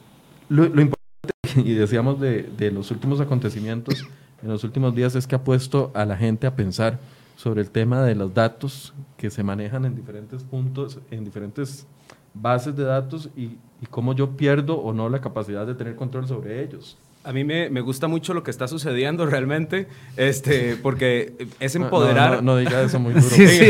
Lo, 0.49 0.63
lo 0.63 0.81
importante, 0.81 1.61
y 1.69 1.73
decíamos 1.73 2.19
de, 2.19 2.41
de 2.57 2.71
los 2.71 2.89
últimos 2.89 3.21
acontecimientos 3.21 4.07
en 4.43 4.49
los 4.49 4.63
últimos 4.63 4.93
días, 4.93 5.15
es 5.15 5.25
que 5.25 5.35
ha 5.35 5.43
puesto 5.43 5.91
a 5.93 6.05
la 6.05 6.17
gente 6.17 6.45
a 6.47 6.55
pensar 6.55 6.99
sobre 7.35 7.61
el 7.61 7.71
tema 7.71 8.03
de 8.03 8.15
los 8.15 8.33
datos 8.33 8.93
que 9.17 9.29
se 9.29 9.43
manejan 9.43 9.85
en 9.85 9.95
diferentes 9.95 10.43
puntos, 10.43 10.99
en 11.11 11.23
diferentes 11.23 11.87
bases 12.33 12.75
de 12.75 12.83
datos 12.83 13.29
y, 13.35 13.57
y 13.81 13.85
cómo 13.89 14.13
yo 14.13 14.35
pierdo 14.35 14.75
o 14.77 14.93
no 14.93 15.09
la 15.09 15.21
capacidad 15.21 15.65
de 15.65 15.75
tener 15.75 15.95
control 15.95 16.27
sobre 16.27 16.63
ellos. 16.63 16.97
A 17.23 17.31
mí 17.31 17.45
me, 17.45 17.69
me 17.69 17.79
gusta 17.79 18.09
mucho 18.09 18.33
lo 18.33 18.43
que 18.43 18.51
está 18.51 18.67
sucediendo 18.67 19.25
realmente, 19.25 19.87
este, 20.17 20.75
porque 20.75 21.47
es 21.59 21.73
No, 21.75 21.79
no, 21.79 21.85
empoderar, 21.85 22.35
No, 22.43 22.53
no 22.53 22.57
diga 22.57 22.81
eso 22.81 22.99
muy 22.99 23.13
duro. 23.13 23.23
Sí, 23.23 23.47
sí. 23.47 23.65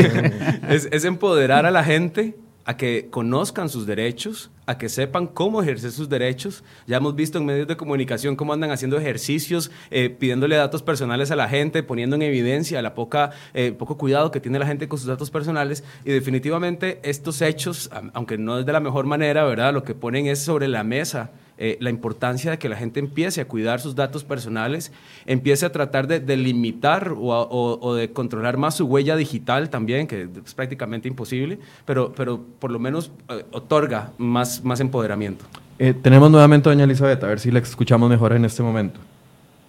es, 0.69 0.89
es 0.91 1.05
empoderar 1.05 1.67
a 1.67 1.71
la 1.71 1.83
gente 1.83 2.35
a 2.65 2.77
que 2.77 3.09
conozcan 3.11 3.69
sus 3.69 3.85
derechos, 3.85 4.49
a 4.65 4.77
que 4.77 4.89
sepan 4.89 5.27
cómo 5.27 5.61
ejercer 5.61 5.91
sus 5.91 6.09
derechos. 6.09 6.63
Ya 6.87 6.97
hemos 6.97 7.15
visto 7.15 7.37
en 7.37 7.45
medios 7.45 7.67
de 7.67 7.77
comunicación 7.77 8.35
cómo 8.35 8.53
andan 8.53 8.71
haciendo 8.71 8.97
ejercicios, 8.97 9.71
eh, 9.91 10.09
pidiéndole 10.09 10.55
datos 10.55 10.83
personales 10.83 11.31
a 11.31 11.35
la 11.35 11.49
gente, 11.49 11.83
poniendo 11.83 12.15
en 12.15 12.21
evidencia 12.21 12.81
la 12.81 12.93
poca, 12.93 13.31
eh, 13.53 13.71
poco 13.71 13.97
cuidado 13.97 14.31
que 14.31 14.39
tiene 14.39 14.59
la 14.59 14.65
gente 14.65 14.87
con 14.87 14.99
sus 14.99 15.07
datos 15.07 15.31
personales. 15.31 15.83
Y 16.05 16.11
definitivamente 16.11 16.99
estos 17.03 17.41
hechos, 17.41 17.89
aunque 18.13 18.37
no 18.37 18.59
es 18.59 18.65
de 18.65 18.73
la 18.73 18.79
mejor 18.79 19.05
manera, 19.05 19.43
¿verdad? 19.43 19.73
Lo 19.73 19.83
que 19.83 19.95
ponen 19.95 20.27
es 20.27 20.39
sobre 20.39 20.67
la 20.67 20.83
mesa 20.83 21.31
eh, 21.57 21.77
la 21.79 21.89
importancia 21.89 22.51
de 22.51 22.57
que 22.57 22.67
la 22.67 22.75
gente 22.75 22.99
empiece 22.99 23.41
a 23.41 23.47
cuidar 23.47 23.79
sus 23.79 23.95
datos 23.95 24.23
personales, 24.23 24.91
empiece 25.25 25.65
a 25.65 25.71
tratar 25.71 26.07
de, 26.07 26.19
de 26.19 26.35
limitar 26.35 27.09
o, 27.09 27.29
o, 27.29 27.79
o, 27.79 27.95
de 27.95 28.11
controlar 28.11 28.57
más 28.57 28.75
su 28.75 28.85
huella 28.85 29.15
digital 29.15 29.69
también, 29.69 30.07
que 30.07 30.27
es 30.45 30.53
prácticamente 30.53 31.07
imposible, 31.07 31.59
pero, 31.85 32.11
pero 32.15 32.41
por 32.59 32.71
lo 32.71 32.79
menos 32.79 33.11
eh, 33.29 33.45
otorga 33.51 34.11
más, 34.17 34.63
más 34.63 34.79
empoderamiento. 34.79 35.45
Eh, 35.77 35.93
tenemos 35.93 36.31
nuevamente 36.31 36.69
a 36.69 36.71
doña 36.71 36.85
Elizabeth, 36.85 37.23
a 37.23 37.27
ver 37.27 37.39
si 37.39 37.51
la 37.51 37.59
escuchamos 37.59 38.09
mejor 38.09 38.33
en 38.33 38.45
este 38.45 38.63
momento. 38.63 38.99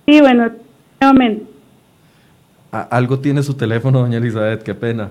Sí, 0.07 0.21
bueno, 0.21 0.51
nuevamente. 1.01 1.45
algo 2.71 3.19
tiene 3.19 3.43
su 3.43 3.55
teléfono, 3.55 4.01
doña 4.01 4.19
Elizabeth, 4.19 4.63
qué 4.63 4.75
pena. 4.75 5.11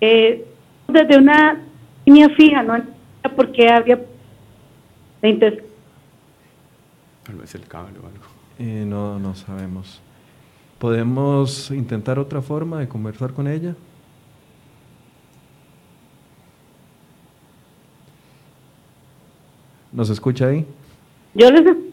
Eh, 0.00 0.44
desde 0.88 1.18
una 1.18 1.60
línea 2.04 2.28
fija, 2.30 2.62
no 2.62 2.96
porque 3.34 3.68
había 3.68 3.98
Tal 5.20 5.62
vez 7.36 7.54
el 7.54 7.66
cable 7.66 7.98
o 7.98 8.06
algo. 8.06 8.24
Eh, 8.58 8.84
no, 8.86 9.18
no 9.18 9.34
sabemos. 9.34 10.00
¿Podemos 10.78 11.70
intentar 11.70 12.18
otra 12.18 12.42
forma 12.42 12.78
de 12.78 12.88
conversar 12.88 13.32
con 13.32 13.48
ella? 13.48 13.74
¿Nos 19.92 20.10
escucha 20.10 20.48
ahí? 20.48 20.66
Yo 21.34 21.50
les 21.50 21.66
escucho 21.66 21.86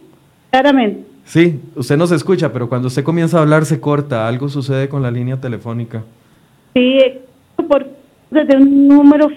claramente. 0.51 1.05
Sí, 1.25 1.61
usted 1.75 1.95
nos 1.95 2.11
escucha, 2.11 2.51
pero 2.51 2.67
cuando 2.67 2.89
usted 2.89 3.03
comienza 3.03 3.37
a 3.37 3.41
hablar 3.41 3.65
se 3.65 3.79
corta. 3.79 4.27
Algo 4.27 4.49
sucede 4.49 4.89
con 4.89 5.01
la 5.01 5.09
línea 5.09 5.39
telefónica. 5.39 6.03
Sí, 6.73 6.99
por, 7.67 7.87
desde 8.29 8.57
un 8.57 8.87
número 8.87 9.29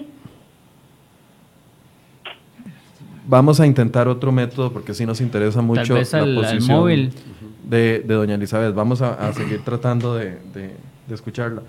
Vamos 3.27 3.59
a 3.59 3.67
intentar 3.67 4.07
otro 4.07 4.31
método 4.31 4.71
porque 4.71 4.93
sí 4.93 5.05
nos 5.05 5.19
interesa 5.21 5.61
mucho 5.61 5.81
Tal 5.83 5.97
vez 5.97 6.13
la 6.13 6.19
al, 6.23 6.35
posición 6.35 6.79
móvil. 6.79 7.13
de, 7.65 7.99
de 7.99 8.13
doña 8.13 8.35
Elizabeth. 8.35 8.73
Vamos 8.73 9.01
a, 9.01 9.13
a 9.15 9.33
seguir 9.33 9.61
tratando 9.63 10.15
de, 10.15 10.37
de- 10.53 10.75
de 11.07 11.15
escucharla. 11.15 11.61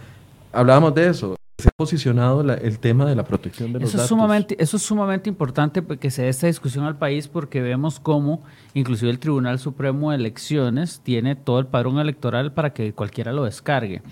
Hablábamos 0.52 0.94
de 0.94 1.08
eso. 1.08 1.36
Se 1.58 1.68
ha 1.68 1.72
posicionado 1.76 2.44
la- 2.44 2.54
el 2.54 2.78
tema 2.78 3.04
de 3.06 3.16
la 3.16 3.24
protección 3.24 3.72
de 3.72 3.80
los 3.80 3.88
Eso 3.88 3.96
es, 3.96 4.02
datos. 4.02 4.08
sumamente, 4.08 4.56
eso 4.62 4.76
es 4.76 4.82
sumamente 4.84 5.28
importante 5.28 5.82
que 5.98 6.10
se 6.12 6.22
dé 6.22 6.28
esta 6.28 6.46
discusión 6.46 6.84
al 6.84 6.96
país 6.96 7.26
porque 7.26 7.60
vemos 7.60 7.98
cómo 7.98 8.44
inclusive 8.74 9.10
el 9.10 9.18
Tribunal 9.18 9.58
Supremo 9.58 10.10
de 10.12 10.16
Elecciones 10.18 11.00
tiene 11.02 11.34
todo 11.34 11.58
el 11.58 11.66
padrón 11.66 11.98
electoral 11.98 12.52
para 12.52 12.72
que 12.72 12.92
cualquiera 12.92 13.32
lo 13.32 13.42
descargue. 13.44 14.02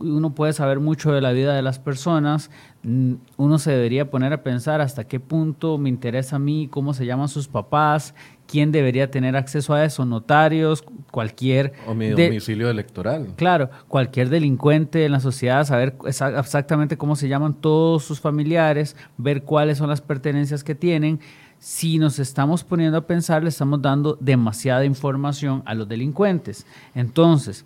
Uno 0.00 0.34
puede 0.34 0.52
saber 0.52 0.80
mucho 0.80 1.12
de 1.12 1.20
la 1.20 1.32
vida 1.32 1.54
de 1.54 1.62
las 1.62 1.78
personas, 1.78 2.50
mm, 2.82 3.14
uno 3.36 3.58
se 3.58 3.70
debería 3.72 4.10
poner 4.10 4.32
a 4.32 4.42
pensar 4.42 4.80
hasta 4.80 5.04
qué 5.04 5.18
punto 5.20 5.76
me 5.78 5.88
interesa 5.88 6.36
a 6.36 6.38
mí, 6.38 6.68
cómo 6.70 6.94
se 6.94 7.04
llaman 7.06 7.28
sus 7.28 7.48
papás, 7.48 8.14
quién 8.46 8.70
debería 8.72 9.10
tener 9.10 9.36
acceso 9.36 9.74
a 9.74 9.84
eso, 9.84 10.04
notarios, 10.04 10.84
cualquier... 11.10 11.72
O 11.86 11.94
mi 11.94 12.06
de- 12.08 12.24
domicilio 12.26 12.70
electoral. 12.70 13.28
Claro, 13.36 13.70
cualquier 13.88 14.28
delincuente 14.30 15.04
en 15.04 15.12
la 15.12 15.20
sociedad, 15.20 15.64
saber 15.64 15.96
exa- 15.98 16.38
exactamente 16.38 16.96
cómo 16.96 17.16
se 17.16 17.28
llaman 17.28 17.54
todos 17.54 18.04
sus 18.04 18.20
familiares, 18.20 18.96
ver 19.18 19.42
cuáles 19.42 19.78
son 19.78 19.88
las 19.90 20.00
pertenencias 20.00 20.64
que 20.64 20.74
tienen. 20.74 21.20
Si 21.58 21.98
nos 21.98 22.20
estamos 22.20 22.62
poniendo 22.62 22.98
a 22.98 23.06
pensar, 23.08 23.42
le 23.42 23.48
estamos 23.48 23.82
dando 23.82 24.16
demasiada 24.20 24.84
información 24.84 25.62
a 25.66 25.74
los 25.74 25.88
delincuentes. 25.88 26.64
Entonces, 26.94 27.64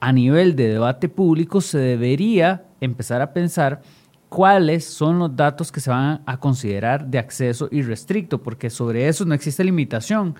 a 0.00 0.12
nivel 0.12 0.54
de 0.56 0.68
debate 0.68 1.08
público 1.08 1.60
se 1.60 1.78
debería 1.78 2.64
empezar 2.80 3.20
a 3.20 3.32
pensar 3.32 3.82
cuáles 4.28 4.84
son 4.84 5.18
los 5.18 5.34
datos 5.34 5.72
que 5.72 5.80
se 5.80 5.90
van 5.90 6.22
a 6.26 6.38
considerar 6.38 7.06
de 7.06 7.18
acceso 7.18 7.68
irrestricto, 7.70 8.38
porque 8.38 8.70
sobre 8.70 9.08
eso 9.08 9.24
no 9.24 9.34
existe 9.34 9.64
limitación. 9.64 10.34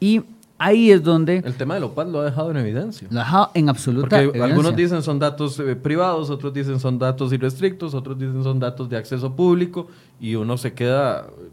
Y 0.00 0.22
ahí 0.56 0.90
es 0.90 1.02
donde 1.02 1.38
El 1.38 1.54
tema 1.54 1.74
del 1.74 1.84
OPAD 1.84 2.08
lo 2.08 2.20
ha 2.20 2.24
dejado 2.24 2.50
en 2.50 2.58
evidencia. 2.58 3.08
lo 3.10 3.20
ha 3.20 3.24
dejado 3.24 3.50
en 3.54 3.68
absoluta 3.68 4.08
Porque 4.08 4.24
evidencia. 4.24 4.44
algunos 4.44 4.76
dicen 4.76 5.02
son 5.02 5.18
datos 5.18 5.58
eh, 5.60 5.76
privados, 5.76 6.30
otros 6.30 6.54
dicen 6.54 6.78
son 6.80 6.98
datos 6.98 7.32
irrestrictos, 7.32 7.94
otros 7.94 8.18
dicen 8.18 8.42
son 8.42 8.60
datos 8.60 8.88
de 8.88 8.96
acceso 8.96 9.34
público 9.34 9.88
y 10.20 10.36
uno 10.36 10.56
se 10.56 10.72
queda 10.72 11.26
eh, 11.26 11.50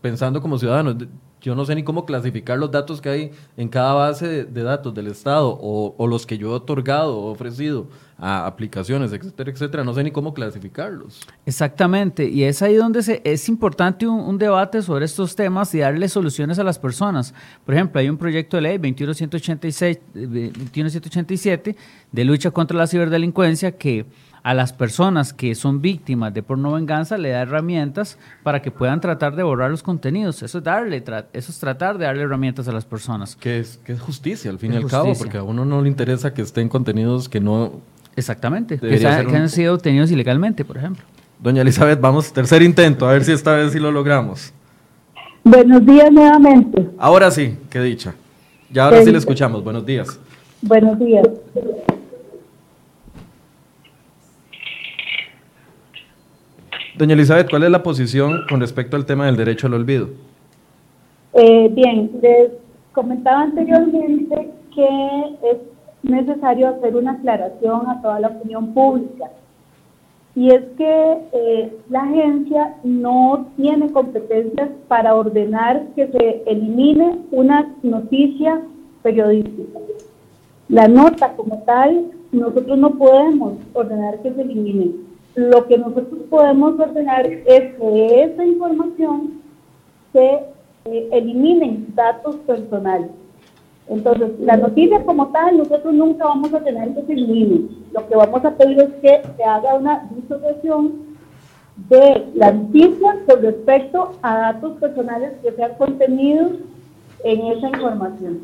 pensando 0.00 0.40
como 0.40 0.58
ciudadano. 0.58 0.96
Yo 1.40 1.54
no 1.54 1.64
sé 1.64 1.74
ni 1.74 1.82
cómo 1.82 2.04
clasificar 2.04 2.58
los 2.58 2.70
datos 2.70 3.00
que 3.00 3.08
hay 3.08 3.30
en 3.56 3.68
cada 3.68 3.94
base 3.94 4.44
de, 4.44 4.62
datos 4.62 4.92
del 4.94 5.06
Estado 5.06 5.58
o, 5.60 6.06
los 6.06 6.26
que 6.26 6.38
yo 6.38 6.48
he 6.48 6.54
otorgado 6.54 7.16
o 7.16 7.30
ofrecido 7.30 7.86
a 8.18 8.46
aplicaciones, 8.46 9.12
etcétera, 9.12 9.50
etcétera. 9.50 9.84
No 9.84 9.94
sé 9.94 10.04
ni 10.04 10.10
cómo 10.10 10.34
clasificarlos. 10.34 11.20
Exactamente, 11.46 12.28
y 12.28 12.44
es 12.44 12.60
ahí 12.60 12.74
donde 12.74 13.02
se, 13.02 13.22
es 13.24 13.48
importante 13.48 14.06
un, 14.06 14.20
un 14.20 14.36
debate 14.36 14.82
sobre 14.82 15.06
estos 15.06 15.34
temas 15.34 15.74
y 15.74 15.78
darle 15.78 16.08
soluciones 16.08 16.58
a 16.58 16.64
las 16.64 16.78
personas. 16.78 17.32
Por 17.64 17.74
ejemplo, 17.74 18.00
hay 18.00 18.10
un 18.10 18.18
proyecto 18.18 18.56
de 18.56 18.62
ley 18.62 18.78
21186, 18.78 19.98
eh, 20.14 20.52
21187 20.72 21.76
de 22.12 22.24
lucha 22.24 22.50
contra 22.50 22.76
la 22.76 22.86
ciberdelincuencia 22.86 23.72
que 23.72 24.04
a 24.42 24.54
las 24.54 24.72
personas 24.72 25.32
que 25.32 25.54
son 25.54 25.82
víctimas 25.82 26.32
de 26.32 26.42
pornovenganza 26.42 27.18
le 27.18 27.30
da 27.30 27.42
herramientas 27.42 28.18
para 28.42 28.62
que 28.62 28.70
puedan 28.70 29.00
tratar 29.00 29.36
de 29.36 29.42
borrar 29.42 29.70
los 29.70 29.82
contenidos. 29.82 30.42
Eso 30.42 30.58
es 30.58 30.64
darle, 30.64 31.04
tra- 31.04 31.26
eso 31.32 31.52
es 31.52 31.58
tratar 31.58 31.98
de 31.98 32.06
darle 32.06 32.22
herramientas 32.22 32.66
a 32.68 32.72
las 32.72 32.84
personas. 32.84 33.36
Que 33.36 33.58
es, 33.60 33.78
que 33.84 33.92
es 33.92 34.00
justicia, 34.00 34.50
al 34.50 34.58
fin 34.58 34.72
y 34.72 34.76
al 34.76 34.86
cabo, 34.86 35.12
porque 35.18 35.36
a 35.38 35.42
uno 35.42 35.64
no 35.64 35.82
le 35.82 35.88
interesa 35.88 36.32
que 36.32 36.42
estén 36.42 36.68
contenidos 36.68 37.28
que 37.28 37.40
no... 37.40 37.80
Exactamente, 38.16 38.78
que, 38.78 38.98
que 38.98 39.06
han 39.06 39.48
sido 39.48 39.74
obtenidos 39.74 40.10
ilegalmente, 40.10 40.64
por 40.64 40.76
ejemplo. 40.78 41.04
Doña 41.38 41.62
Elizabeth, 41.62 42.00
vamos, 42.00 42.32
tercer 42.32 42.60
intento, 42.62 43.08
a 43.08 43.12
ver 43.12 43.24
si 43.24 43.32
esta 43.32 43.54
vez 43.54 43.72
sí 43.72 43.78
lo 43.78 43.90
logramos. 43.92 44.52
Buenos 45.44 45.86
días 45.86 46.10
nuevamente. 46.12 46.88
Ahora 46.98 47.30
sí, 47.30 47.56
qué 47.70 47.80
dicha. 47.80 48.14
Ya 48.70 48.84
ahora 48.84 48.98
sí 48.98 49.04
Sí. 49.06 49.12
le 49.12 49.18
escuchamos. 49.18 49.64
Buenos 49.64 49.86
días. 49.86 50.18
Buenos 50.62 50.98
días. 50.98 51.26
Doña 57.00 57.14
Elizabeth, 57.14 57.48
¿cuál 57.48 57.62
es 57.62 57.70
la 57.70 57.82
posición 57.82 58.42
con 58.46 58.60
respecto 58.60 58.94
al 58.94 59.06
tema 59.06 59.24
del 59.24 59.34
derecho 59.34 59.68
al 59.68 59.72
olvido? 59.72 60.10
Eh, 61.32 61.70
bien, 61.72 62.10
les 62.20 62.50
comentaba 62.92 63.40
anteriormente 63.40 64.50
que 64.74 64.86
es 65.50 65.56
necesario 66.02 66.68
hacer 66.68 66.94
una 66.94 67.12
aclaración 67.12 67.88
a 67.88 68.02
toda 68.02 68.20
la 68.20 68.28
opinión 68.28 68.74
pública. 68.74 69.30
Y 70.34 70.50
es 70.50 70.60
que 70.76 71.16
eh, 71.32 71.72
la 71.88 72.02
agencia 72.02 72.74
no 72.84 73.46
tiene 73.56 73.90
competencias 73.92 74.68
para 74.86 75.14
ordenar 75.14 75.86
que 75.96 76.06
se 76.06 76.42
elimine 76.44 77.16
una 77.30 77.66
noticia 77.82 78.60
periodística. 79.02 79.78
La 80.68 80.86
nota 80.86 81.32
como 81.32 81.62
tal, 81.62 82.10
nosotros 82.30 82.76
no 82.76 82.90
podemos 82.90 83.54
ordenar 83.72 84.20
que 84.20 84.34
se 84.34 84.42
elimine. 84.42 85.09
Lo 85.48 85.66
que 85.66 85.78
nosotros 85.78 86.20
podemos 86.28 86.78
ordenar 86.78 87.24
es 87.24 87.74
que 87.74 88.22
esa 88.24 88.44
información 88.44 89.40
se 90.12 90.40
eh, 90.84 91.08
eliminen 91.12 91.86
datos 91.94 92.36
personales. 92.46 93.08
Entonces, 93.88 94.38
la 94.40 94.58
noticia 94.58 95.02
como 95.02 95.28
tal, 95.28 95.56
nosotros 95.56 95.94
nunca 95.94 96.26
vamos 96.26 96.52
a 96.52 96.60
tener 96.60 96.94
que 96.94 97.06
se 97.06 97.12
elimine. 97.14 97.70
Lo 97.92 98.06
que 98.06 98.16
vamos 98.16 98.44
a 98.44 98.50
pedir 98.50 98.80
es 98.80 98.92
que 99.00 99.22
se 99.34 99.42
haga 99.42 99.76
una 99.76 100.06
disociación 100.14 101.16
de 101.88 102.26
la 102.34 102.52
noticia 102.52 103.16
con 103.26 103.40
respecto 103.40 104.12
a 104.20 104.36
datos 104.52 104.76
personales 104.78 105.32
que 105.42 105.52
sean 105.52 105.72
contenidos 105.78 106.52
en 107.24 107.46
esa 107.46 107.68
información. 107.68 108.40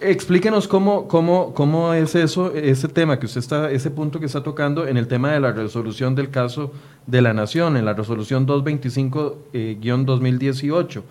Explíquenos 0.00 0.68
cómo, 0.68 1.08
cómo, 1.08 1.52
cómo 1.54 1.92
es 1.92 2.14
eso, 2.14 2.54
ese 2.54 2.88
tema 2.88 3.18
que 3.18 3.26
usted 3.26 3.40
está, 3.40 3.70
ese 3.70 3.90
punto 3.90 4.20
que 4.20 4.26
está 4.26 4.42
tocando 4.42 4.86
en 4.86 4.96
el 4.96 5.08
tema 5.08 5.32
de 5.32 5.40
la 5.40 5.52
resolución 5.52 6.14
del 6.14 6.30
caso 6.30 6.72
de 7.06 7.20
la 7.20 7.34
Nación, 7.34 7.76
en 7.76 7.84
la 7.84 7.92
resolución 7.92 8.46
225-2018. 8.46 11.02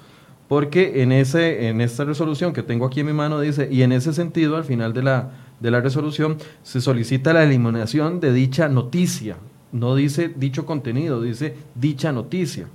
Porque 0.48 1.02
en, 1.02 1.12
ese, 1.12 1.68
en 1.68 1.82
esta 1.82 2.04
resolución 2.04 2.54
que 2.54 2.64
tengo 2.64 2.86
aquí 2.86 3.02
en 3.02 3.08
mi 3.08 3.14
mano 3.14 3.40
dice, 3.40 3.68
y 3.72 3.82
en 3.82 3.92
ese 3.92 4.14
sentido, 4.14 4.56
al 4.56 4.64
final 4.64 4.94
de 4.94 5.04
la, 5.04 5.32
de 5.60 5.72
la 5.72 5.82
resolución, 5.82 6.38
se 6.64 6.82
solicita 6.82 7.34
la 7.34 7.44
eliminación 7.44 8.20
de 8.20 8.34
dicha 8.34 8.70
noticia. 8.70 9.38
No 9.72 9.96
dice 9.96 10.32
dicho 10.36 10.66
contenido, 10.66 11.22
dice 11.22 11.56
dicha 11.76 12.12
noticia. 12.12 12.68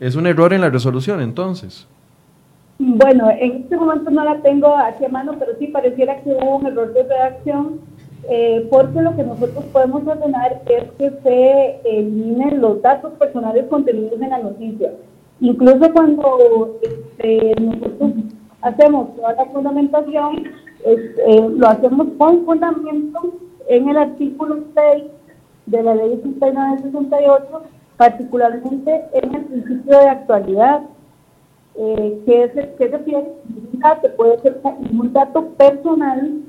Es 0.00 0.14
un 0.14 0.26
error 0.26 0.52
en 0.52 0.62
la 0.62 0.70
resolución, 0.70 1.20
entonces. 1.20 1.86
Bueno, 2.82 3.28
en 3.30 3.56
este 3.56 3.76
momento 3.76 4.10
no 4.10 4.24
la 4.24 4.40
tengo 4.40 4.74
aquí 4.74 5.04
a 5.04 5.10
mano, 5.10 5.34
pero 5.38 5.52
sí 5.58 5.66
pareciera 5.66 6.18
que 6.22 6.30
hubo 6.30 6.56
un 6.56 6.66
error 6.66 6.94
de 6.94 7.02
redacción, 7.02 7.78
eh, 8.26 8.66
porque 8.70 9.02
lo 9.02 9.14
que 9.14 9.22
nosotros 9.22 9.64
podemos 9.66 10.06
ordenar 10.06 10.62
es 10.64 10.90
que 10.92 11.10
se 11.22 11.80
eliminen 11.84 12.62
los 12.62 12.80
datos 12.80 13.12
personales 13.18 13.66
contenidos 13.66 14.18
en 14.22 14.30
la 14.30 14.38
noticia. 14.38 14.92
Incluso 15.40 15.92
cuando 15.92 16.78
este, 16.80 17.52
nosotros 17.60 18.12
hacemos 18.62 19.14
toda 19.14 19.34
la 19.34 19.44
fundamentación, 19.44 20.44
eh, 20.86 21.48
lo 21.50 21.68
hacemos 21.68 22.06
con 22.16 22.46
fundamento 22.46 23.34
en 23.68 23.90
el 23.90 23.96
artículo 23.98 24.56
6 24.74 25.04
de 25.66 25.82
la 25.82 25.94
ley 25.96 26.18
6968, 26.22 27.62
particularmente 27.98 29.04
en 29.12 29.34
el 29.34 29.44
principio 29.44 29.98
de 29.98 30.08
actualidad 30.08 30.80
eh, 31.82 32.20
¿qué, 32.26 32.50
se, 32.52 32.74
¿qué 32.76 32.88
refiere? 32.88 33.26
Un 33.48 33.80
dato 33.80 34.14
puede 34.14 34.38
ser 34.40 34.60
un 34.92 35.10
dato 35.14 35.48
personal, 35.52 36.42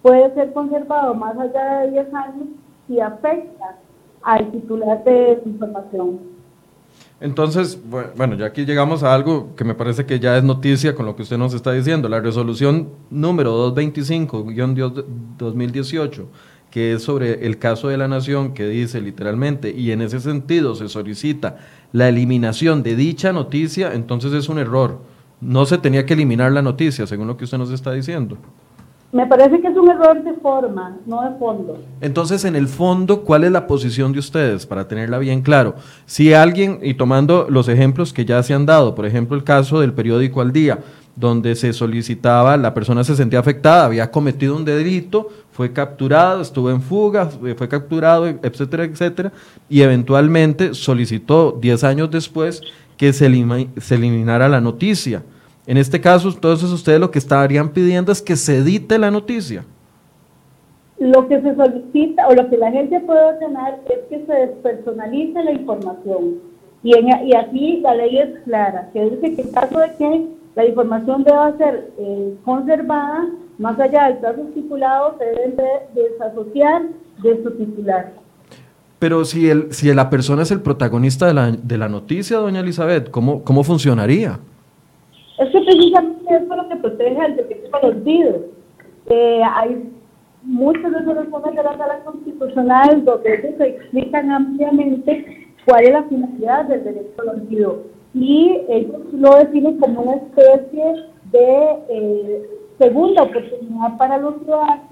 puede 0.00 0.32
ser 0.34 0.52
conservado 0.52 1.12
más 1.14 1.36
allá 1.36 1.80
de 1.80 1.90
10 1.90 2.14
años 2.14 2.46
si 2.86 3.00
afecta 3.00 3.78
al 4.22 4.48
titular 4.52 5.02
de 5.02 5.42
información. 5.44 6.20
Entonces, 7.20 7.80
bueno, 8.16 8.36
ya 8.36 8.46
aquí 8.46 8.64
llegamos 8.64 9.02
a 9.02 9.12
algo 9.12 9.56
que 9.56 9.64
me 9.64 9.74
parece 9.74 10.06
que 10.06 10.20
ya 10.20 10.38
es 10.38 10.44
noticia 10.44 10.94
con 10.94 11.04
lo 11.04 11.16
que 11.16 11.22
usted 11.22 11.36
nos 11.36 11.52
está 11.52 11.72
diciendo. 11.72 12.08
La 12.08 12.20
resolución 12.20 12.90
número 13.10 13.74
225-2018, 13.74 16.26
que 16.70 16.92
es 16.92 17.02
sobre 17.02 17.46
el 17.46 17.58
caso 17.58 17.88
de 17.88 17.96
la 17.96 18.08
nación, 18.08 18.54
que 18.54 18.66
dice 18.66 19.00
literalmente, 19.00 19.70
y 19.70 19.90
en 19.90 20.02
ese 20.02 20.20
sentido 20.20 20.74
se 20.74 20.88
solicita 20.88 21.58
la 21.92 22.08
eliminación 22.08 22.82
de 22.82 22.96
dicha 22.96 23.32
noticia, 23.32 23.92
entonces 23.94 24.32
es 24.32 24.48
un 24.48 24.58
error. 24.58 25.00
No 25.40 25.66
se 25.66 25.78
tenía 25.78 26.06
que 26.06 26.14
eliminar 26.14 26.52
la 26.52 26.62
noticia, 26.62 27.06
según 27.06 27.26
lo 27.26 27.36
que 27.36 27.44
usted 27.44 27.58
nos 27.58 27.70
está 27.70 27.92
diciendo. 27.92 28.36
Me 29.12 29.26
parece 29.26 29.60
que 29.60 29.66
es 29.66 29.76
un 29.76 29.90
error 29.90 30.22
de 30.22 30.34
forma, 30.34 30.96
no 31.04 31.22
de 31.22 31.36
fondo. 31.36 31.82
Entonces, 32.00 32.44
en 32.44 32.54
el 32.54 32.68
fondo, 32.68 33.22
¿cuál 33.22 33.42
es 33.42 33.50
la 33.50 33.66
posición 33.66 34.12
de 34.12 34.20
ustedes 34.20 34.66
para 34.66 34.86
tenerla 34.86 35.18
bien 35.18 35.42
claro? 35.42 35.74
Si 36.06 36.32
alguien, 36.32 36.78
y 36.80 36.94
tomando 36.94 37.46
los 37.50 37.68
ejemplos 37.68 38.12
que 38.12 38.24
ya 38.24 38.40
se 38.44 38.54
han 38.54 38.66
dado, 38.66 38.94
por 38.94 39.06
ejemplo, 39.06 39.36
el 39.36 39.42
caso 39.42 39.80
del 39.80 39.94
periódico 39.94 40.40
Al 40.40 40.52
Día, 40.52 40.78
donde 41.20 41.54
se 41.54 41.72
solicitaba, 41.74 42.56
la 42.56 42.72
persona 42.72 43.04
se 43.04 43.14
sentía 43.14 43.38
afectada, 43.38 43.84
había 43.84 44.10
cometido 44.10 44.56
un 44.56 44.64
delito, 44.64 45.28
fue 45.52 45.72
capturado, 45.72 46.40
estuvo 46.40 46.70
en 46.70 46.80
fuga, 46.80 47.26
fue 47.26 47.68
capturado, 47.68 48.26
etcétera, 48.26 48.84
etcétera, 48.84 49.32
y 49.68 49.82
eventualmente 49.82 50.72
solicitó 50.72 51.52
10 51.60 51.84
años 51.84 52.10
después 52.10 52.62
que 52.96 53.12
se, 53.12 53.28
se 53.78 53.94
eliminara 53.94 54.48
la 54.48 54.60
noticia. 54.60 55.22
En 55.66 55.76
este 55.76 56.00
caso, 56.00 56.30
entonces 56.30 56.70
ustedes 56.70 56.98
lo 56.98 57.10
que 57.10 57.18
estarían 57.18 57.68
pidiendo 57.68 58.10
es 58.10 58.22
que 58.22 58.36
se 58.36 58.56
edite 58.58 58.98
la 58.98 59.10
noticia. 59.10 59.64
Lo 60.98 61.28
que 61.28 61.40
se 61.40 61.54
solicita 61.54 62.26
o 62.28 62.34
lo 62.34 62.48
que 62.48 62.56
la 62.56 62.68
agencia 62.68 63.00
puede 63.06 63.22
ordenar 63.22 63.80
es 63.88 63.98
que 64.08 64.24
se 64.26 64.32
despersonalice 64.32 65.44
la 65.44 65.52
información. 65.52 66.36
Y, 66.82 66.94
y 66.96 67.34
aquí 67.34 67.80
la 67.80 67.94
ley 67.94 68.18
es 68.18 68.40
clara, 68.44 68.88
que 68.92 69.10
dice 69.10 69.34
que 69.34 69.42
en 69.42 69.50
caso 69.52 69.78
de 69.78 69.94
que 69.96 70.39
la 70.56 70.66
información 70.66 71.24
deba 71.24 71.56
ser 71.56 71.92
eh, 71.98 72.34
conservada, 72.44 73.26
más 73.58 73.78
allá 73.78 74.08
del 74.08 74.18
plazo 74.18 74.42
estipulado, 74.48 75.16
se 75.18 75.24
debe 75.24 75.68
desasociar 75.94 76.82
de 77.22 77.42
su 77.42 77.50
titular. 77.52 78.12
Pero 78.98 79.24
si, 79.24 79.48
el, 79.48 79.72
si 79.72 79.92
la 79.94 80.10
persona 80.10 80.42
es 80.42 80.50
el 80.50 80.60
protagonista 80.60 81.26
de 81.26 81.34
la, 81.34 81.50
de 81.52 81.78
la 81.78 81.88
noticia, 81.88 82.38
doña 82.38 82.60
Elizabeth, 82.60 83.10
¿cómo, 83.10 83.42
cómo 83.44 83.64
funcionaría? 83.64 84.38
Es 85.38 85.48
que 85.50 85.60
precisamente 85.60 86.34
eso 86.34 86.52
es 86.52 86.56
lo 86.56 86.68
que 86.68 86.76
protege 86.76 87.18
al 87.18 87.36
derecho 87.36 87.76
al 87.76 87.84
olvido. 87.96 88.44
Eh, 89.06 89.40
hay 89.54 89.90
muchas 90.42 90.92
resoluciones 90.92 91.56
de 91.56 91.62
la 91.62 91.78
sala 91.78 92.00
constitucional 92.04 93.04
donde 93.04 93.54
se 93.56 93.66
explican 93.66 94.30
ampliamente 94.30 95.48
cuál 95.64 95.84
es 95.84 95.92
la 95.92 96.02
finalidad 96.04 96.64
del 96.66 96.84
derecho 96.84 97.22
al 97.22 97.28
olvido. 97.40 97.82
Y 98.14 98.58
ellos 98.68 99.00
lo 99.12 99.36
definen 99.36 99.78
como 99.78 100.02
una 100.02 100.16
especie 100.16 101.06
de 101.30 101.78
eh, 101.88 102.50
segunda 102.78 103.22
oportunidad 103.22 103.96
para 103.98 104.18
los 104.18 104.34
ciudadanos 104.42 104.90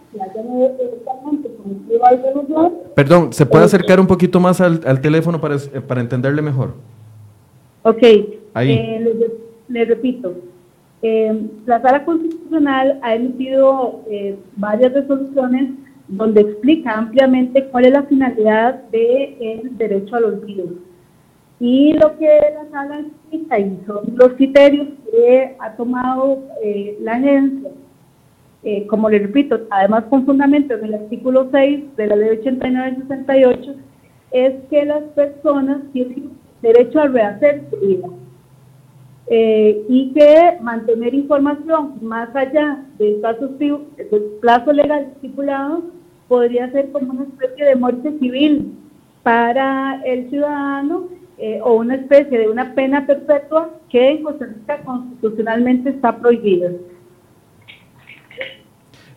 Perdón, 2.94 3.32
¿se 3.32 3.46
puede 3.46 3.64
acercar 3.64 4.00
un 4.00 4.06
poquito 4.06 4.40
más 4.40 4.60
al, 4.60 4.80
al 4.86 5.00
teléfono 5.00 5.40
para, 5.40 5.56
para 5.86 6.00
entenderle 6.00 6.42
mejor? 6.42 6.74
Ok. 7.82 8.02
Ahí. 8.54 8.72
Eh, 8.72 9.30
le 9.68 9.84
repito, 9.84 10.34
eh, 11.02 11.42
la 11.66 11.80
Sala 11.82 12.04
Constitucional 12.04 12.98
ha 13.02 13.14
emitido 13.14 14.00
eh, 14.10 14.36
varias 14.56 14.92
resoluciones 14.94 15.70
donde 16.08 16.40
explica 16.40 16.96
ampliamente 16.96 17.66
cuál 17.66 17.84
es 17.84 17.92
la 17.92 18.02
finalidad 18.04 18.82
del 18.90 19.76
derecho 19.76 20.16
al 20.16 20.24
olvido. 20.24 20.66
Y 21.60 21.92
lo 21.94 22.16
que 22.18 22.40
la 22.54 22.70
Sala 22.70 23.00
explica 23.00 23.58
y 23.58 23.78
son 23.86 24.14
los 24.14 24.32
criterios 24.34 24.88
que 25.10 25.56
ha 25.58 25.72
tomado 25.72 26.44
eh, 26.62 26.96
la 27.00 27.14
agencia, 27.14 27.70
como 28.88 29.08
le 29.08 29.20
repito, 29.20 29.60
además 29.70 30.04
con 30.10 30.26
fundamento 30.26 30.74
en 30.74 30.84
el 30.84 30.94
artículo 30.94 31.48
6 31.50 31.96
de 31.96 32.06
la 32.06 32.16
ley 32.16 32.38
89-68, 32.38 33.74
es 34.32 34.52
que 34.68 34.84
las 34.84 35.02
personas 35.14 35.80
tienen 35.92 36.30
derecho 36.60 37.00
a 37.00 37.08
rehacer 37.08 37.64
su 37.70 37.76
vida 37.78 38.08
eh, 39.30 39.84
y 39.88 40.12
que 40.12 40.56
mantener 40.62 41.14
información 41.14 41.98
más 42.00 42.34
allá 42.34 42.84
del 42.98 43.16
plazo, 43.16 43.48
del 43.58 44.22
plazo 44.40 44.72
legal 44.72 45.12
estipulado 45.14 45.82
podría 46.28 46.70
ser 46.70 46.90
como 46.92 47.12
una 47.12 47.24
especie 47.24 47.66
de 47.66 47.76
muerte 47.76 48.18
civil 48.18 48.74
para 49.22 50.00
el 50.04 50.30
ciudadano 50.30 51.08
eh, 51.38 51.60
o 51.62 51.74
una 51.74 51.94
especie 51.94 52.38
de 52.38 52.48
una 52.48 52.74
pena 52.74 53.06
perpetua 53.06 53.70
que 53.88 54.10
en 54.10 54.22
Costa 54.22 54.46
Rica 54.46 54.82
constitucionalmente 54.82 55.90
está 55.90 56.16
prohibida. 56.18 56.70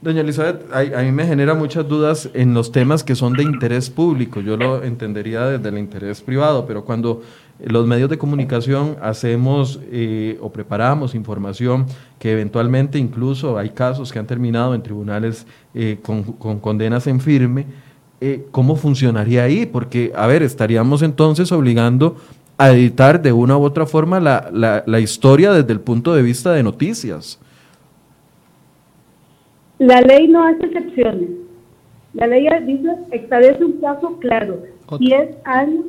Doña 0.01 0.21
Elizabeth, 0.21 0.63
a, 0.73 1.03
mí 1.03 1.11
me 1.11 1.25
genera 1.25 1.53
muchas 1.53 1.87
dudas 1.87 2.27
en 2.33 2.55
los 2.55 2.71
temas 2.71 3.03
que 3.03 3.13
son 3.13 3.33
de 3.33 3.43
interés 3.43 3.91
público. 3.91 4.41
Yo 4.41 4.57
lo 4.57 4.83
entendería 4.83 5.45
desde 5.45 5.69
el 5.69 5.77
interés 5.77 6.21
privado, 6.21 6.65
pero 6.65 6.83
cuando 6.83 7.21
los 7.63 7.85
medios 7.85 8.09
de 8.09 8.17
comunicación 8.17 8.97
hacemos 8.99 9.79
eh, 9.91 10.39
o 10.41 10.51
preparamos 10.51 11.13
información 11.13 11.85
que 12.17 12.31
eventualmente 12.31 12.97
incluso 12.97 13.59
hay 13.59 13.69
casos 13.69 14.11
que 14.11 14.17
han 14.17 14.25
terminado 14.25 14.73
en 14.73 14.81
tribunales 14.81 15.45
eh, 15.75 15.99
con, 16.01 16.23
condenas 16.23 17.05
en 17.05 17.19
firme, 17.19 17.67
eh, 18.21 18.45
¿cómo 18.51 18.75
funcionaría 18.75 19.43
ahí? 19.43 19.65
Porque, 19.65 20.11
a 20.15 20.27
ver, 20.27 20.43
estaríamos 20.43 21.01
entonces 21.01 21.51
obligando 21.51 22.15
a 22.57 22.71
editar 22.71 23.21
de 23.21 23.33
una 23.33 23.57
u 23.57 23.63
otra 23.63 23.85
forma 23.85 24.19
la, 24.19 24.83
la 24.85 24.99
historia 24.99 25.51
desde 25.51 25.73
el 25.73 25.81
punto 25.81 26.13
de 26.13 26.21
vista 26.21 26.53
de 26.53 26.63
noticias. 26.63 27.39
La 29.81 29.99
ley 29.99 30.27
no 30.27 30.45
hace 30.45 30.67
excepciones. 30.67 31.29
La 32.13 32.27
ley 32.27 32.47
dice, 32.67 32.89
establece 33.09 33.65
un 33.65 33.79
plazo 33.79 34.15
claro, 34.19 34.61
10 34.99 35.37
años 35.43 35.85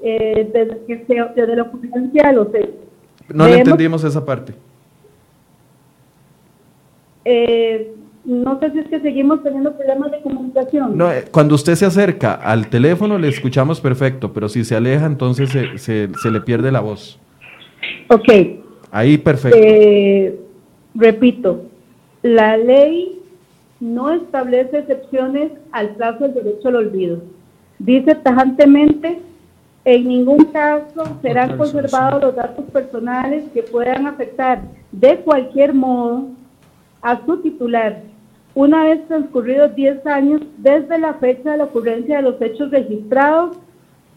eh, 0.00 0.48
desde, 0.52 0.84
que 0.86 1.04
se, 1.04 1.14
desde 1.34 1.56
la 1.56 1.62
ocurrencia 1.62 2.28
de 2.28 2.32
los 2.34 2.54
hechos. 2.54 2.74
No 3.32 3.48
le 3.48 3.58
entendimos 3.58 4.04
esa 4.04 4.24
parte. 4.24 4.54
Eh, 7.24 7.96
no 8.24 8.58
sé 8.58 8.70
si 8.70 8.78
es 8.78 8.88
que 8.88 9.00
seguimos 9.00 9.42
teniendo 9.42 9.76
problemas 9.76 10.10
de 10.10 10.20
comunicación. 10.22 10.96
No, 10.96 11.12
eh, 11.12 11.24
cuando 11.30 11.54
usted 11.54 11.74
se 11.74 11.84
acerca 11.84 12.34
al 12.34 12.68
teléfono 12.68 13.18
le 13.18 13.28
escuchamos 13.28 13.80
perfecto, 13.80 14.32
pero 14.32 14.48
si 14.48 14.64
se 14.64 14.74
aleja 14.74 15.06
entonces 15.06 15.50
se, 15.50 15.78
se, 15.78 16.08
se 16.22 16.30
le 16.30 16.40
pierde 16.40 16.72
la 16.72 16.80
voz. 16.80 17.18
Ok. 18.08 18.28
Ahí 18.90 19.18
perfecto. 19.18 19.58
Eh, 19.60 20.38
repito, 20.94 21.64
la 22.22 22.56
ley 22.56 23.20
no 23.80 24.10
establece 24.10 24.78
excepciones 24.78 25.52
al 25.72 25.90
plazo 25.90 26.24
del 26.24 26.34
derecho 26.34 26.68
al 26.68 26.76
olvido. 26.76 27.22
Dice 27.78 28.14
tajantemente, 28.14 29.18
en 29.84 30.08
ningún 30.08 30.46
caso 30.46 31.18
serán 31.20 31.58
conservados 31.58 32.22
los 32.22 32.34
datos 32.34 32.64
personales 32.72 33.44
que 33.52 33.62
puedan 33.62 34.06
afectar 34.06 34.62
de 34.92 35.16
cualquier 35.16 35.74
modo 35.74 36.28
a 37.02 37.20
su 37.26 37.36
titular 37.42 38.00
una 38.54 38.84
vez 38.84 39.06
transcurridos 39.08 39.74
10 39.74 40.06
años 40.06 40.42
desde 40.58 40.98
la 40.98 41.14
fecha 41.14 41.52
de 41.52 41.58
la 41.58 41.64
ocurrencia 41.64 42.16
de 42.16 42.22
los 42.22 42.40
hechos 42.40 42.70
registrados, 42.70 43.56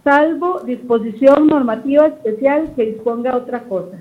salvo 0.03 0.59
disposición 0.61 1.47
normativa 1.47 2.07
especial 2.07 2.71
que 2.75 2.85
disponga 2.85 3.35
otra 3.35 3.61
cosa. 3.63 3.97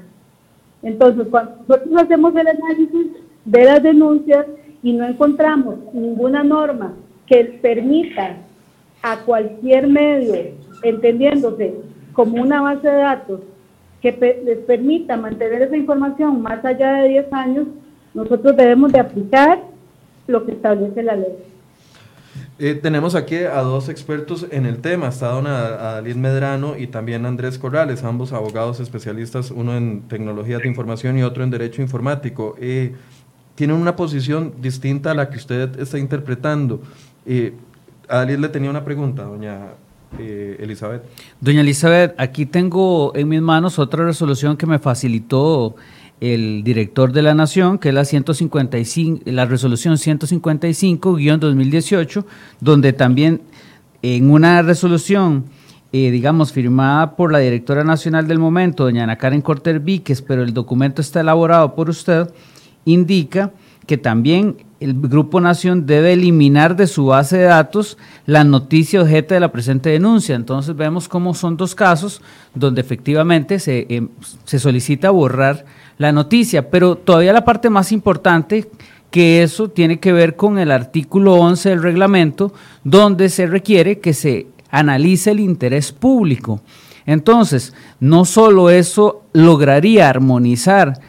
Entonces, 0.82 1.26
cuando 1.30 1.52
nosotros 1.66 2.02
hacemos 2.02 2.34
el 2.36 2.48
análisis 2.48 3.06
de 3.44 3.64
las 3.64 3.82
denuncias 3.82 4.46
y 4.82 4.92
no 4.92 5.06
encontramos 5.06 5.76
ninguna 5.92 6.44
norma 6.44 6.92
que 7.26 7.58
permita 7.62 8.36
a 9.02 9.16
cualquier 9.20 9.88
medio, 9.88 10.34
entendiéndose 10.82 11.74
como 12.12 12.42
una 12.42 12.60
base 12.60 12.86
de 12.88 12.96
datos, 12.98 13.40
que 14.02 14.12
les 14.44 14.58
permita 14.58 15.16
mantener 15.16 15.62
esa 15.62 15.76
información 15.76 16.42
más 16.42 16.64
allá 16.64 17.02
de 17.02 17.08
10 17.08 17.32
años, 17.32 17.66
nosotros 18.14 18.54
debemos 18.56 18.92
de 18.92 19.00
aplicar 19.00 19.60
lo 20.26 20.44
que 20.44 20.52
establece 20.52 21.02
la 21.02 21.16
ley. 21.16 21.32
Eh, 22.58 22.74
tenemos 22.74 23.14
aquí 23.14 23.36
a 23.36 23.60
dos 23.60 23.88
expertos 23.88 24.46
en 24.50 24.64
el 24.64 24.78
tema, 24.78 25.08
está 25.08 25.28
don 25.28 25.46
Adalid 25.46 26.16
Medrano 26.16 26.76
y 26.78 26.86
también 26.86 27.26
Andrés 27.26 27.58
Corrales, 27.58 28.02
ambos 28.02 28.32
abogados 28.32 28.80
especialistas, 28.80 29.50
uno 29.50 29.76
en 29.76 30.02
tecnologías 30.08 30.62
de 30.62 30.68
información 30.68 31.18
y 31.18 31.22
otro 31.22 31.44
en 31.44 31.50
derecho 31.50 31.82
informático. 31.82 32.56
Eh, 32.58 32.94
tienen 33.54 33.76
una 33.76 33.96
posición 33.96 34.54
distinta 34.60 35.10
a 35.10 35.14
la 35.14 35.28
que 35.28 35.36
usted 35.36 35.78
está 35.80 35.98
interpretando. 35.98 36.80
Eh, 37.26 37.54
a 38.08 38.24
le 38.24 38.48
tenía 38.48 38.70
una 38.70 38.84
pregunta, 38.84 39.24
doña 39.24 39.72
eh, 40.18 40.56
Elizabeth. 40.60 41.02
Doña 41.40 41.60
Elizabeth, 41.60 42.14
aquí 42.18 42.46
tengo 42.46 43.12
en 43.16 43.28
mis 43.28 43.42
manos 43.42 43.78
otra 43.78 44.04
resolución 44.04 44.56
que 44.56 44.66
me 44.66 44.78
facilitó 44.78 45.74
el 46.20 46.62
director 46.64 47.12
de 47.12 47.22
la 47.22 47.34
Nación, 47.34 47.78
que 47.78 47.90
es 47.90 47.94
la, 47.94 48.04
155, 48.04 49.22
la 49.26 49.44
resolución 49.44 49.94
155-2018, 49.94 52.24
donde 52.60 52.92
también 52.92 53.42
en 54.02 54.30
una 54.30 54.60
resolución, 54.62 55.44
eh, 55.92 56.10
digamos, 56.10 56.52
firmada 56.52 57.14
por 57.16 57.32
la 57.32 57.38
directora 57.38 57.84
nacional 57.84 58.28
del 58.28 58.38
momento, 58.38 58.84
doña 58.84 59.04
Ana 59.04 59.16
Karen 59.16 59.40
Corter 59.42 59.80
Víquez, 59.80 60.22
pero 60.22 60.42
el 60.42 60.54
documento 60.54 61.02
está 61.02 61.20
elaborado 61.20 61.74
por 61.74 61.90
usted, 61.90 62.30
indica 62.84 63.52
que 63.86 63.96
también 63.96 64.64
el 64.80 64.94
Grupo 64.94 65.40
Nación 65.40 65.86
debe 65.86 66.12
eliminar 66.12 66.76
de 66.76 66.86
su 66.86 67.06
base 67.06 67.38
de 67.38 67.44
datos 67.44 67.96
la 68.26 68.44
noticia 68.44 69.00
objeto 69.00 69.34
de 69.34 69.40
la 69.40 69.52
presente 69.52 69.90
denuncia. 69.90 70.34
Entonces 70.34 70.76
vemos 70.76 71.08
cómo 71.08 71.34
son 71.34 71.56
dos 71.56 71.74
casos 71.74 72.20
donde 72.54 72.80
efectivamente 72.80 73.58
se, 73.58 73.86
eh, 73.88 74.06
se 74.44 74.58
solicita 74.58 75.10
borrar 75.10 75.64
la 75.98 76.12
noticia, 76.12 76.68
pero 76.70 76.96
todavía 76.96 77.32
la 77.32 77.44
parte 77.44 77.70
más 77.70 77.90
importante 77.92 78.68
que 79.10 79.42
eso 79.42 79.70
tiene 79.70 79.98
que 79.98 80.12
ver 80.12 80.36
con 80.36 80.58
el 80.58 80.70
artículo 80.70 81.36
11 81.36 81.70
del 81.70 81.82
reglamento, 81.82 82.52
donde 82.84 83.28
se 83.28 83.46
requiere 83.46 83.98
que 83.98 84.12
se 84.12 84.48
analice 84.70 85.30
el 85.30 85.40
interés 85.40 85.92
público. 85.92 86.60
Entonces, 87.06 87.72
no 88.00 88.24
solo 88.24 88.68
eso 88.68 89.22
lograría 89.32 90.08
armonizar 90.08 91.00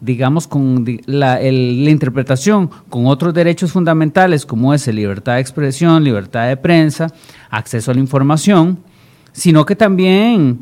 digamos, 0.00 0.46
con 0.46 0.84
la, 1.06 1.42
interpretación 1.42 2.70
con 2.88 3.06
otros 3.06 3.32
derechos 3.32 3.72
fundamentales 3.72 4.44
como 4.44 4.74
es 4.74 4.86
libertad 4.88 5.34
de 5.34 5.40
expresión, 5.40 6.04
libertad 6.04 6.48
de 6.48 6.56
prensa, 6.56 7.08
acceso 7.50 7.90
a 7.90 7.94
la 7.94 8.00
información, 8.00 8.78
sino 9.32 9.64
que 9.64 9.76
también 9.76 10.60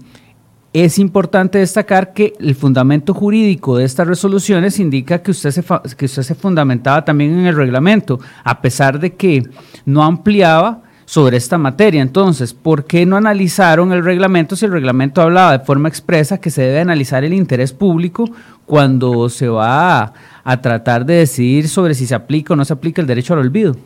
es 0.72 0.98
importante 0.98 1.58
destacar 1.58 2.12
que 2.14 2.32
el 2.40 2.54
fundamento 2.54 3.12
jurídico 3.12 3.76
de 3.76 3.84
estas 3.84 4.06
resoluciones 4.06 4.78
indica 4.78 5.22
que 5.22 5.32
usted, 5.32 5.50
se, 5.50 5.62
que 5.96 6.06
usted 6.06 6.22
se 6.22 6.34
fundamentaba 6.34 7.04
también 7.04 7.38
en 7.38 7.46
el 7.46 7.56
reglamento, 7.56 8.20
a 8.42 8.60
pesar 8.60 8.98
de 8.98 9.14
que 9.14 9.42
no 9.84 10.02
ampliaba 10.02 10.82
sobre 11.04 11.36
esta 11.36 11.58
materia. 11.58 12.00
Entonces, 12.00 12.54
¿por 12.54 12.86
qué 12.86 13.04
no 13.04 13.16
analizaron 13.16 13.92
el 13.92 14.02
reglamento 14.02 14.56
si 14.56 14.64
el 14.64 14.72
reglamento 14.72 15.20
hablaba 15.20 15.58
de 15.58 15.64
forma 15.64 15.90
expresa 15.90 16.38
que 16.38 16.48
se 16.50 16.62
debe 16.62 16.80
analizar 16.80 17.22
el 17.22 17.34
interés 17.34 17.74
público 17.74 18.30
cuando 18.72 19.28
se 19.28 19.50
va 19.50 20.00
a, 20.00 20.12
a 20.44 20.60
tratar 20.62 21.04
de 21.04 21.16
decidir 21.16 21.68
sobre 21.68 21.92
si 21.92 22.06
se 22.06 22.14
aplica 22.14 22.54
o 22.54 22.56
no 22.56 22.64
se 22.64 22.72
aplica 22.72 23.02
el 23.02 23.06
derecho 23.06 23.34
al 23.34 23.40
olvido? 23.40 23.76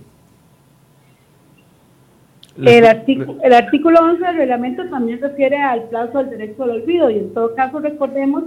El, 2.56 2.86
artículo, 2.86 3.36
el 3.42 3.52
artículo 3.52 3.98
11 3.98 4.24
del 4.24 4.36
reglamento 4.36 4.88
también 4.88 5.20
refiere 5.20 5.60
al 5.60 5.88
plazo 5.88 6.18
del 6.18 6.30
derecho 6.30 6.62
al 6.62 6.70
olvido 6.70 7.10
y 7.10 7.18
en 7.18 7.34
todo 7.34 7.52
caso 7.56 7.80
recordemos 7.80 8.44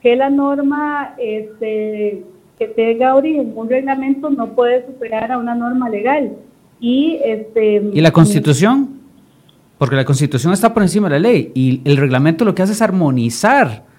que 0.00 0.14
la 0.14 0.30
norma 0.30 1.16
este, 1.18 2.22
que 2.56 2.68
tenga 2.68 3.16
origen 3.16 3.52
un 3.56 3.68
reglamento 3.68 4.30
no 4.30 4.50
puede 4.54 4.86
superar 4.86 5.32
a 5.32 5.38
una 5.38 5.56
norma 5.56 5.90
legal. 5.90 6.36
Y, 6.78 7.18
este, 7.24 7.82
¿Y 7.92 8.00
la 8.00 8.12
constitución? 8.12 9.00
Porque 9.76 9.96
la 9.96 10.04
constitución 10.04 10.52
está 10.52 10.72
por 10.72 10.84
encima 10.84 11.08
de 11.08 11.16
la 11.16 11.28
ley 11.28 11.50
y 11.52 11.80
el 11.84 11.96
reglamento 11.96 12.44
lo 12.44 12.54
que 12.54 12.62
hace 12.62 12.74
es 12.74 12.80
armonizar 12.80 13.89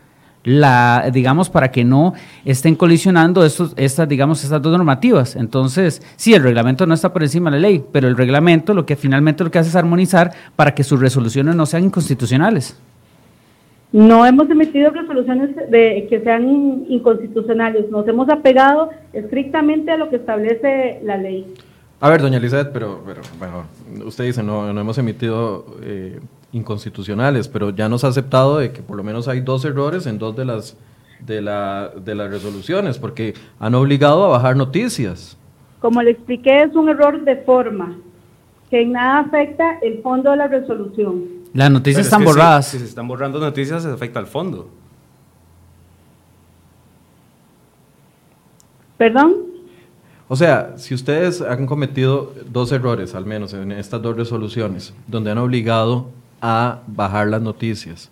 la, 0.43 1.09
digamos, 1.13 1.49
para 1.49 1.71
que 1.71 1.83
no 1.83 2.13
estén 2.45 2.75
colisionando 2.75 3.45
estos, 3.45 3.73
estas, 3.77 4.07
digamos, 4.07 4.43
estas 4.43 4.61
dos 4.61 4.71
normativas. 4.71 5.35
Entonces, 5.35 6.01
sí, 6.15 6.33
el 6.33 6.43
reglamento 6.43 6.85
no 6.85 6.93
está 6.93 7.13
por 7.13 7.23
encima 7.23 7.51
de 7.51 7.57
la 7.57 7.67
ley, 7.67 7.83
pero 7.91 8.07
el 8.07 8.17
reglamento 8.17 8.73
lo 8.73 8.85
que 8.85 8.95
finalmente 8.95 9.43
lo 9.43 9.51
que 9.51 9.59
hace 9.59 9.69
es 9.69 9.75
armonizar 9.75 10.31
para 10.55 10.73
que 10.73 10.83
sus 10.83 10.99
resoluciones 10.99 11.55
no 11.55 11.65
sean 11.65 11.83
inconstitucionales. 11.83 12.77
No 13.91 14.25
hemos 14.25 14.49
emitido 14.49 14.89
resoluciones 14.91 15.53
de, 15.69 16.07
que 16.09 16.21
sean 16.21 16.85
inconstitucionales, 16.87 17.89
nos 17.89 18.07
hemos 18.07 18.29
apegado 18.29 18.89
estrictamente 19.11 19.91
a 19.91 19.97
lo 19.97 20.09
que 20.09 20.15
establece 20.15 21.01
la 21.03 21.17
ley. 21.17 21.53
A 21.99 22.09
ver, 22.09 22.21
doña 22.21 22.37
Elizabeth, 22.37 22.71
pero, 22.71 23.03
pero 23.05 23.21
bueno, 23.37 23.65
usted 24.05 24.23
dice, 24.23 24.41
no, 24.41 24.73
no 24.73 24.81
hemos 24.81 24.97
emitido... 24.97 25.65
Eh, 25.83 26.19
inconstitucionales, 26.51 27.47
pero 27.47 27.69
ya 27.69 27.87
nos 27.89 28.03
ha 28.03 28.07
aceptado 28.07 28.57
de 28.57 28.71
que 28.71 28.81
por 28.81 28.97
lo 28.97 29.03
menos 29.03 29.27
hay 29.27 29.41
dos 29.41 29.63
errores 29.65 30.05
en 30.05 30.17
dos 30.17 30.35
de 30.35 30.45
las, 30.45 30.77
de, 31.19 31.41
la, 31.41 31.89
de 31.89 32.15
las 32.15 32.29
resoluciones, 32.29 32.99
porque 32.99 33.33
han 33.59 33.75
obligado 33.75 34.25
a 34.25 34.29
bajar 34.29 34.55
noticias. 34.55 35.37
Como 35.79 36.01
le 36.01 36.11
expliqué, 36.11 36.63
es 36.63 36.75
un 36.75 36.89
error 36.89 37.23
de 37.23 37.37
forma, 37.37 37.97
que 38.69 38.81
en 38.81 38.91
nada 38.93 39.19
afecta 39.19 39.79
el 39.81 40.01
fondo 40.01 40.31
de 40.31 40.37
la 40.37 40.47
resolución. 40.47 41.41
Las 41.53 41.71
noticias 41.71 42.05
están 42.05 42.23
borradas. 42.23 42.67
Si, 42.67 42.79
se 42.79 42.85
están 42.85 43.07
borrando 43.07 43.39
noticias, 43.39 43.83
se 43.83 43.89
afecta 43.89 44.19
al 44.19 44.27
fondo. 44.27 44.69
¿Perdón? 48.97 49.35
O 50.27 50.35
sea, 50.35 50.77
si 50.77 50.93
ustedes 50.93 51.41
han 51.41 51.65
cometido 51.65 52.33
dos 52.49 52.71
errores, 52.71 53.15
al 53.15 53.25
menos 53.25 53.53
en 53.53 53.71
estas 53.73 54.01
dos 54.01 54.15
resoluciones, 54.15 54.93
donde 55.07 55.31
han 55.31 55.39
obligado 55.39 56.07
a 56.41 56.81
bajar 56.87 57.27
las 57.27 57.41
noticias. 57.41 58.11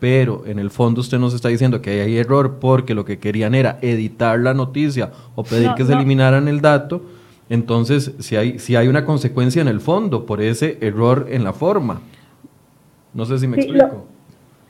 Pero 0.00 0.42
en 0.46 0.58
el 0.58 0.70
fondo 0.70 1.00
usted 1.00 1.18
nos 1.18 1.32
está 1.32 1.48
diciendo 1.48 1.80
que 1.80 2.00
hay 2.00 2.16
error 2.16 2.58
porque 2.60 2.94
lo 2.94 3.04
que 3.04 3.18
querían 3.18 3.54
era 3.54 3.78
editar 3.82 4.38
la 4.40 4.52
noticia 4.52 5.12
o 5.36 5.44
pedir 5.44 5.70
que 5.76 5.84
se 5.84 5.92
eliminaran 5.92 6.48
el 6.48 6.60
dato. 6.60 7.02
Entonces, 7.48 8.12
si 8.18 8.34
hay, 8.34 8.58
si 8.58 8.74
hay 8.74 8.88
una 8.88 9.04
consecuencia 9.04 9.62
en 9.62 9.68
el 9.68 9.80
fondo 9.80 10.26
por 10.26 10.40
ese 10.40 10.78
error 10.80 11.28
en 11.30 11.44
la 11.44 11.52
forma. 11.52 12.00
No 13.14 13.24
sé 13.26 13.38
si 13.38 13.46
me 13.46 13.58
explico. 13.58 14.06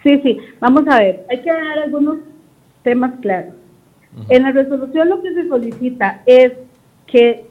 sí, 0.03 0.21
sí. 0.23 0.39
Vamos 0.61 0.87
a 0.89 0.99
ver. 0.99 1.25
Hay 1.31 1.41
que 1.41 1.51
dar 1.51 1.79
algunos 1.79 2.19
temas 2.83 3.13
claros. 3.23 3.55
En 4.29 4.43
la 4.43 4.53
resolución 4.53 5.09
lo 5.09 5.23
que 5.23 5.33
se 5.33 5.49
solicita 5.49 6.23
es 6.27 6.53
que 7.07 7.47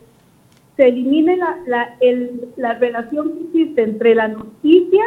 se 0.78 0.88
elimine 0.88 1.38
la, 1.38 1.58
la, 1.66 1.96
el, 2.00 2.50
la 2.58 2.76
relación 2.76 3.32
que 3.34 3.44
existe 3.46 3.82
entre 3.82 4.14
la 4.14 4.28
noticia 4.28 5.04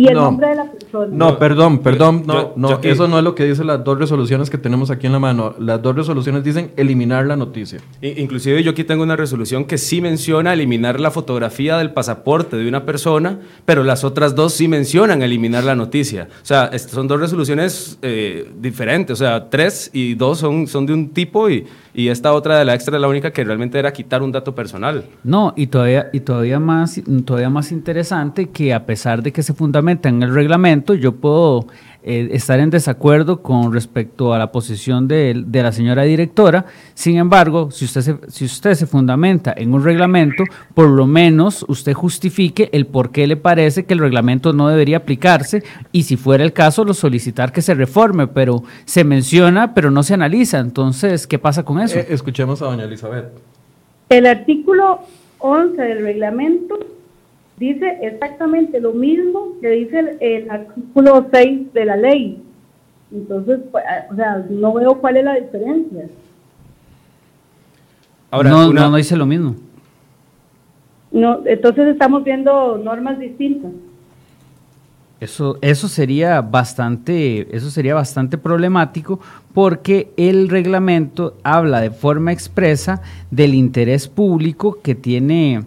y 0.00 0.08
el 0.08 0.14
nombre 0.14 0.48
de 0.48 0.54
la 0.54 0.64
persona. 0.64 1.08
No, 1.10 1.38
perdón, 1.38 1.80
perdón, 1.80 2.22
no, 2.26 2.52
no, 2.56 2.80
eso 2.82 3.06
no 3.06 3.18
es 3.18 3.24
lo 3.24 3.34
que 3.34 3.44
dicen 3.44 3.66
las 3.66 3.84
dos 3.84 3.98
resoluciones 3.98 4.48
que 4.48 4.56
tenemos 4.56 4.90
aquí 4.90 5.06
en 5.06 5.12
la 5.12 5.18
mano. 5.18 5.54
Las 5.58 5.82
dos 5.82 5.94
resoluciones 5.94 6.42
dicen 6.42 6.72
eliminar 6.76 7.26
la 7.26 7.36
noticia. 7.36 7.80
Inclusive 8.00 8.62
yo 8.62 8.70
aquí 8.70 8.84
tengo 8.84 9.02
una 9.02 9.16
resolución 9.16 9.66
que 9.66 9.76
sí 9.76 10.00
menciona 10.00 10.54
eliminar 10.54 11.00
la 11.00 11.10
fotografía 11.10 11.76
del 11.76 11.92
pasaporte 11.92 12.56
de 12.56 12.66
una 12.66 12.86
persona, 12.86 13.40
pero 13.66 13.84
las 13.84 14.02
otras 14.02 14.34
dos 14.34 14.54
sí 14.54 14.68
mencionan 14.68 15.22
eliminar 15.22 15.64
la 15.64 15.74
noticia. 15.74 16.28
O 16.42 16.46
sea, 16.46 16.70
son 16.78 17.06
dos 17.06 17.20
resoluciones 17.20 17.98
eh, 18.00 18.50
diferentes, 18.58 19.20
o 19.20 19.24
sea, 19.24 19.50
tres 19.50 19.90
y 19.92 20.14
dos 20.14 20.38
son, 20.38 20.66
son 20.66 20.86
de 20.86 20.94
un 20.94 21.10
tipo 21.10 21.50
y, 21.50 21.66
y 21.94 22.08
esta 22.08 22.32
otra 22.32 22.58
de 22.58 22.64
la 22.64 22.74
extra 22.74 22.96
es 22.96 23.02
la 23.02 23.08
única 23.08 23.32
que 23.32 23.44
realmente 23.44 23.78
era 23.78 23.92
quitar 23.92 24.22
un 24.22 24.32
dato 24.32 24.54
personal. 24.54 25.04
No, 25.24 25.52
y 25.56 25.66
todavía, 25.66 26.08
y 26.12 26.20
todavía, 26.20 26.60
más, 26.60 27.00
todavía 27.24 27.50
más 27.50 27.72
interesante 27.72 28.50
que 28.50 28.72
a 28.72 28.86
pesar 28.86 29.22
de 29.22 29.32
que 29.32 29.42
se 29.42 29.54
fundamenta 29.54 30.08
en 30.08 30.22
el 30.22 30.34
reglamento, 30.34 30.94
yo 30.94 31.12
puedo 31.12 31.66
eh, 32.02 32.30
estar 32.32 32.60
en 32.60 32.70
desacuerdo 32.70 33.42
con 33.42 33.72
respecto 33.72 34.32
a 34.32 34.38
la 34.38 34.52
posición 34.52 35.06
de, 35.06 35.42
de, 35.46 35.62
la 35.62 35.70
señora 35.70 36.04
directora. 36.04 36.64
Sin 36.94 37.18
embargo, 37.18 37.70
si 37.70 37.84
usted, 37.84 38.00
se, 38.00 38.16
si 38.28 38.46
usted 38.46 38.74
se 38.74 38.86
fundamenta 38.86 39.52
en 39.56 39.74
un 39.74 39.84
reglamento, 39.84 40.44
por 40.74 40.88
lo 40.88 41.06
menos 41.06 41.64
usted 41.68 41.92
justifique 41.92 42.70
el 42.72 42.86
por 42.86 43.10
qué 43.10 43.26
le 43.26 43.36
parece 43.36 43.84
que 43.84 43.94
el 43.94 44.00
reglamento 44.00 44.52
no 44.52 44.68
debería 44.68 44.98
aplicarse 44.98 45.62
y 45.92 46.04
si 46.04 46.16
fuera 46.16 46.42
el 46.42 46.52
caso, 46.52 46.84
lo 46.84 46.94
solicitar 46.94 47.52
que 47.52 47.62
se 47.62 47.74
reforme, 47.74 48.26
pero 48.26 48.62
se 48.84 49.04
menciona, 49.04 49.74
pero 49.74 49.90
no 49.90 50.02
se 50.02 50.14
analiza. 50.14 50.58
Entonces, 50.58 51.26
¿qué 51.26 51.38
pasa 51.38 51.64
con 51.64 51.80
eso? 51.80 51.98
Eh, 51.98 52.06
escuchemos 52.08 52.62
a 52.62 52.66
doña 52.66 52.84
Elizabeth. 52.84 53.26
El 54.08 54.26
artículo 54.26 55.00
11 55.38 55.80
del 55.82 56.02
reglamento 56.02 56.78
dice 57.60 57.98
exactamente 58.00 58.80
lo 58.80 58.92
mismo 58.92 59.52
que 59.60 59.68
dice 59.68 60.16
el, 60.18 60.50
artículo 60.50 61.26
6 61.30 61.72
de 61.74 61.84
la 61.84 61.96
ley. 61.96 62.42
Entonces, 63.12 63.60
pues, 63.70 63.84
ah, 63.86 64.06
o 64.10 64.16
sea, 64.16 64.46
no 64.48 64.72
veo 64.72 64.94
cuál 64.94 65.18
es 65.18 65.24
la 65.24 65.34
diferencia. 65.34 66.06
Ahora, 68.30 68.50
no, 68.50 68.72
no, 68.72 68.96
dice 68.96 69.16
lo 69.16 69.26
mismo. 69.26 69.56
No, 71.12 71.40
entonces 71.44 71.88
estamos 71.88 72.24
viendo 72.24 72.78
normas 72.78 73.18
distintas. 73.18 73.72
Eso, 75.18 75.58
eso 75.60 75.86
sería 75.86 76.40
bastante, 76.40 77.54
eso 77.54 77.70
sería 77.70 77.94
bastante 77.94 78.38
problemático 78.38 79.20
porque 79.52 80.12
el 80.16 80.48
reglamento 80.48 81.36
habla 81.42 81.82
de 81.82 81.90
forma 81.90 82.32
expresa 82.32 83.02
del 83.30 83.52
interés 83.52 84.08
público 84.08 84.78
que 84.82 84.94
tiene, 84.94 85.62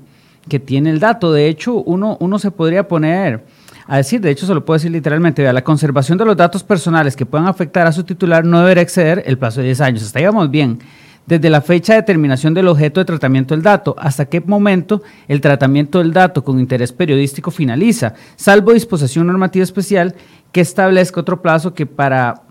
que 0.48 0.60
tiene 0.60 0.90
el 0.90 1.00
dato. 1.00 1.32
De 1.32 1.48
hecho, 1.48 1.76
uno, 1.76 2.18
uno 2.20 2.40
se 2.40 2.52
podría 2.52 2.88
poner 2.88 3.44
a 3.88 3.98
decir, 3.98 4.22
de 4.22 4.32
hecho 4.32 4.46
se 4.46 4.54
lo 4.54 4.64
puedo 4.64 4.78
decir 4.78 4.92
literalmente, 4.92 5.42
vea, 5.42 5.54
la 5.54 5.64
conservación 5.64 6.18
de 6.18 6.26
los 6.26 6.38
datos 6.38 6.64
personales 6.64 7.16
que 7.16 7.26
puedan 7.26 7.48
afectar 7.48 7.86
a 7.86 7.92
su 7.92 8.04
titular 8.04 8.46
no 8.46 8.62
deberá 8.62 8.82
exceder 8.82 9.24
el 9.26 9.38
plazo 9.38 9.60
de 9.60 9.68
10 9.68 9.82
años. 9.82 10.04
Hasta 10.04 10.20
bien. 10.48 10.80
desde 11.26 11.50
la 11.50 11.62
fecha 11.62 11.94
de 11.94 12.02
determinación 12.02 12.54
del 12.54 12.68
objeto 12.68 13.00
de 13.00 13.06
tratamiento 13.06 13.54
del 13.54 13.64
dato, 13.64 13.96
hasta 13.98 14.26
qué 14.26 14.42
momento 14.42 15.02
el 15.28 15.42
tratamiento 15.42 16.00
del 16.00 16.12
dato 16.12 16.44
con 16.44 16.60
interés 16.60 16.92
periodístico 16.92 17.50
finaliza, 17.50 18.14
salvo 18.36 18.74
disposición 18.74 19.28
normativa 19.28 19.64
especial 19.64 20.16
que 20.52 20.62
establezca 20.62 21.22
otro 21.22 21.42
plazo 21.42 21.74
que 21.74 21.86
para 21.86 22.43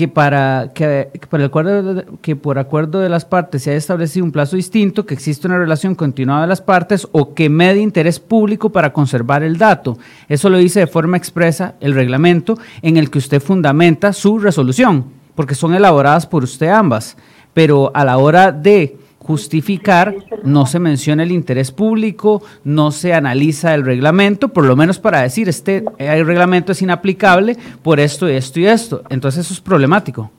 que 0.00 0.08
para 0.08 0.70
que, 0.72 1.10
por 1.28 1.40
el 1.40 1.46
acuerdo 1.48 2.04
que 2.22 2.34
por 2.34 2.58
acuerdo 2.58 3.00
de 3.00 3.10
las 3.10 3.26
partes 3.26 3.64
se 3.64 3.68
haya 3.68 3.76
establecido 3.76 4.24
un 4.24 4.32
plazo 4.32 4.56
distinto, 4.56 5.04
que 5.04 5.12
existe 5.12 5.46
una 5.46 5.58
relación 5.58 5.94
continuada 5.94 6.40
de 6.40 6.46
las 6.46 6.62
partes 6.62 7.06
o 7.12 7.34
que 7.34 7.50
medie 7.50 7.82
interés 7.82 8.18
público 8.18 8.70
para 8.70 8.94
conservar 8.94 9.42
el 9.42 9.58
dato. 9.58 9.98
Eso 10.26 10.48
lo 10.48 10.56
dice 10.56 10.80
de 10.80 10.86
forma 10.86 11.18
expresa 11.18 11.74
el 11.80 11.92
reglamento 11.92 12.56
en 12.80 12.96
el 12.96 13.10
que 13.10 13.18
usted 13.18 13.42
fundamenta 13.42 14.14
su 14.14 14.38
resolución, 14.38 15.04
porque 15.34 15.54
son 15.54 15.74
elaboradas 15.74 16.26
por 16.26 16.44
usted 16.44 16.68
ambas, 16.68 17.18
pero 17.52 17.90
a 17.92 18.02
la 18.02 18.16
hora 18.16 18.52
de 18.52 18.96
justificar, 19.20 20.14
no 20.44 20.66
se 20.66 20.78
menciona 20.78 21.22
el 21.22 21.30
interés 21.30 21.70
público, 21.70 22.42
no 22.64 22.90
se 22.90 23.12
analiza 23.12 23.74
el 23.74 23.84
reglamento, 23.84 24.48
por 24.48 24.64
lo 24.64 24.74
menos 24.76 24.98
para 24.98 25.22
decir, 25.22 25.48
este 25.48 25.84
el 25.98 26.26
reglamento 26.26 26.72
es 26.72 26.82
inaplicable 26.82 27.56
por 27.82 28.00
esto, 28.00 28.26
esto 28.26 28.60
y 28.60 28.66
esto. 28.66 29.02
Entonces 29.10 29.44
eso 29.44 29.54
es 29.54 29.60
problemático. 29.60 30.30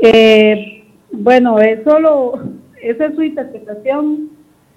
Eh, 0.00 0.84
bueno, 1.10 1.58
eso 1.58 1.98
lo, 1.98 2.40
esa 2.80 3.06
es 3.06 3.14
su 3.14 3.22
interpretación. 3.22 4.30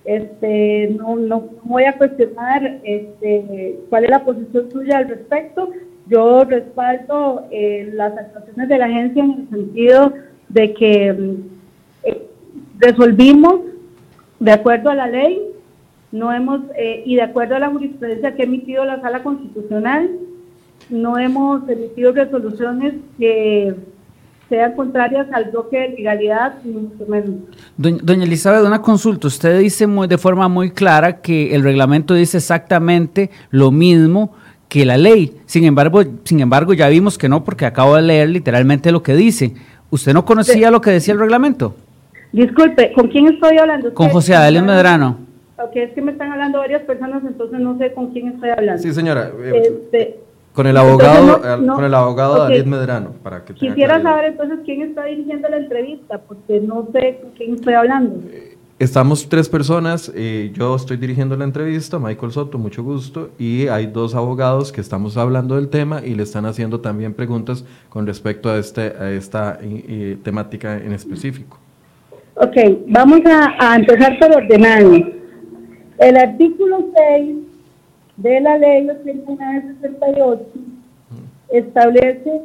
Este, 0.06 0.98
no, 0.98 1.50
voy 1.64 1.84
a 1.84 1.98
cuestionar 1.98 2.80
este, 2.84 3.80
cuál 3.90 4.06
es 4.06 4.10
la 4.10 4.26
posición 4.26 4.72
suya 4.72 4.98
al 4.98 5.10
respecto. 5.10 5.70
Yo 6.08 6.44
respaldo 6.44 7.46
eh, 7.52 7.92
las 7.94 8.18
actuaciones 8.18 8.68
de 8.68 8.78
la 8.80 8.86
agencia 8.86 9.24
en 9.24 9.32
el 9.32 9.50
sentido 9.50 10.14
de 10.48 10.74
que 10.74 11.38
resolvimos 12.80 13.62
de 14.40 14.52
acuerdo 14.52 14.90
a 14.90 14.96
la 14.96 15.08
ley, 15.08 15.42
no 16.12 16.34
hemos 16.34 16.62
eh, 16.76 17.04
y 17.06 17.16
de 17.16 17.22
acuerdo 17.22 17.56
a 17.56 17.60
la 17.60 17.70
jurisprudencia 17.70 18.36
que 18.36 18.44
ha 18.44 18.46
emitido 18.46 18.86
la 18.86 19.02
Sala 19.02 19.22
Constitucional, 19.22 20.10
no 20.90 21.20
hemos 21.20 21.68
emitido 21.70 22.14
resoluciones 22.14 22.94
que 23.18 23.76
sean 24.48 24.76
contrarias 24.76 25.28
al 25.32 25.52
bloque 25.52 25.78
de 25.78 25.90
legalidad, 25.90 26.64
mucho 26.64 27.06
menos. 27.08 27.36
Doña, 27.78 28.24
Elizabeth, 28.24 28.66
una 28.66 28.82
consulta. 28.82 29.28
Usted 29.28 29.60
dice 29.60 29.86
muy, 29.86 30.08
de 30.08 30.18
forma 30.18 30.48
muy 30.48 30.72
clara 30.72 31.22
que 31.22 31.54
el 31.54 31.62
reglamento 31.62 32.16
dice 32.16 32.38
exactamente 32.38 33.30
lo 33.52 33.70
mismo 33.70 34.34
que 34.68 34.86
la 34.86 34.98
ley. 34.98 35.36
Sin 35.46 35.66
embargo, 35.66 36.02
sin 36.24 36.40
embargo, 36.40 36.74
ya 36.74 36.88
vimos 36.88 37.20
que 37.20 37.30
no, 37.30 37.44
porque 37.44 37.68
acabo 37.68 37.96
de 37.96 38.02
leer 38.02 38.30
literalmente 38.30 38.92
lo 38.92 39.04
que 39.04 39.14
dice. 39.14 39.54
¿Usted 39.92 40.14
no 40.14 40.26
conocía 40.26 40.72
lo 40.72 40.82
que 40.82 40.90
decía 40.90 41.14
el 41.14 41.20
reglamento? 41.20 41.76
Disculpe, 42.32 42.94
¿con 42.94 43.08
quién 43.08 43.28
estoy 43.28 43.58
hablando? 43.58 43.94
Con 43.94 44.10
José 44.10 44.36
Adelio 44.36 44.64
Medrano. 44.64 45.30
Ok, 45.62 45.76
es 45.76 45.94
que 45.94 46.02
me 46.02 46.12
están 46.12 46.32
hablando 46.32 46.60
varias 46.60 46.84
personas, 46.84 47.24
entonces 47.26 47.60
no 47.60 47.78
sé 47.78 47.92
con 47.94 48.12
quién 48.12 48.30
estoy 48.30 48.50
hablando. 48.50 48.82
Sí, 48.82 48.94
señora. 48.94 49.32
Eh, 49.44 49.62
este, 49.66 50.20
con 50.54 50.68
el 50.68 50.78
abogado, 50.78 51.42
con 51.42 51.84
el 51.84 51.94
abogado 51.94 52.38
David 52.38 52.66
Medrano. 52.66 53.12
Para 53.24 53.44
que 53.44 53.54
Quisiera 53.54 54.02
saber 54.02 54.26
entonces 54.26 54.60
quién 54.64 54.84
está 54.84 55.06
dirigiendo 55.06 55.50
la 55.50 55.58
entrevista, 55.58 56.20
porque 56.20 56.62
no 56.62 56.88
sé 56.94 57.20
con 57.22 57.32
quién 57.32 57.56
estoy 57.56 57.74
hablando. 57.74 58.22
Eh, 58.32 58.58
estamos 58.78 59.28
tres 59.28 59.50
personas, 59.50 60.12
eh, 60.16 60.52
yo 60.54 60.76
estoy 60.76 60.96
dirigiendo 60.96 61.36
la 61.36 61.44
entrevista, 61.44 62.00
Michael 62.00 62.32
Soto, 62.32 62.58
mucho 62.58 62.84
gusto, 62.84 63.32
y 63.38 63.68
hay 63.68 63.88
dos 63.88 64.16
abogados 64.16 64.72
que 64.72 64.80
estamos 64.82 65.18
hablando 65.18 65.56
del 65.56 65.68
tema 65.68 66.02
y 66.06 66.16
le 66.16 66.24
están 66.24 66.46
haciendo 66.46 66.80
también 66.80 67.14
preguntas 67.14 67.66
con 67.90 68.08
respecto 68.08 68.50
a, 68.50 68.58
este, 68.58 68.94
a 68.98 69.12
esta 69.12 69.60
temática 70.24 70.78
en 70.78 70.94
específico. 70.94 71.58
Ok, 72.42 72.56
vamos 72.88 73.20
a, 73.26 73.76
empezar 73.76 74.18
por 74.18 74.34
ordenarnos. 74.34 75.02
El 75.98 76.16
artículo 76.16 76.86
6 76.96 77.36
de 78.16 78.40
la 78.40 78.58
ley 78.58 78.90
8968 78.90 80.46
establece 81.50 82.42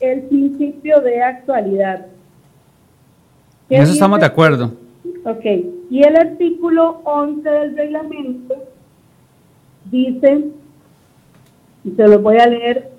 el 0.00 0.22
principio 0.22 1.02
de 1.02 1.22
actualidad. 1.22 2.06
En 3.68 3.82
eso 3.82 3.92
estamos 3.92 4.20
de 4.20 4.24
acuerdo. 4.24 4.72
Ok, 5.26 5.44
y 5.90 6.02
el 6.02 6.16
artículo 6.16 7.02
11 7.04 7.46
del 7.46 7.76
reglamento 7.76 8.54
dice, 9.90 10.46
y 11.84 11.90
se 11.90 12.08
lo 12.08 12.20
voy 12.20 12.38
a 12.38 12.46
leer 12.46 12.90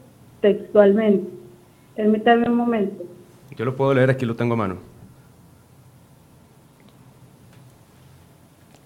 textualmente. 0.41 1.31
Permítame 1.95 2.47
un 2.47 2.57
momento. 2.57 3.03
Yo 3.55 3.65
lo 3.65 3.75
puedo 3.75 3.95
leer, 3.95 4.11
aquí 4.11 4.23
lo 4.23 4.35
tengo 4.35 4.53
a 4.53 4.57
mano. 4.57 4.96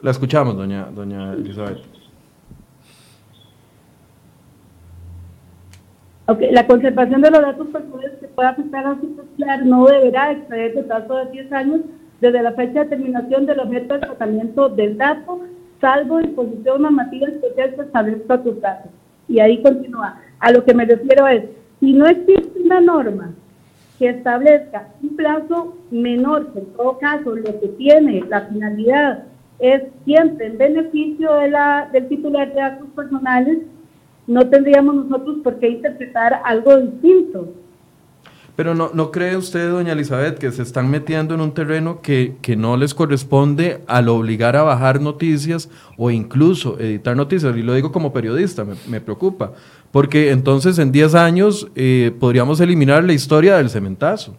La 0.01 0.11
escuchamos, 0.11 0.57
doña, 0.57 0.87
doña 0.91 1.33
Elizabeth. 1.33 1.77
Okay. 6.25 6.51
La 6.51 6.65
conservación 6.65 7.21
de 7.21 7.29
los 7.29 7.41
datos 7.41 7.67
personales 7.67 8.13
que 8.19 8.27
pueda 8.27 8.49
afectar 8.49 8.87
a 8.87 8.95
su 8.99 9.15
social 9.15 9.69
no 9.69 9.85
deberá 9.85 10.31
exceder 10.31 10.77
el 10.77 10.85
plazo 10.85 11.17
de 11.17 11.31
10 11.31 11.51
años 11.51 11.81
desde 12.19 12.41
la 12.41 12.53
fecha 12.53 12.83
de 12.83 12.89
terminación 12.89 13.45
del 13.45 13.59
objeto 13.59 13.95
de 13.95 13.99
tratamiento 13.99 14.69
del 14.69 14.97
dato, 14.97 15.41
salvo 15.79 16.19
disposición 16.19 16.81
normativa 16.81 17.27
especial 17.27 17.75
que 17.75 17.81
establezca 17.81 18.41
tus 18.41 18.59
datos. 18.61 18.91
Y 19.27 19.39
ahí 19.39 19.61
continúa. 19.61 20.19
A 20.39 20.51
lo 20.51 20.63
que 20.63 20.73
me 20.73 20.85
refiero 20.85 21.27
es, 21.27 21.43
si 21.79 21.93
no 21.93 22.07
existe 22.07 22.59
una 22.63 22.79
norma 22.79 23.33
que 23.99 24.09
establezca 24.09 24.87
un 25.03 25.15
plazo 25.15 25.77
menor, 25.91 26.53
que 26.53 26.59
en 26.59 26.73
todo 26.73 26.97
caso 26.97 27.35
lo 27.35 27.59
que 27.59 27.67
tiene 27.77 28.23
la 28.29 28.41
finalidad 28.41 29.25
es 29.61 29.83
siempre 30.05 30.47
en 30.47 30.57
beneficio 30.57 31.33
de 31.35 31.49
la, 31.49 31.89
del 31.93 32.07
titular 32.07 32.49
de 32.49 32.59
datos 32.59 32.87
personales, 32.95 33.59
no 34.27 34.47
tendríamos 34.49 34.95
nosotros 34.95 35.37
por 35.43 35.59
qué 35.59 35.69
interpretar 35.69 36.41
algo 36.43 36.77
distinto. 36.77 37.53
Pero 38.55 38.75
no, 38.75 38.91
¿no 38.93 39.11
cree 39.11 39.37
usted, 39.37 39.71
doña 39.71 39.93
Elizabeth, 39.93 40.37
que 40.37 40.51
se 40.51 40.61
están 40.61 40.89
metiendo 40.89 41.33
en 41.33 41.41
un 41.41 41.53
terreno 41.53 42.01
que, 42.01 42.35
que, 42.41 42.55
no 42.55 42.75
les 42.75 42.93
corresponde 42.93 43.81
al 43.87 44.09
obligar 44.09 44.55
a 44.55 44.63
bajar 44.63 44.99
noticias 44.99 45.69
o 45.97 46.11
incluso 46.11 46.77
editar 46.79 47.15
noticias? 47.15 47.55
Y 47.55 47.61
lo 47.61 47.73
digo 47.73 47.91
como 47.91 48.11
periodista, 48.11 48.65
me, 48.65 48.75
me 48.89 48.99
preocupa. 48.99 49.53
Porque 49.91 50.31
entonces 50.31 50.79
en 50.79 50.91
10 50.91 51.15
años 51.15 51.67
eh, 51.75 52.13
podríamos 52.19 52.59
eliminar 52.59 53.03
la 53.03 53.13
historia 53.13 53.57
del 53.57 53.69
cementazo. 53.69 54.35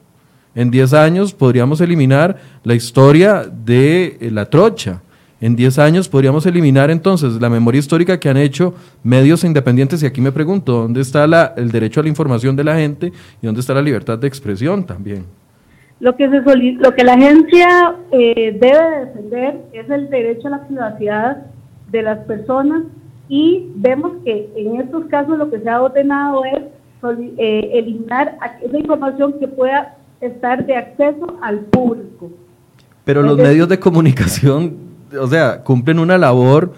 En 0.55 0.70
10 0.70 0.93
años 0.93 1.33
podríamos 1.33 1.81
eliminar 1.81 2.39
la 2.64 2.75
historia 2.75 3.45
de 3.45 4.18
eh, 4.20 4.31
la 4.31 4.47
trocha 4.47 5.01
en 5.43 5.57
10 5.57 5.78
años 5.80 6.09
podríamos 6.09 6.47
eliminar 6.47 6.90
entonces 6.90 7.40
la 7.40 7.51
memoria 7.51 7.80
histórica 7.80 8.18
que 8.18 8.28
han 8.28 8.36
hecho 8.36 8.74
medios 9.03 9.43
independientes 9.43 10.01
y 10.03 10.07
aquí 10.07 10.20
me 10.20 10.30
pregunto, 10.30 10.82
¿dónde 10.82 11.01
está 11.01 11.26
la, 11.26 11.53
el 11.57 11.72
derecho 11.72 11.99
a 11.99 12.05
la 12.05 12.09
información 12.09 12.55
de 12.55 12.62
la 12.62 12.76
gente 12.76 13.12
y 13.43 13.47
dónde 13.47 13.61
está 13.61 13.74
la 13.74 13.82
libertad 13.82 14.18
de 14.18 14.28
expresión 14.28 14.86
también? 14.86 15.24
Lo 15.99 16.16
que, 16.16 16.28
se 16.28 16.40
lo 16.40 16.95
que 16.95 17.05
la 17.05 17.14
agencia 17.14 17.97
eh, 18.12 18.57
debe 18.61 19.07
defender 19.07 19.61
es 19.72 19.90
el 19.90 20.09
derecho 20.11 20.47
a 20.47 20.51
la 20.53 20.66
privacidad 20.66 21.47
de 21.90 22.03
las 22.03 22.18
personas 22.20 22.84
y 23.28 23.66
vemos 23.74 24.12
que 24.24 24.49
en 24.57 24.80
estos 24.80 25.07
casos 25.07 25.38
lo 25.38 25.51
que 25.51 25.59
se 25.59 25.68
ha 25.68 25.82
ordenado 25.82 26.45
es 26.45 26.62
eh, 27.36 27.70
eliminar 27.72 28.38
esa 28.62 28.78
información 28.78 29.34
que 29.40 29.49
pueda 29.49 29.97
estar 30.20 30.64
de 30.64 30.76
acceso 30.76 31.36
al 31.43 31.59
público. 31.61 32.30
Pero 33.05 33.22
los 33.22 33.36
medios 33.36 33.68
de 33.68 33.80
comunicación 33.80 34.91
o 35.20 35.26
sea, 35.26 35.62
cumplen 35.62 35.98
una 35.98 36.18
labor 36.18 36.72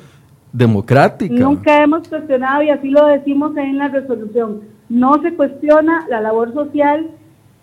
democrática. 0.52 1.34
Nunca 1.34 1.82
hemos 1.82 2.08
cuestionado, 2.08 2.62
y 2.62 2.70
así 2.70 2.88
lo 2.90 3.06
decimos 3.06 3.56
en 3.56 3.78
la 3.78 3.88
resolución, 3.88 4.62
no 4.88 5.20
se 5.22 5.34
cuestiona 5.34 6.06
la 6.08 6.20
labor 6.20 6.52
social 6.52 7.10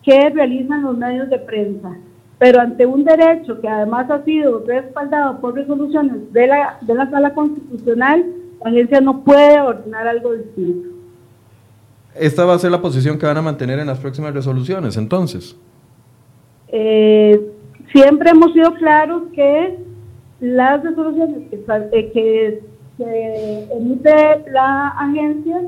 que 0.03 0.29
realizan 0.29 0.83
los 0.83 0.97
medios 0.97 1.29
de 1.29 1.39
prensa, 1.39 1.95
pero 2.39 2.59
ante 2.59 2.85
un 2.85 3.03
derecho 3.03 3.61
que 3.61 3.67
además 3.67 4.09
ha 4.09 4.23
sido 4.23 4.63
respaldado 4.65 5.39
por 5.39 5.53
resoluciones 5.53 6.33
de 6.33 6.47
la, 6.47 6.77
de 6.81 6.95
la 6.95 7.09
sala 7.09 7.33
constitucional, 7.33 8.25
la 8.63 8.71
agencia 8.71 8.99
no 8.99 9.23
puede 9.23 9.61
ordenar 9.61 10.07
algo 10.07 10.33
distinto. 10.33 10.89
¿Esta 12.15 12.43
va 12.43 12.55
a 12.55 12.59
ser 12.59 12.71
la 12.71 12.81
posición 12.81 13.17
que 13.17 13.25
van 13.25 13.37
a 13.37 13.41
mantener 13.41 13.79
en 13.79 13.87
las 13.87 13.99
próximas 13.99 14.33
resoluciones, 14.33 14.97
entonces? 14.97 15.55
Eh, 16.67 17.39
siempre 17.91 18.31
hemos 18.31 18.53
sido 18.53 18.73
claros 18.73 19.23
que 19.33 19.77
las 20.41 20.83
resoluciones 20.83 21.49
que, 21.49 22.61
que, 22.97 23.67
emite 23.71 24.51
la 24.51 24.89
agencia 24.89 25.61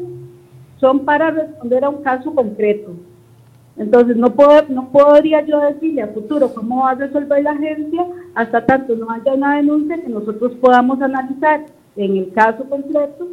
son 0.79 1.05
para 1.05 1.31
responder 1.31 1.85
a 1.85 1.89
un 1.89 2.01
caso 2.03 2.33
concreto. 2.33 2.91
Entonces, 3.77 4.17
no, 4.17 4.33
puedo, 4.33 4.63
no 4.69 4.89
podría 4.89 5.41
yo 5.45 5.59
decirle 5.61 6.01
a 6.01 6.07
futuro 6.07 6.53
cómo 6.53 6.83
va 6.83 6.91
a 6.91 6.95
resolver 6.95 7.41
la 7.43 7.51
agencia 7.51 8.05
hasta 8.35 8.65
tanto 8.65 8.95
no 8.95 9.09
haya 9.09 9.33
una 9.33 9.55
denuncia 9.57 10.01
que 10.01 10.09
nosotros 10.09 10.53
podamos 10.59 11.01
analizar 11.01 11.65
en 11.95 12.17
el 12.17 12.33
caso 12.33 12.63
concreto 12.67 13.27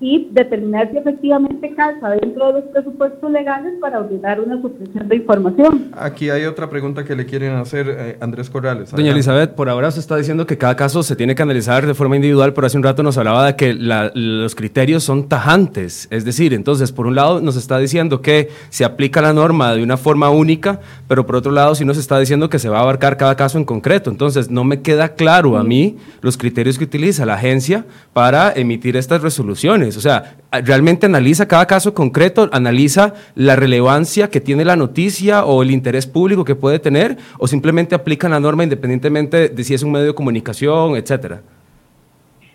y 0.00 0.28
determinar 0.32 0.90
si 0.90 0.96
efectivamente 0.96 1.74
calza 1.74 2.08
dentro 2.10 2.46
de 2.46 2.52
los 2.54 2.64
presupuestos 2.70 3.30
legales 3.30 3.74
para 3.80 4.00
ordenar 4.00 4.40
una 4.40 4.60
supresión 4.62 5.06
de 5.06 5.16
información. 5.16 5.90
Aquí 5.92 6.30
hay 6.30 6.46
otra 6.46 6.70
pregunta 6.70 7.04
que 7.04 7.14
le 7.14 7.26
quieren 7.26 7.52
hacer 7.52 7.86
eh, 7.88 8.16
Andrés 8.20 8.48
Corrales. 8.48 8.90
Doña 8.92 9.12
Elizabeth, 9.12 9.54
por 9.54 9.68
ahora 9.68 9.90
se 9.90 10.00
está 10.00 10.16
diciendo 10.16 10.46
que 10.46 10.56
cada 10.56 10.74
caso 10.74 11.02
se 11.02 11.16
tiene 11.16 11.34
que 11.34 11.42
analizar 11.42 11.86
de 11.86 11.92
forma 11.92 12.16
individual, 12.16 12.54
pero 12.54 12.66
hace 12.66 12.78
un 12.78 12.82
rato 12.82 13.02
nos 13.02 13.18
hablaba 13.18 13.46
de 13.46 13.56
que 13.56 13.74
los 13.74 14.54
criterios 14.54 15.04
son 15.04 15.28
tajantes. 15.28 16.08
Es 16.10 16.24
decir, 16.24 16.54
entonces, 16.54 16.92
por 16.92 17.06
un 17.06 17.14
lado 17.14 17.42
nos 17.42 17.56
está 17.56 17.78
diciendo 17.78 18.22
que 18.22 18.48
se 18.70 18.86
aplica 18.86 19.20
la 19.20 19.34
norma 19.34 19.74
de 19.74 19.82
una 19.82 19.98
forma 19.98 20.30
única, 20.30 20.80
pero 21.08 21.26
por 21.26 21.36
otro 21.36 21.52
lado 21.52 21.74
sí 21.74 21.84
nos 21.84 21.98
está 21.98 22.18
diciendo 22.18 22.48
que 22.48 22.58
se 22.58 22.70
va 22.70 22.78
a 22.78 22.82
abarcar 22.82 23.18
cada 23.18 23.36
caso 23.36 23.58
en 23.58 23.64
concreto. 23.64 24.10
Entonces, 24.10 24.50
no 24.50 24.64
me 24.64 24.80
queda 24.80 25.10
claro 25.10 25.58
a 25.58 25.64
mí 25.64 25.98
los 26.22 26.38
criterios 26.38 26.78
que 26.78 26.84
utiliza 26.84 27.26
la 27.26 27.34
agencia 27.34 27.84
para 28.14 28.50
emitir 28.52 28.96
estas 28.96 29.20
resoluciones. 29.20 29.89
O 29.96 30.00
sea, 30.00 30.36
realmente 30.64 31.06
analiza 31.06 31.48
cada 31.48 31.66
caso 31.66 31.94
concreto, 31.94 32.48
analiza 32.52 33.14
la 33.34 33.56
relevancia 33.56 34.28
que 34.28 34.40
tiene 34.40 34.64
la 34.64 34.76
noticia 34.76 35.44
o 35.44 35.62
el 35.62 35.70
interés 35.70 36.06
público 36.06 36.44
que 36.44 36.54
puede 36.54 36.78
tener, 36.78 37.16
o 37.38 37.46
simplemente 37.46 37.94
aplica 37.94 38.28
la 38.28 38.40
norma 38.40 38.64
independientemente 38.64 39.48
de 39.48 39.64
si 39.64 39.74
es 39.74 39.82
un 39.82 39.92
medio 39.92 40.06
de 40.06 40.14
comunicación, 40.14 40.96
etcétera. 40.96 41.42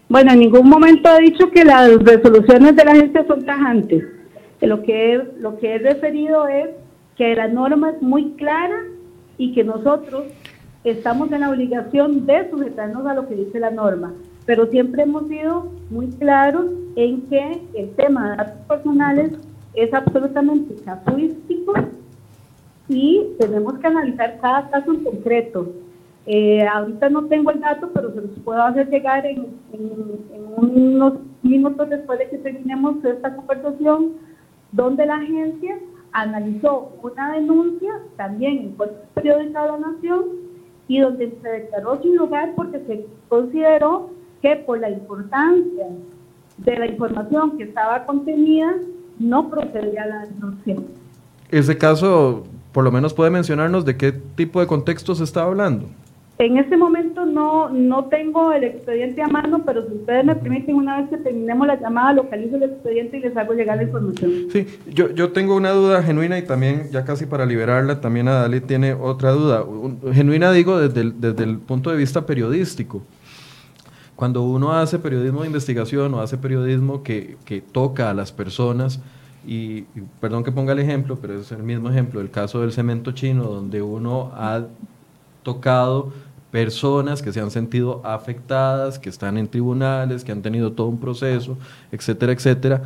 Bueno, 0.07 0.33
en 0.33 0.39
ningún 0.39 0.69
momento 0.69 1.09
he 1.17 1.23
dicho 1.23 1.49
que 1.49 1.65
las 1.65 1.97
resoluciones 2.03 2.75
de 2.75 2.85
la 2.85 2.91
agencia 2.91 3.25
son 3.27 3.45
tajantes. 3.45 4.03
Lo 4.61 4.83
que, 4.83 5.21
lo 5.39 5.57
que 5.57 5.75
he 5.75 5.77
referido 5.79 6.47
es 6.47 6.69
que 7.17 7.35
la 7.35 7.47
norma 7.47 7.91
es 7.91 8.01
muy 8.01 8.31
clara 8.31 8.83
y 9.37 9.53
que 9.53 9.63
nosotros 9.63 10.25
estamos 10.83 11.31
en 11.31 11.41
la 11.41 11.49
obligación 11.49 12.25
de 12.25 12.49
sujetarnos 12.49 13.05
a 13.07 13.13
lo 13.13 13.27
que 13.27 13.35
dice 13.35 13.59
la 13.59 13.71
norma 13.71 14.13
pero 14.45 14.67
siempre 14.67 15.03
hemos 15.03 15.27
sido 15.27 15.71
muy 15.89 16.07
claros 16.07 16.65
en 16.95 17.21
que 17.23 17.61
el 17.73 17.89
tema 17.95 18.31
de 18.31 18.37
datos 18.37 18.65
personales 18.67 19.31
es 19.73 19.93
absolutamente 19.93 20.75
casuístico 20.83 21.73
y 22.87 23.27
tenemos 23.39 23.77
que 23.79 23.87
analizar 23.87 24.39
cada 24.39 24.69
caso 24.69 24.93
en 24.93 25.03
concreto. 25.03 25.73
Eh, 26.27 26.65
ahorita 26.65 27.09
no 27.09 27.25
tengo 27.25 27.51
el 27.51 27.59
dato, 27.59 27.89
pero 27.93 28.11
se 28.13 28.21
los 28.21 28.39
puedo 28.43 28.61
hacer 28.61 28.89
llegar 28.89 29.25
en, 29.25 29.47
unos 30.57 31.15
minutos 31.43 31.89
después 31.89 32.17
de 32.19 32.29
que 32.29 32.37
terminemos 32.37 33.03
esta 33.03 33.35
conversación, 33.35 34.13
donde 34.71 35.05
la 35.05 35.15
agencia 35.15 35.77
analizó 36.13 36.93
una 37.03 37.33
denuncia 37.33 37.99
también 38.15 38.53
en 38.53 38.75
el 38.79 38.89
periódico 39.13 39.61
de 39.61 39.67
la 39.67 39.77
Nación 39.77 40.23
y 40.87 40.99
donde 40.99 41.37
se 41.41 41.49
declaró 41.49 42.01
sin 42.01 42.15
lugar 42.15 42.53
porque 42.55 42.79
se 42.87 43.05
consideró 43.27 44.09
que 44.41 44.55
por 44.57 44.79
la 44.79 44.89
importancia 44.89 45.87
de 46.57 46.79
la 46.79 46.87
información 46.87 47.57
que 47.57 47.63
estaba 47.63 48.05
contenida, 48.05 48.73
no 49.19 49.49
procedía 49.49 50.05
la 50.05 50.25
denuncia. 50.25 50.75
Ese 51.49 51.77
caso, 51.77 52.43
por 52.71 52.83
lo 52.83 52.91
menos 52.91 53.13
puede 53.13 53.31
mencionarnos 53.31 53.85
de 53.85 53.97
qué 53.97 54.11
tipo 54.11 54.59
de 54.59 54.67
contexto 54.67 55.15
se 55.15 55.23
está 55.23 55.43
hablando. 55.43 55.87
En 56.37 56.57
este 56.57 56.75
momento 56.75 57.25
no, 57.25 57.69
no 57.69 58.05
tengo 58.05 58.51
el 58.51 58.65
expediente 58.65 59.21
a 59.21 59.27
mano, 59.29 59.63
pero 59.65 59.87
si 59.87 59.93
ustedes 59.95 60.25
me 60.25 60.35
permiten, 60.35 60.75
una 60.75 60.99
vez 60.99 61.09
que 61.09 61.17
terminemos 61.17 61.65
la 61.65 61.79
llamada, 61.79 62.11
localizo 62.11 62.57
el 62.57 62.63
expediente 62.63 63.17
y 63.17 63.19
les 63.21 63.37
hago 63.37 63.53
llegar 63.53 63.77
la 63.77 63.83
información. 63.83 64.31
Sí, 64.51 64.67
yo, 64.93 65.11
yo 65.11 65.31
tengo 65.31 65.55
una 65.55 65.71
duda 65.71 66.03
genuina 66.03 66.37
y 66.37 66.41
también, 66.41 66.89
ya 66.91 67.05
casi 67.05 67.25
para 67.25 67.45
liberarla, 67.45 68.01
también 68.01 68.27
Adalí 68.27 68.59
tiene 68.59 68.93
otra 68.93 69.31
duda. 69.31 69.63
Genuina 70.11 70.51
digo 70.51 70.77
desde 70.77 71.09
desde 71.11 71.43
el 71.45 71.57
punto 71.59 71.89
de 71.89 71.95
vista 71.95 72.25
periodístico. 72.25 73.01
Cuando 74.15 74.43
uno 74.43 74.71
hace 74.73 74.97
periodismo 74.97 75.41
de 75.41 75.47
investigación 75.47 76.13
o 76.13 76.21
hace 76.21 76.37
periodismo 76.37 77.03
que, 77.03 77.37
toca 77.71 78.09
a 78.09 78.13
las 78.13 78.31
personas, 78.31 78.99
y, 79.45 79.81
perdón 80.21 80.43
que 80.43 80.51
ponga 80.51 80.73
el 80.73 80.79
ejemplo, 80.79 81.17
pero 81.21 81.39
es 81.39 81.51
el 81.51 81.63
mismo 81.63 81.89
ejemplo, 81.89 82.21
el 82.21 82.31
caso 82.31 82.61
del 82.61 82.71
cemento 82.71 83.11
chino, 83.11 83.43
donde 83.43 83.81
uno 83.81 84.31
ha 84.35 84.63
tocado 85.43 86.13
personas 86.49 87.21
que 87.21 87.33
se 87.33 87.41
han 87.41 87.51
sentido 87.51 88.01
afectadas, 88.05 88.97
que 88.97 89.09
están 89.09 89.37
en 89.37 89.49
tribunales, 89.49 90.23
que 90.23 90.31
han 90.31 90.41
tenido 90.41 90.71
todo 90.71 90.87
un 90.87 90.99
proceso, 90.99 91.57
etcétera, 91.91 92.31
etcétera. 92.31 92.83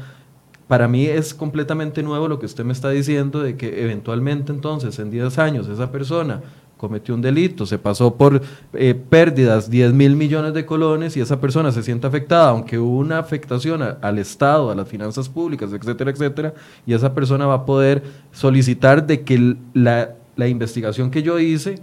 Para 0.67 0.87
mí 0.87 1.05
es 1.05 1.35
completamente 1.35 2.01
nuevo 2.01 2.27
lo 2.27 2.39
que 2.39 2.47
usted 2.47 2.63
me 2.63 2.73
está 2.73 2.89
diciendo 2.89 3.41
de 3.41 3.57
que 3.57 3.83
eventualmente 3.83 4.51
entonces 4.51 4.97
en 4.97 5.11
10 5.11 5.37
años 5.37 5.67
esa 5.67 5.91
persona 5.91 6.41
cometió 6.79 7.13
un 7.13 7.21
delito, 7.21 7.65
se 7.65 7.77
pasó 7.77 8.15
por 8.15 8.41
eh, 8.71 8.93
pérdidas 8.93 9.69
10 9.69 9.91
mil 9.91 10.15
millones 10.15 10.53
de 10.53 10.65
colones 10.65 11.17
y 11.17 11.19
esa 11.19 11.41
persona 11.41 11.73
se 11.73 11.83
siente 11.83 12.07
afectada, 12.07 12.51
aunque 12.51 12.79
hubo 12.79 12.97
una 12.97 13.19
afectación 13.19 13.83
al 14.01 14.17
Estado, 14.17 14.71
a 14.71 14.75
las 14.75 14.87
finanzas 14.87 15.27
públicas, 15.27 15.73
etcétera, 15.73 16.09
etcétera, 16.09 16.53
y 16.85 16.93
esa 16.93 17.13
persona 17.13 17.45
va 17.45 17.55
a 17.55 17.65
poder 17.65 18.01
solicitar 18.31 19.05
de 19.05 19.25
que 19.25 19.57
la, 19.73 20.15
la 20.37 20.47
investigación 20.47 21.11
que 21.11 21.21
yo 21.21 21.37
hice 21.37 21.81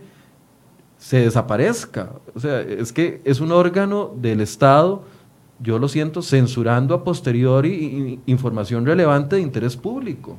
se 0.97 1.21
desaparezca. 1.21 2.13
O 2.35 2.41
sea, 2.41 2.63
es 2.63 2.91
que 2.91 3.21
es 3.25 3.41
un 3.41 3.53
órgano 3.53 4.15
del 4.17 4.41
Estado, 4.41 5.05
yo 5.61 5.79
lo 5.79 5.89
siento, 5.89 6.23
censurando 6.23 6.95
a 6.95 7.05
posteriori 7.05 8.19
información 8.25 8.87
relevante 8.87 9.37
de 9.37 9.43
interés 9.43 9.77
público. 9.77 10.39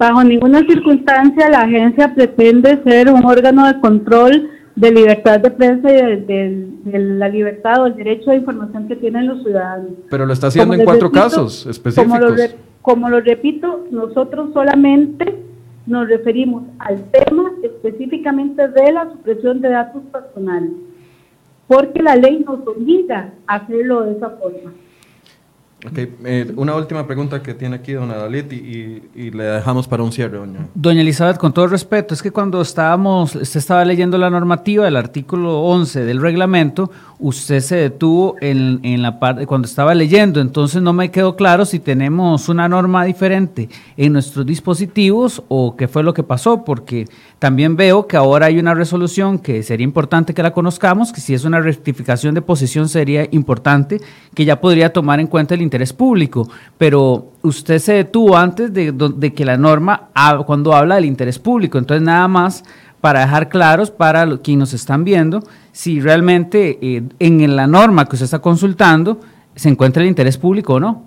Bajo 0.00 0.24
ninguna 0.24 0.60
circunstancia 0.60 1.50
la 1.50 1.60
agencia 1.60 2.14
pretende 2.14 2.82
ser 2.84 3.10
un 3.12 3.22
órgano 3.22 3.66
de 3.66 3.78
control 3.80 4.48
de 4.74 4.90
libertad 4.92 5.40
de 5.40 5.50
prensa 5.50 5.90
y 5.90 5.94
de, 5.94 6.68
la 6.90 7.28
libertad 7.28 7.82
o 7.82 7.86
el 7.86 7.96
derecho 7.96 8.30
de 8.30 8.38
información 8.38 8.88
que 8.88 8.96
tienen 8.96 9.26
los 9.26 9.42
ciudadanos. 9.42 9.90
Pero 10.08 10.24
lo 10.24 10.32
está 10.32 10.46
haciendo 10.46 10.72
en 10.72 10.84
cuatro 10.84 11.12
casos 11.12 11.66
específicos. 11.66 12.18
Como 12.18 12.18
lo, 12.18 12.34
como 12.80 13.10
lo 13.10 13.20
repito, 13.20 13.84
nosotros 13.90 14.54
solamente 14.54 15.36
nos 15.84 16.08
referimos 16.08 16.62
al 16.78 17.04
tema 17.10 17.52
específicamente 17.62 18.68
de 18.68 18.92
la 18.92 19.04
supresión 19.10 19.60
de 19.60 19.68
datos 19.68 20.02
personales, 20.10 20.70
porque 21.68 22.02
la 22.02 22.16
ley 22.16 22.42
nos 22.42 22.66
obliga 22.66 23.34
a 23.46 23.56
hacerlo 23.56 24.04
de 24.04 24.12
esa 24.12 24.30
forma. 24.30 24.72
Okay. 25.86 26.14
Eh, 26.24 26.52
una 26.56 26.74
última 26.74 27.06
pregunta 27.06 27.42
que 27.42 27.54
tiene 27.54 27.76
aquí 27.76 27.92
don 27.92 28.10
Adalit 28.10 28.52
y, 28.52 29.02
y, 29.14 29.30
le 29.30 29.44
dejamos 29.44 29.88
para 29.88 30.02
un 30.02 30.12
cierre, 30.12 30.36
doña. 30.36 30.66
Doña 30.74 31.00
Elizabeth, 31.00 31.38
con 31.38 31.54
todo 31.54 31.68
respeto, 31.68 32.12
es 32.12 32.22
que 32.22 32.30
cuando 32.30 32.60
estábamos, 32.60 33.34
usted 33.34 33.58
estaba 33.58 33.82
leyendo 33.86 34.18
la 34.18 34.28
normativa 34.28 34.84
del 34.84 34.96
artículo 34.96 35.62
11 35.62 36.04
del 36.04 36.20
reglamento, 36.20 36.90
usted 37.18 37.60
se 37.60 37.76
detuvo 37.76 38.36
en, 38.42 38.80
en 38.82 39.00
la 39.00 39.18
parte 39.18 39.46
cuando 39.46 39.66
estaba 39.66 39.94
leyendo, 39.94 40.40
entonces 40.40 40.82
no 40.82 40.92
me 40.92 41.10
quedó 41.10 41.34
claro 41.34 41.64
si 41.64 41.78
tenemos 41.78 42.50
una 42.50 42.68
norma 42.68 43.04
diferente 43.04 43.70
en 43.96 44.12
nuestros 44.12 44.44
dispositivos 44.44 45.42
o 45.48 45.76
qué 45.76 45.88
fue 45.88 46.02
lo 46.02 46.12
que 46.12 46.22
pasó, 46.22 46.62
porque 46.62 47.06
también 47.38 47.74
veo 47.76 48.06
que 48.06 48.18
ahora 48.18 48.46
hay 48.46 48.58
una 48.58 48.74
resolución 48.74 49.38
que 49.38 49.62
sería 49.62 49.84
importante 49.84 50.34
que 50.34 50.42
la 50.42 50.52
conozcamos, 50.52 51.10
que 51.10 51.22
si 51.22 51.32
es 51.32 51.44
una 51.44 51.60
rectificación 51.60 52.34
de 52.34 52.42
posición 52.42 52.88
sería 52.88 53.26
importante, 53.30 53.98
que 54.34 54.44
ya 54.44 54.60
podría 54.60 54.92
tomar 54.92 55.20
en 55.20 55.26
cuenta 55.26 55.54
el 55.54 55.62
interés 55.70 55.92
público, 55.92 56.48
pero 56.76 57.32
usted 57.42 57.78
se 57.78 57.92
detuvo 57.92 58.36
antes 58.36 58.72
de, 58.72 58.92
de 58.92 59.32
que 59.32 59.44
la 59.44 59.56
norma, 59.56 60.08
cuando 60.46 60.74
habla 60.74 60.96
del 60.96 61.04
interés 61.04 61.38
público, 61.38 61.78
entonces 61.78 62.02
nada 62.02 62.26
más 62.26 62.64
para 63.00 63.20
dejar 63.20 63.48
claros 63.48 63.90
para 63.90 64.26
quienes 64.38 64.60
nos 64.60 64.74
están 64.74 65.04
viendo 65.04 65.42
si 65.72 66.00
realmente 66.00 66.78
eh, 66.82 67.02
en 67.18 67.56
la 67.56 67.66
norma 67.66 68.04
que 68.06 68.16
usted 68.16 68.24
está 68.24 68.40
consultando 68.40 69.20
se 69.54 69.68
encuentra 69.68 70.02
el 70.02 70.08
interés 70.08 70.36
público 70.36 70.74
o 70.74 70.80
no. 70.80 71.04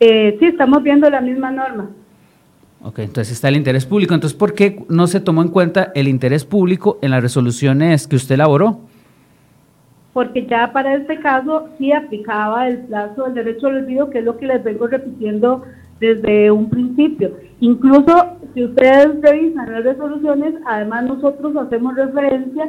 Eh, 0.00 0.36
sí, 0.38 0.46
estamos 0.46 0.82
viendo 0.82 1.08
la 1.08 1.20
misma 1.20 1.50
norma. 1.50 1.88
Ok, 2.82 3.00
entonces 3.00 3.32
está 3.32 3.48
el 3.48 3.56
interés 3.56 3.86
público. 3.86 4.14
Entonces, 4.14 4.36
¿por 4.36 4.54
qué 4.54 4.84
no 4.88 5.06
se 5.06 5.20
tomó 5.20 5.42
en 5.42 5.48
cuenta 5.48 5.90
el 5.94 6.06
interés 6.06 6.44
público 6.44 6.98
en 7.02 7.10
las 7.10 7.22
resoluciones 7.22 8.06
que 8.06 8.16
usted 8.16 8.34
elaboró? 8.34 8.80
Porque 10.16 10.46
ya 10.46 10.72
para 10.72 10.94
este 10.94 11.20
caso 11.20 11.68
sí 11.76 11.92
aplicaba 11.92 12.68
el 12.68 12.78
plazo 12.86 13.24
del 13.24 13.34
derecho 13.34 13.66
al 13.66 13.84
olvido, 13.84 14.08
que 14.08 14.20
es 14.20 14.24
lo 14.24 14.38
que 14.38 14.46
les 14.46 14.64
vengo 14.64 14.86
repitiendo 14.86 15.62
desde 16.00 16.50
un 16.50 16.70
principio. 16.70 17.36
Incluso 17.60 18.38
si 18.54 18.64
ustedes 18.64 19.20
revisan 19.20 19.70
las 19.70 19.84
resoluciones, 19.84 20.54
además 20.64 21.04
nosotros 21.04 21.54
hacemos 21.58 21.96
referencia 21.96 22.66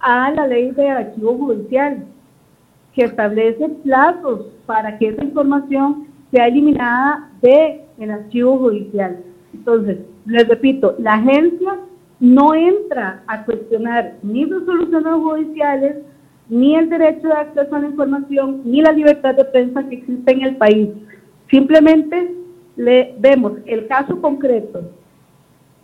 a 0.00 0.32
la 0.32 0.46
ley 0.46 0.72
de 0.72 0.90
archivo 0.90 1.32
judicial, 1.38 2.04
que 2.92 3.04
establece 3.04 3.70
plazos 3.82 4.48
para 4.66 4.98
que 4.98 5.08
esa 5.08 5.24
información 5.24 6.08
sea 6.30 6.46
eliminada 6.46 7.30
de 7.40 7.86
el 7.96 8.10
archivo 8.10 8.58
judicial. 8.58 9.16
Entonces, 9.54 9.96
les 10.26 10.46
repito, 10.46 10.94
la 10.98 11.14
agencia 11.14 11.74
no 12.20 12.54
entra 12.54 13.22
a 13.28 13.46
cuestionar 13.46 14.16
ni 14.22 14.44
resoluciones 14.44 15.14
judiciales, 15.14 15.96
ni 16.48 16.74
el 16.76 16.88
derecho 16.88 17.28
de 17.28 17.34
acceso 17.34 17.74
a 17.74 17.80
la 17.80 17.88
información, 17.88 18.62
ni 18.64 18.82
la 18.82 18.92
libertad 18.92 19.34
de 19.34 19.44
prensa 19.44 19.88
que 19.88 19.96
existe 19.96 20.32
en 20.32 20.42
el 20.42 20.56
país. 20.56 20.88
Simplemente 21.50 22.34
le 22.76 23.14
vemos 23.18 23.52
el 23.66 23.86
caso 23.86 24.20
concreto 24.20 24.82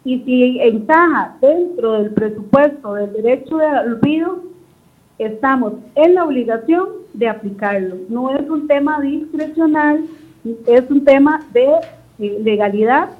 y 0.04 0.20
si 0.20 0.58
encaja 0.60 1.36
dentro 1.40 1.92
del 2.00 2.10
presupuesto 2.12 2.94
del 2.94 3.12
derecho 3.12 3.58
de 3.58 3.66
olvido, 3.66 4.42
estamos 5.18 5.74
en 5.94 6.14
la 6.14 6.24
obligación 6.24 6.88
de 7.12 7.28
aplicarlo. 7.28 7.96
No 8.08 8.34
es 8.34 8.48
un 8.48 8.66
tema 8.66 9.00
discrecional, 9.00 10.04
es 10.66 10.90
un 10.90 11.04
tema 11.04 11.44
de 11.52 11.66
eh, 12.20 12.38
legalidad, 12.42 13.10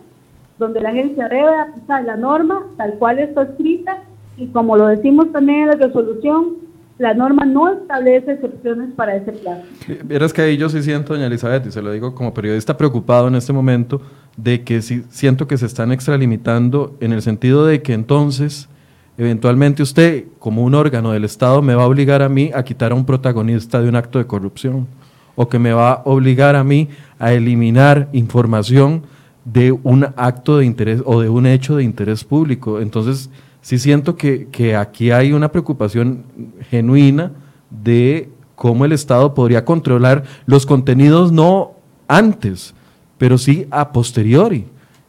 donde 0.58 0.80
la 0.80 0.88
agencia 0.88 1.28
debe 1.28 1.54
aplicar 1.58 2.04
la 2.04 2.16
norma 2.16 2.62
tal 2.76 2.94
cual 2.94 3.18
está 3.18 3.42
escrita 3.42 3.98
y 4.36 4.46
como 4.46 4.76
lo 4.76 4.86
decimos 4.86 5.30
también 5.32 5.62
en 5.62 5.68
la 5.68 5.86
resolución, 5.86 6.56
la 6.98 7.14
norma 7.14 7.44
no 7.44 7.72
establece 7.72 8.32
excepciones 8.32 8.92
para 8.94 9.16
ese 9.16 9.32
plazo. 9.32 9.62
Verás 10.04 10.32
que 10.32 10.42
ahí 10.42 10.56
yo 10.56 10.68
sí 10.68 10.82
siento, 10.82 11.14
doña 11.14 11.26
Elizabeth, 11.26 11.66
y 11.66 11.70
se 11.70 11.80
lo 11.80 11.92
digo 11.92 12.14
como 12.14 12.34
periodista 12.34 12.76
preocupado 12.76 13.28
en 13.28 13.36
este 13.36 13.52
momento, 13.52 14.02
de 14.36 14.62
que 14.62 14.82
sí 14.82 15.04
siento 15.08 15.46
que 15.46 15.56
se 15.56 15.66
están 15.66 15.92
extralimitando 15.92 16.96
en 17.00 17.12
el 17.12 17.22
sentido 17.22 17.66
de 17.66 17.82
que 17.82 17.92
entonces 17.92 18.68
eventualmente 19.16 19.82
usted, 19.82 20.24
como 20.38 20.62
un 20.62 20.74
órgano 20.74 21.12
del 21.12 21.24
Estado, 21.24 21.60
me 21.62 21.74
va 21.74 21.84
a 21.84 21.86
obligar 21.86 22.22
a 22.22 22.28
mí 22.28 22.50
a 22.54 22.62
quitar 22.62 22.92
a 22.92 22.94
un 22.94 23.04
protagonista 23.04 23.80
de 23.80 23.88
un 23.88 23.96
acto 23.96 24.18
de 24.18 24.26
corrupción, 24.26 24.86
o 25.34 25.48
que 25.48 25.58
me 25.58 25.72
va 25.72 25.92
a 25.92 26.02
obligar 26.04 26.56
a 26.56 26.64
mí 26.64 26.88
a 27.18 27.32
eliminar 27.32 28.08
información 28.12 29.02
de 29.44 29.72
un 29.72 30.06
acto 30.16 30.58
de 30.58 30.66
interés 30.66 31.00
o 31.04 31.20
de 31.20 31.28
un 31.28 31.46
hecho 31.46 31.76
de 31.76 31.84
interés 31.84 32.24
público. 32.24 32.80
Entonces, 32.80 33.30
sí 33.60 33.78
siento 33.78 34.16
que, 34.16 34.48
que 34.48 34.76
aquí 34.76 35.10
hay 35.10 35.32
una 35.32 35.50
preocupación 35.50 36.24
genuina 36.70 37.32
de 37.70 38.30
cómo 38.54 38.84
el 38.84 38.92
Estado 38.92 39.34
podría 39.34 39.64
controlar 39.64 40.24
los 40.46 40.66
contenidos 40.66 41.32
no 41.32 41.72
antes, 42.08 42.74
pero 43.18 43.38
sí 43.38 43.66
a 43.70 43.92
posteriori. 43.92 44.66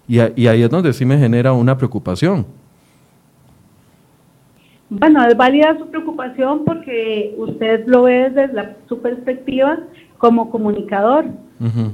Y, 0.07 0.19
y 0.35 0.47
ahí 0.47 0.63
es 0.63 0.69
donde 0.69 0.93
sí 0.93 1.05
me 1.05 1.17
genera 1.17 1.53
una 1.53 1.77
preocupación. 1.77 2.45
Bueno, 4.89 5.23
es 5.23 5.37
válida 5.37 5.77
su 5.77 5.87
preocupación 5.87 6.65
porque 6.65 7.35
usted 7.37 7.85
lo 7.85 8.03
ve 8.03 8.31
desde 8.31 8.53
la, 8.53 8.75
su 8.87 8.99
perspectiva 8.99 9.79
como 10.17 10.49
comunicador, 10.49 11.25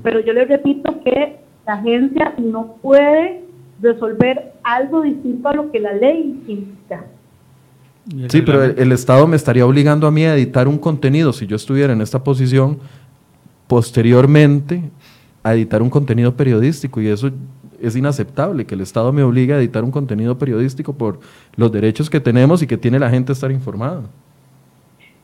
pero 0.01 0.20
yo 0.20 0.34
le 0.34 0.45
repito 0.45 1.01
que 1.03 1.38
la 1.66 1.74
agencia 1.74 2.34
no 2.38 2.76
puede 2.82 3.45
resolver 3.82 4.54
algo 4.64 5.02
distinto 5.02 5.50
a 5.50 5.54
lo 5.54 5.72
que 5.72 5.80
la 5.80 5.94
ley 5.94 6.44
indica. 6.48 7.06
Sí, 8.30 8.42
pero 8.42 8.64
el, 8.64 8.78
el, 8.78 8.92
Estado 8.92 9.26
me 9.28 9.36
estaría 9.36 9.66
obligando 9.66 10.06
a 10.06 10.12
mí 10.12 10.24
a 10.26 10.36
editar 10.36 10.68
un 10.68 10.78
contenido, 10.78 11.34
si 11.34 11.48
yo 11.48 11.56
estuviera 11.56 11.94
en 11.94 12.02
esta 12.02 12.24
posición, 12.24 12.78
posteriormente 13.68 14.84
a 15.42 15.54
editar 15.54 15.82
un 15.82 15.90
contenido 15.90 16.36
periodístico 16.36 17.02
y 17.02 17.08
eso 17.08 17.32
es 17.82 17.96
inaceptable 17.96 18.66
que 18.66 18.76
el 18.76 18.82
Estado 18.82 19.12
me 19.12 19.24
obligue 19.24 19.54
a 19.54 19.58
editar 19.58 19.84
un 19.84 19.92
contenido 19.92 20.38
periodístico 20.38 20.94
por 20.94 21.20
los 21.56 21.72
derechos 21.72 22.10
que 22.10 22.20
tenemos 22.20 22.62
y 22.62 22.68
que 22.68 22.78
tiene 22.78 23.00
la 23.00 23.10
gente 23.10 23.32
a 23.32 23.34
estar 23.34 23.52
informada. 23.52 24.02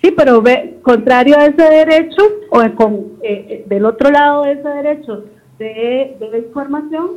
Sí, 0.01 0.11
pero 0.15 0.41
ve, 0.41 0.79
contrario 0.81 1.37
a 1.37 1.45
ese 1.45 1.61
derecho, 1.61 2.21
o 2.49 2.75
con, 2.75 2.93
eh, 3.21 3.45
eh, 3.49 3.65
del 3.67 3.85
otro 3.85 4.09
lado 4.09 4.43
de 4.43 4.53
ese 4.53 4.67
derecho 4.67 5.25
de, 5.59 6.17
de 6.19 6.29
la 6.31 6.37
información, 6.39 7.07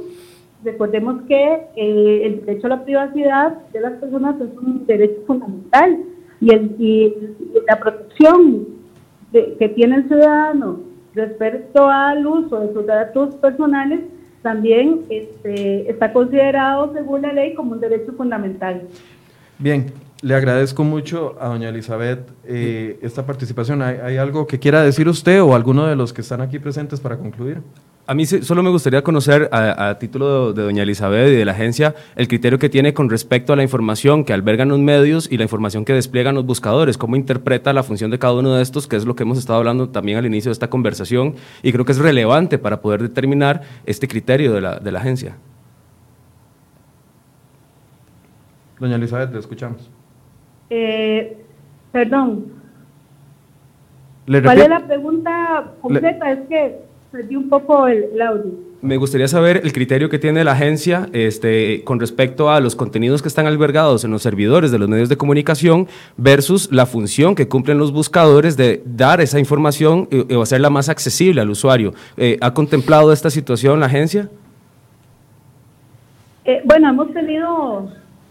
recordemos 0.64 1.22
que 1.28 1.68
eh, 1.76 2.26
el 2.26 2.44
derecho 2.44 2.66
a 2.66 2.70
la 2.70 2.84
privacidad 2.84 3.58
de 3.72 3.80
las 3.80 3.92
personas 3.94 4.36
es 4.40 4.56
un 4.58 4.86
derecho 4.86 5.20
fundamental 5.26 5.98
y, 6.40 6.52
el, 6.52 6.76
y 6.78 7.14
la 7.66 7.78
protección 7.78 8.66
que 9.32 9.68
tiene 9.74 9.96
el 9.96 10.08
ciudadano 10.08 10.78
respecto 11.14 11.88
al 11.88 12.26
uso 12.26 12.60
de 12.60 12.72
sus 12.72 12.86
datos 12.86 13.34
personales 13.36 14.00
también 14.42 15.00
este, 15.08 15.90
está 15.90 16.12
considerado 16.12 16.92
según 16.92 17.22
la 17.22 17.32
ley 17.32 17.54
como 17.54 17.72
un 17.72 17.80
derecho 17.80 18.12
fundamental. 18.12 18.82
Bien, 19.58 19.86
le 20.20 20.34
agradezco 20.34 20.84
mucho 20.84 21.34
a 21.40 21.48
doña 21.48 21.70
Elizabeth 21.70 22.30
eh, 22.44 22.98
esta 23.00 23.24
participación. 23.24 23.80
¿Hay, 23.80 23.96
¿Hay, 23.96 24.16
algo 24.18 24.46
que 24.46 24.58
quiera 24.58 24.82
decir 24.82 25.08
usted 25.08 25.42
o 25.42 25.54
alguno 25.54 25.86
de 25.86 25.96
los 25.96 26.12
que 26.12 26.20
están 26.20 26.42
aquí 26.42 26.58
presentes 26.58 27.00
para 27.00 27.16
concluir? 27.16 27.62
A 28.07 28.14
mí 28.14 28.26
solo 28.26 28.62
me 28.62 28.68
gustaría 28.68 29.02
conocer, 29.02 29.48
a, 29.50 29.88
a, 29.88 29.98
título 29.98 30.52
de 30.52 30.62
doña 30.62 30.82
Elizabeth 30.82 31.28
y 31.30 31.36
de 31.36 31.44
la 31.46 31.52
agencia, 31.52 31.94
el 32.16 32.28
criterio 32.28 32.59
que 32.59 32.68
tiene 32.68 32.92
con 32.92 33.09
respecto 33.09 33.55
a 33.55 33.57
la 33.57 33.62
información 33.62 34.26
que 34.26 34.34
albergan 34.34 34.68
los 34.68 34.78
medios 34.78 35.26
y 35.32 35.38
la 35.38 35.44
información 35.44 35.86
que 35.86 35.94
despliegan 35.94 36.34
los 36.34 36.44
buscadores. 36.44 36.98
¿Cómo 36.98 37.16
interpreta 37.16 37.72
la 37.72 37.82
función 37.82 38.11
de 38.11 38.18
cada 38.18 38.34
uno 38.34 38.55
de 38.55 38.62
estos? 38.62 38.86
Que 38.86 38.96
es 38.96 39.07
lo 39.07 39.16
que 39.16 39.22
hemos 39.22 39.38
estado 39.38 39.59
hablando 39.59 39.88
también 39.88 40.18
al 40.18 40.26
inicio 40.26 40.50
de 40.50 40.52
esta 40.52 40.68
conversación 40.68 41.36
y 41.62 41.72
creo 41.72 41.86
que 41.86 41.92
es 41.92 41.98
relevante 41.98 42.59
para 42.59 42.82
poder 42.82 43.00
determinar 43.00 43.62
este 43.86 44.07
criterio 44.07 44.52
de 44.52 44.61
la, 44.61 44.78
de 44.78 44.92
la 44.92 44.98
agencia. 44.98 45.38
Doña 48.78 48.96
Elizabeth, 48.96 49.32
le 49.32 49.38
escuchamos. 49.38 49.90
Eh, 50.68 51.42
perdón. 51.90 52.52
¿Le 54.26 54.42
¿Cuál 54.42 54.61
es 54.61 54.68
la 54.68 54.86
pregunta 54.86 55.72
completa? 55.80 56.26
Le 56.26 56.32
es 56.32 56.48
que 56.48 56.93
perdí 57.14 57.36
un 57.36 57.48
poco 57.48 57.86
el, 57.86 58.06
el, 58.12 58.22
audio. 58.22 58.52
Me 58.82 58.96
gustaría 58.96 59.28
saber 59.28 59.60
el 59.62 59.72
criterio 59.72 60.08
que 60.08 60.18
tiene 60.18 60.42
la 60.42 60.50
agencia 60.50 61.08
este, 61.12 61.84
con 61.84 62.00
respecto 62.00 62.50
a 62.50 62.58
los 62.58 62.74
contenidos 62.74 63.22
que 63.22 63.28
están 63.28 63.46
albergados 63.46 64.04
en 64.04 64.10
los 64.10 64.20
servidores 64.20 64.72
de 64.72 64.80
los 64.80 64.88
medios 64.88 65.08
de 65.08 65.16
comunicación 65.16 65.86
versus 66.16 66.72
la 66.72 66.86
función 66.86 67.36
que 67.36 67.46
cumplen 67.46 67.78
los 67.78 67.92
buscadores 67.92 68.56
de 68.56 68.82
dar 68.84 69.20
esa 69.20 69.38
información 69.38 70.08
o 70.34 70.42
hacerla 70.42 70.70
más 70.70 70.88
accesible 70.88 71.40
al 71.40 71.50
usuario. 71.50 71.94
Eh, 72.16 72.36
¿Ha 72.40 72.52
contemplado 72.52 73.12
esta 73.12 73.30
situación 73.30 73.78
la 73.78 73.86
agencia? 73.86 74.28
Eh, 76.44 76.62
bueno, 76.64 76.90
hemos 76.90 77.12
tenido 77.12 77.90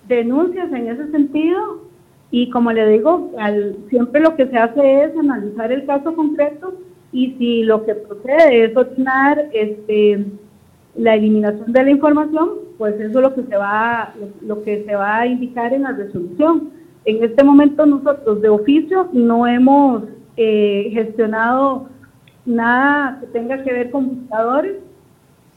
denuncias 0.09 0.69
en 0.73 0.89
ese 0.89 1.09
sentido 1.09 1.83
y 2.31 2.49
como 2.49 2.73
le 2.73 2.85
digo, 2.89 3.31
al, 3.39 3.77
siempre 3.89 4.19
lo 4.19 4.35
que 4.35 4.45
se 4.47 4.57
hace 4.57 5.05
es 5.05 5.17
analizar 5.17 5.71
el 5.71 5.85
caso 5.85 6.13
concreto 6.13 6.73
y 7.13 7.35
si 7.37 7.63
lo 7.63 7.85
que 7.85 7.93
procede 7.93 8.65
es 8.65 8.75
ordenar 8.75 9.49
este, 9.53 10.25
la 10.95 11.15
eliminación 11.15 11.71
de 11.71 11.83
la 11.83 11.91
información, 11.91 12.49
pues 12.77 12.95
eso 12.95 13.19
es 13.19 13.23
lo 13.23 13.35
que 13.35 13.43
se 13.43 13.55
va 13.55 14.13
lo, 14.41 14.63
que 14.63 14.83
se 14.83 14.95
va 14.95 15.19
a 15.19 15.27
indicar 15.27 15.73
en 15.73 15.83
la 15.83 15.91
resolución. 15.91 16.71
En 17.05 17.23
este 17.23 17.43
momento 17.43 17.85
nosotros 17.85 18.41
de 18.41 18.49
oficio 18.49 19.09
no 19.13 19.45
hemos 19.45 20.03
eh, 20.37 20.89
gestionado 20.91 21.87
nada 22.45 23.19
que 23.21 23.27
tenga 23.27 23.63
que 23.63 23.71
ver 23.71 23.91
con 23.91 24.21
buscadores, 24.21 24.77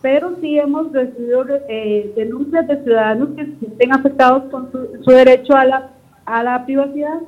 pero 0.03 0.37
sí 0.41 0.59
hemos 0.59 0.93
recibido 0.93 1.47
eh, 1.69 2.13
denuncias 2.15 2.69
de 2.69 2.83
ciudadanos 2.85 3.31
que 3.31 3.47
se 3.47 3.57
sienten 3.61 3.93
afectados 3.93 4.45
con 4.51 4.71
su, 4.71 5.03
su 5.03 5.11
derecho 5.11 5.57
a 5.57 5.65
la, 5.65 5.91
a 6.27 6.43
la 6.43 6.67
privacidad 6.67 7.21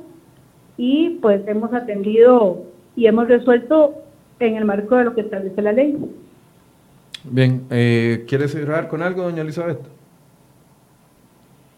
y 0.77 1.17
pues 1.21 1.41
hemos 1.47 1.73
atendido 1.73 2.63
y 2.95 3.07
hemos 3.07 3.27
resuelto 3.27 3.95
en 4.39 4.55
el 4.55 4.65
marco 4.65 4.95
de 4.95 5.05
lo 5.05 5.15
que 5.15 5.21
establece 5.21 5.61
la 5.61 5.71
ley. 5.71 5.97
Bien, 7.23 7.65
eh, 7.69 8.25
¿quiere 8.27 8.47
cerrar 8.47 8.87
con 8.87 9.01
algo, 9.01 9.23
doña 9.23 9.41
Elizabeth? 9.41 9.79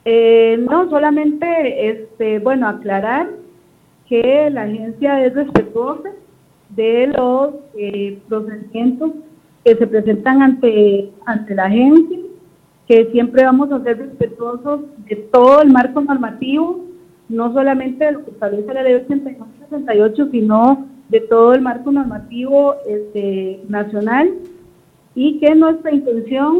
Eh, 0.05 0.57
no, 0.69 0.89
solamente, 0.89 1.89
este, 1.89 2.39
bueno, 2.39 2.67
aclarar 2.67 3.29
que 4.07 4.49
la 4.49 4.63
agencia 4.63 5.25
es 5.25 5.33
respetuosa 5.33 6.09
de 6.69 7.07
los 7.07 7.55
eh, 7.77 8.19
procedimientos 8.27 9.11
que 9.63 9.75
se 9.75 9.87
presentan 9.87 10.41
ante, 10.41 11.11
ante 11.25 11.55
la 11.55 11.65
agencia, 11.65 12.17
que 12.87 13.05
siempre 13.11 13.43
vamos 13.43 13.71
a 13.71 13.81
ser 13.83 13.97
respetuosos 13.99 14.81
de 15.07 15.15
todo 15.15 15.61
el 15.61 15.71
marco 15.71 16.01
normativo, 16.01 16.85
no 17.29 17.53
solamente 17.53 18.05
de 18.05 18.11
lo 18.13 18.25
que 18.25 18.31
establece 18.31 18.73
la 18.73 18.83
ley 18.83 18.95
8968, 18.95 20.29
sino 20.31 20.87
de 21.11 21.19
todo 21.19 21.53
el 21.53 21.61
marco 21.61 21.91
normativo 21.91 22.75
este, 22.87 23.59
nacional 23.67 24.31
y 25.13 25.39
que 25.39 25.53
nuestra 25.53 25.91
intención 25.91 26.55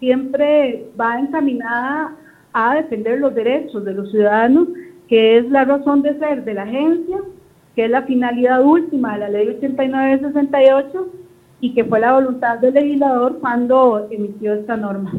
siempre 0.00 0.86
va 1.00 1.20
encaminada 1.20 2.12
a 2.52 2.74
defender 2.74 3.20
los 3.20 3.32
derechos 3.32 3.84
de 3.84 3.94
los 3.94 4.10
ciudadanos, 4.10 4.66
que 5.08 5.38
es 5.38 5.48
la 5.50 5.64
razón 5.64 6.02
de 6.02 6.18
ser 6.18 6.44
de 6.44 6.54
la 6.54 6.64
agencia, 6.64 7.18
que 7.76 7.84
es 7.84 7.90
la 7.90 8.02
finalidad 8.02 8.64
última 8.64 9.14
de 9.14 9.20
la 9.20 9.28
ley 9.28 9.48
8968 9.48 11.06
y 11.60 11.72
que 11.72 11.84
fue 11.84 12.00
la 12.00 12.12
voluntad 12.12 12.58
del 12.58 12.74
legislador 12.74 13.38
cuando 13.40 14.08
emitió 14.10 14.54
esta 14.54 14.76
norma. 14.76 15.12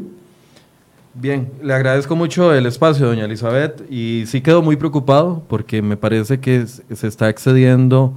Bien, 1.14 1.50
le 1.64 1.74
agradezco 1.74 2.18
mucho 2.18 2.54
el 2.54 2.66
espacio, 2.66 3.08
doña 3.08 3.26
Elizabeth, 3.26 3.90
y 3.90 4.26
sí 4.28 4.42
quedo 4.42 4.62
muy 4.62 4.76
preocupado 4.76 5.42
porque 5.48 5.82
me 5.82 5.96
parece 5.96 6.42
que 6.42 6.68
se 6.68 7.08
está 7.08 7.30
excediendo 7.30 8.14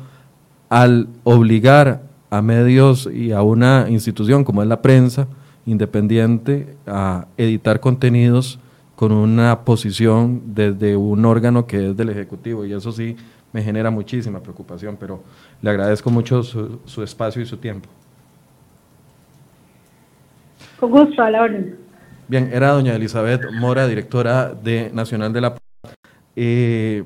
al 0.70 1.08
obligar 1.24 2.00
a 2.30 2.40
medios 2.40 3.10
y 3.12 3.32
a 3.32 3.42
una 3.42 3.86
institución 3.90 4.44
como 4.44 4.62
es 4.62 4.68
la 4.68 4.80
prensa 4.80 5.26
independiente 5.66 6.76
a 6.86 7.26
editar 7.36 7.80
contenidos 7.80 8.58
con 8.96 9.12
una 9.12 9.64
posición 9.64 10.42
desde 10.54 10.96
un 10.96 11.24
órgano 11.24 11.66
que 11.66 11.90
es 11.90 11.96
del 11.96 12.10
Ejecutivo 12.10 12.64
y 12.64 12.72
eso 12.72 12.92
sí 12.92 13.16
me 13.52 13.62
genera 13.62 13.90
muchísima 13.90 14.40
preocupación, 14.40 14.96
pero 14.98 15.22
le 15.60 15.70
agradezco 15.70 16.08
mucho 16.08 16.42
su, 16.42 16.80
su 16.84 17.02
espacio 17.02 17.42
y 17.42 17.46
su 17.46 17.56
tiempo. 17.56 17.88
Con 20.78 20.90
gusto, 20.90 21.20
a 21.22 21.30
la 21.30 21.42
orden. 21.42 21.76
Bien, 22.28 22.48
era 22.52 22.70
doña 22.70 22.94
Elizabeth 22.94 23.42
Mora, 23.58 23.88
directora 23.88 24.54
de 24.54 24.90
Nacional 24.94 25.32
de 25.32 25.40
la 25.40 25.56
eh, 26.36 27.04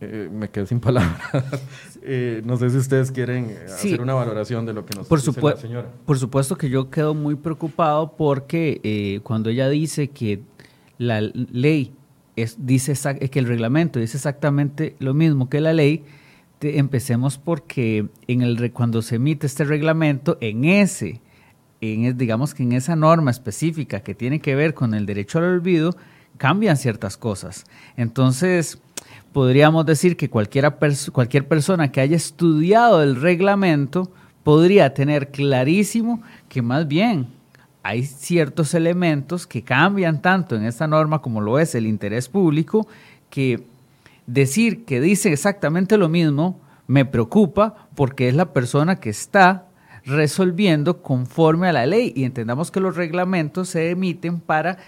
eh, 0.00 0.28
me 0.32 0.48
quedé 0.50 0.66
sin 0.66 0.80
palabras. 0.80 1.20
Eh, 2.02 2.42
no 2.44 2.56
sé 2.56 2.70
si 2.70 2.76
ustedes 2.76 3.10
quieren 3.10 3.46
eh, 3.50 3.58
Sí. 3.66 3.88
hacer 3.88 4.00
una 4.00 4.14
valoración 4.14 4.64
de 4.66 4.72
lo 4.72 4.84
que 4.86 4.94
nos 4.94 5.06
Por, 5.06 5.20
dice 5.22 5.40
la 5.40 5.56
señora. 5.56 5.88
por 6.04 6.18
supuesto 6.18 6.56
que 6.56 6.68
yo 6.70 6.90
quedo 6.90 7.14
muy 7.14 7.34
preocupado 7.34 8.12
porque 8.16 8.80
eh, 8.84 9.20
cuando 9.22 9.50
ella 9.50 9.68
dice 9.68 10.08
que 10.08 10.40
la 10.98 11.20
ley 11.20 11.92
es, 12.36 12.56
dice 12.66 12.94
que 13.30 13.38
el 13.38 13.46
reglamento 13.46 13.98
dice 13.98 14.16
exactamente 14.18 14.94
lo 14.98 15.14
mismo 15.14 15.48
que 15.48 15.60
la 15.60 15.72
ley, 15.72 16.04
te- 16.58 16.78
empecemos 16.78 17.38
porque 17.38 18.06
en 18.28 18.42
el 18.42 18.72
cuando 18.72 19.02
se 19.02 19.16
emite 19.16 19.46
este 19.46 19.64
reglamento, 19.64 20.36
en 20.40 20.64
ese, 20.64 21.20
en 21.80 22.16
digamos 22.16 22.54
que 22.54 22.62
en 22.62 22.72
esa 22.72 22.94
norma 22.96 23.30
específica 23.30 24.00
que 24.00 24.14
tiene 24.14 24.40
que 24.40 24.54
ver 24.54 24.74
con 24.74 24.94
el 24.94 25.06
derecho 25.06 25.38
al 25.38 25.44
olvido, 25.44 25.96
cambian 26.38 26.76
ciertas 26.76 27.16
cosas. 27.16 27.64
Entonces, 27.96 28.78
podríamos 29.36 29.84
decir 29.84 30.16
que 30.16 30.30
cualquiera 30.30 30.78
cualquier 31.12 31.46
persona 31.46 31.92
que 31.92 32.00
haya 32.00 32.16
estudiado 32.16 33.02
el 33.02 33.20
reglamento 33.20 34.10
podría 34.42 34.94
tener 34.94 35.30
clarísimo 35.30 36.22
que 36.48 36.62
más 36.62 36.88
bien 36.88 37.26
hay 37.82 38.06
ciertos 38.06 38.72
elementos 38.72 39.46
que 39.46 39.60
cambian 39.60 40.22
tanto 40.22 40.56
en 40.56 40.64
esta 40.64 40.86
norma 40.86 41.20
como 41.20 41.42
lo 41.42 41.58
es 41.58 41.74
el 41.74 41.86
interés 41.86 42.30
público, 42.30 42.88
que 43.28 43.62
decir 44.26 44.86
que 44.86 45.02
dice 45.02 45.30
exactamente 45.30 45.98
lo 45.98 46.08
mismo 46.08 46.58
me 46.86 47.04
preocupa 47.04 47.88
porque 47.94 48.30
es 48.30 48.34
la 48.34 48.54
persona 48.54 48.96
que 48.96 49.10
está 49.10 49.66
resolviendo 50.06 51.02
conforme 51.02 51.68
a 51.68 51.74
la 51.74 51.84
ley. 51.84 52.10
Y 52.16 52.24
entendamos 52.24 52.70
que 52.70 52.80
los 52.80 52.96
reglamentos 52.96 53.68
se 53.68 53.90
emiten 53.90 54.40
para 54.40 54.78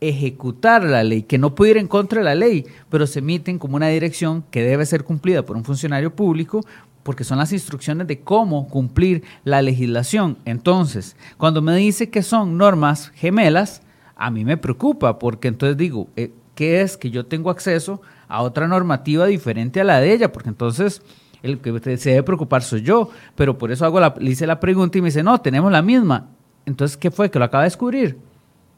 ejecutar 0.00 0.84
la 0.84 1.02
ley, 1.02 1.22
que 1.22 1.38
no 1.38 1.54
puede 1.54 1.72
ir 1.72 1.76
en 1.78 1.88
contra 1.88 2.20
de 2.20 2.24
la 2.24 2.34
ley, 2.34 2.66
pero 2.88 3.06
se 3.06 3.18
emiten 3.18 3.58
como 3.58 3.76
una 3.76 3.88
dirección 3.88 4.44
que 4.50 4.62
debe 4.62 4.86
ser 4.86 5.04
cumplida 5.04 5.44
por 5.44 5.56
un 5.56 5.64
funcionario 5.64 6.14
público 6.14 6.60
porque 7.02 7.24
son 7.24 7.38
las 7.38 7.52
instrucciones 7.52 8.06
de 8.06 8.20
cómo 8.20 8.68
cumplir 8.68 9.24
la 9.44 9.62
legislación. 9.62 10.36
Entonces, 10.44 11.16
cuando 11.38 11.62
me 11.62 11.74
dice 11.74 12.10
que 12.10 12.22
son 12.22 12.58
normas 12.58 13.12
gemelas, 13.14 13.82
a 14.14 14.30
mí 14.30 14.44
me 14.44 14.56
preocupa 14.56 15.18
porque 15.18 15.48
entonces 15.48 15.76
digo, 15.76 16.08
eh, 16.16 16.32
¿qué 16.54 16.82
es 16.82 16.96
que 16.96 17.10
yo 17.10 17.24
tengo 17.24 17.50
acceso 17.50 18.02
a 18.28 18.42
otra 18.42 18.68
normativa 18.68 19.26
diferente 19.26 19.80
a 19.80 19.84
la 19.84 20.00
de 20.00 20.12
ella? 20.12 20.32
Porque 20.32 20.50
entonces 20.50 21.00
el 21.42 21.60
que 21.60 21.96
se 21.96 22.10
debe 22.10 22.22
preocupar 22.24 22.62
soy 22.62 22.82
yo, 22.82 23.10
pero 23.34 23.56
por 23.56 23.72
eso 23.72 23.86
hago 23.86 24.00
la, 24.00 24.14
le 24.18 24.32
hice 24.32 24.46
la 24.46 24.60
pregunta 24.60 24.98
y 24.98 25.00
me 25.00 25.08
dice, 25.08 25.22
no, 25.22 25.40
tenemos 25.40 25.72
la 25.72 25.82
misma. 25.82 26.28
Entonces, 26.66 26.96
¿qué 26.96 27.10
fue? 27.10 27.30
¿Que 27.30 27.38
lo 27.38 27.46
acaba 27.46 27.62
de 27.62 27.68
descubrir? 27.68 28.18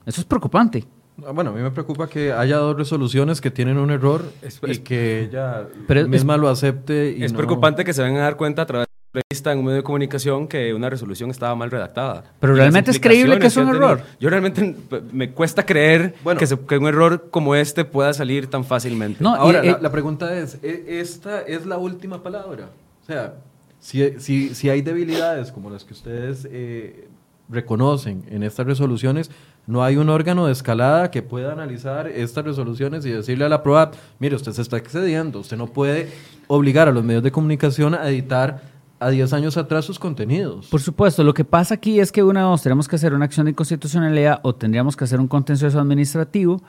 Eso 0.07 0.21
es 0.21 0.27
preocupante. 0.27 0.87
Ah, 1.27 1.33
Bueno, 1.33 1.51
a 1.51 1.53
mí 1.53 1.61
me 1.63 1.71
preocupa 1.71 2.09
que 2.09 2.33
haya 2.33 2.57
dos 2.57 2.77
resoluciones 2.77 3.41
que 3.41 3.51
tienen 3.51 3.79
un 3.79 3.91
error 3.91 4.25
Es- 4.43 4.61
y 4.67 4.71
es- 4.73 4.79
que 4.81 5.21
ella 5.23 5.67
Pero 5.87 6.01
es- 6.01 6.09
misma 6.09 6.37
lo 6.37 6.49
acepte. 6.49 7.15
Y 7.17 7.25
es 7.25 7.33
no- 7.33 7.39
preocupante 7.39 7.85
que 7.85 7.93
se 7.93 8.03
vengan 8.03 8.23
a 8.23 8.25
dar 8.25 8.37
cuenta 8.37 8.63
a 8.63 8.67
través 8.67 8.87
de 8.87 9.19
una 9.19 9.23
revista 9.29 9.53
en 9.53 9.59
un 9.59 9.65
medio 9.67 9.77
de 9.79 9.83
comunicación 9.83 10.47
que 10.49 10.73
una 10.75 10.89
resolución 10.91 11.31
estaba 11.31 11.55
mal 11.55 11.71
redactada. 11.71 12.25
Pero 12.41 12.55
Y 12.55 12.57
realmente 12.57 12.91
es 12.91 13.01
creíble 13.01 13.39
que 13.39 13.49
es 13.49 13.57
un 13.57 13.69
error. 13.69 14.03
Yo 14.21 14.31
realmente 14.31 14.77
me 15.13 15.33
cuesta 15.33 15.67
creer 15.67 16.15
Bueno. 16.25 16.39
que, 16.39 16.47
se- 16.47 16.59
que 16.59 16.79
un 16.79 16.87
error 16.87 17.29
como 17.31 17.55
este 17.55 17.85
pueda 17.85 18.13
salir 18.13 18.49
tan 18.49 18.65
fácilmente. 18.65 19.23
No, 19.23 19.35
Ahora, 19.35 19.65
y- 19.65 19.69
la, 19.69 19.73
eh, 19.75 19.79
la 19.81 19.91
pregunta 19.93 20.37
es, 20.39 20.59
¿e- 20.63 21.01
¿esta 21.01 21.43
es 21.43 21.67
la 21.67 21.79
última 21.79 22.23
palabra? 22.23 22.69
O 23.03 23.07
sea, 23.07 23.35
si, 23.81 24.19
si, 24.21 24.55
si 24.55 24.69
hay 24.69 24.83
debilidades 24.83 25.51
como 25.53 25.71
las 25.71 25.85
que 25.85 25.93
ustedes 25.95 26.47
eh, 26.51 27.09
reconocen 27.49 28.23
en 28.31 28.43
estas 28.45 28.65
resoluciones, 28.67 29.31
no 29.67 29.85
hay 29.85 29.97
un 29.97 30.09
órgano 30.09 30.47
de 30.47 30.53
escalada 30.53 31.11
que 31.11 31.23
pueda 31.23 31.53
analizar 31.53 32.09
estas 32.09 32.45
resoluciones 32.45 33.05
y 33.07 33.11
decirle 33.11 33.45
a 33.45 33.49
la 33.49 33.63
PROAP, 33.63 33.95
mire, 34.19 34.37
usted 34.37 34.53
se 34.53 34.63
está 34.63 34.77
excediendo, 34.77 35.41
usted 35.41 35.57
no 35.57 35.67
puede 35.67 36.11
obligar 36.47 36.89
a 36.89 36.93
los 36.93 37.05
medios 37.05 37.23
de 37.23 37.31
comunicación 37.31 37.95
a 37.95 38.09
editar 38.09 38.63
a 39.01 39.09
10 39.09 39.33
años 39.33 39.57
atrás 39.57 39.85
sus 39.85 39.99
contenidos. 39.99 40.69
Por 40.69 40.81
supuesto, 40.81 41.25
lo 41.25 41.33
que 41.33 41.45
pasa 41.45 41.75
aquí 41.75 42.01
es 42.01 42.13
que 42.13 42.23
una 42.23 42.43
dos 42.43 42.63
tenemos 42.63 42.87
que 42.87 42.97
hacer 42.97 43.15
una 43.15 43.25
acción 43.25 43.47
de 43.47 43.53
inconstitucionalidad 43.53 44.41
o 44.43 44.55
tendríamos 44.55 44.95
que 44.97 45.05
hacer 45.05 45.19
un 45.19 45.29
contencioso 45.29 45.81
administrativo. 45.81 46.63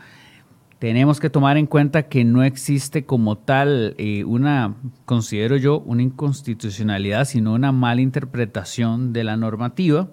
Tenemos 0.79 1.19
que 1.19 1.29
tomar 1.29 1.57
en 1.57 1.67
cuenta 1.67 2.03
que 2.03 2.23
no 2.23 2.43
existe 2.43 3.05
como 3.05 3.37
tal 3.37 3.93
eh, 3.97 4.23
una, 4.23 4.75
considero 5.05 5.57
yo, 5.57 5.79
una 5.81 6.01
inconstitucionalidad, 6.01 7.25
sino 7.25 7.53
una 7.53 7.71
mala 7.71 8.01
interpretación 8.01 9.13
de 9.13 9.23
la 9.23 9.37
normativa. 9.37 10.07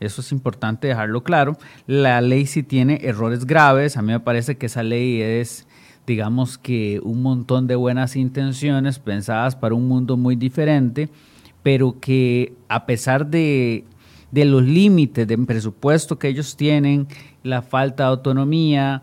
Eso 0.00 0.20
es 0.20 0.32
importante 0.32 0.88
dejarlo 0.88 1.22
claro. 1.22 1.56
La 1.86 2.20
ley 2.20 2.46
sí 2.46 2.62
tiene 2.62 3.00
errores 3.02 3.46
graves. 3.46 3.96
A 3.96 4.02
mí 4.02 4.12
me 4.12 4.20
parece 4.20 4.56
que 4.56 4.66
esa 4.66 4.82
ley 4.82 5.22
es, 5.22 5.66
digamos 6.06 6.58
que, 6.58 7.00
un 7.02 7.22
montón 7.22 7.66
de 7.66 7.76
buenas 7.76 8.16
intenciones 8.16 8.98
pensadas 8.98 9.56
para 9.56 9.74
un 9.74 9.88
mundo 9.88 10.16
muy 10.16 10.36
diferente, 10.36 11.08
pero 11.62 11.98
que 11.98 12.54
a 12.68 12.84
pesar 12.86 13.26
de, 13.26 13.84
de 14.30 14.44
los 14.44 14.62
límites 14.62 15.26
de 15.26 15.38
presupuesto 15.38 16.18
que 16.18 16.28
ellos 16.28 16.56
tienen, 16.56 17.08
la 17.42 17.62
falta 17.62 18.04
de 18.04 18.10
autonomía, 18.10 19.02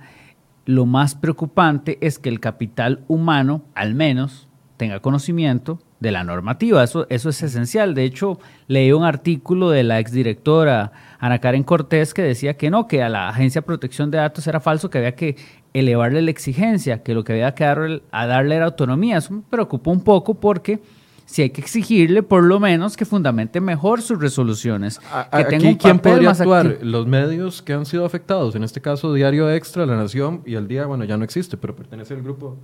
lo 0.66 0.86
más 0.86 1.16
preocupante 1.16 1.98
es 2.02 2.20
que 2.20 2.30
el 2.30 2.40
capital 2.40 3.04
humano, 3.08 3.64
al 3.74 3.96
menos, 3.96 4.48
tenga 4.84 5.00
conocimiento 5.00 5.80
de 6.02 6.12
la 6.12 6.24
normativa. 6.26 6.84
Eso, 6.84 7.08
eso 7.10 7.30
es 7.30 7.42
esencial. 7.42 7.96
De 7.96 8.04
hecho, 8.04 8.38
leí 8.68 8.92
un 8.92 9.04
artículo 9.06 9.70
de 9.70 9.84
la 9.84 10.00
exdirectora 10.00 10.92
Ana 11.20 11.40
Karen 11.40 11.64
Cortés 11.64 12.14
que 12.14 12.22
decía 12.22 12.58
que 12.58 12.70
no, 12.70 12.86
que 12.88 13.02
a 13.02 13.08
la 13.10 13.30
Agencia 13.30 13.62
de 13.62 13.66
Protección 13.66 14.12
de 14.12 14.18
Datos 14.18 14.46
era 14.48 14.60
falso, 14.60 14.90
que 14.90 14.98
había 14.98 15.16
que 15.16 15.38
elevarle 15.74 16.22
la 16.22 16.32
exigencia, 16.32 17.02
que 17.02 17.14
lo 17.14 17.24
que 17.24 17.32
había 17.34 17.56
que 17.56 17.64
darle, 17.64 18.04
a 18.12 18.28
darle 18.28 18.56
era 18.58 18.66
autonomía. 18.66 19.18
Eso 19.18 19.34
me 19.34 19.42
preocupó 19.50 19.92
un 19.92 20.04
poco 20.04 20.34
porque 20.36 20.82
si 21.26 21.42
hay 21.44 21.50
que 21.52 21.62
exigirle 21.62 22.22
por 22.22 22.44
lo 22.44 22.60
menos 22.60 22.98
que 22.98 23.06
fundamente 23.06 23.62
mejor 23.62 24.02
sus 24.02 24.20
resoluciones, 24.20 25.00
A- 25.14 25.30
que 25.32 25.38
a- 25.44 25.48
tenga 25.48 25.56
Aquí, 25.64 25.68
un 25.68 25.76
¿quién 25.76 26.00
podría 26.00 26.30
más 26.30 26.42
actuar? 26.42 26.68
activo. 26.68 26.92
Los 26.92 27.08
medios 27.08 27.62
que 27.62 27.72
han 27.72 27.86
sido 27.86 28.04
afectados, 28.06 28.54
en 28.56 28.64
este 28.66 28.82
caso 28.82 29.14
Diario 29.14 29.50
Extra, 29.50 29.86
La 29.86 29.96
Nación 29.96 30.42
y 30.46 30.56
El 30.56 30.68
Día, 30.68 30.86
bueno, 30.86 31.06
ya 31.06 31.16
no 31.16 31.24
existe, 31.24 31.56
pero 31.56 31.74
pertenece 31.78 32.14
al 32.14 32.22
grupo. 32.22 32.58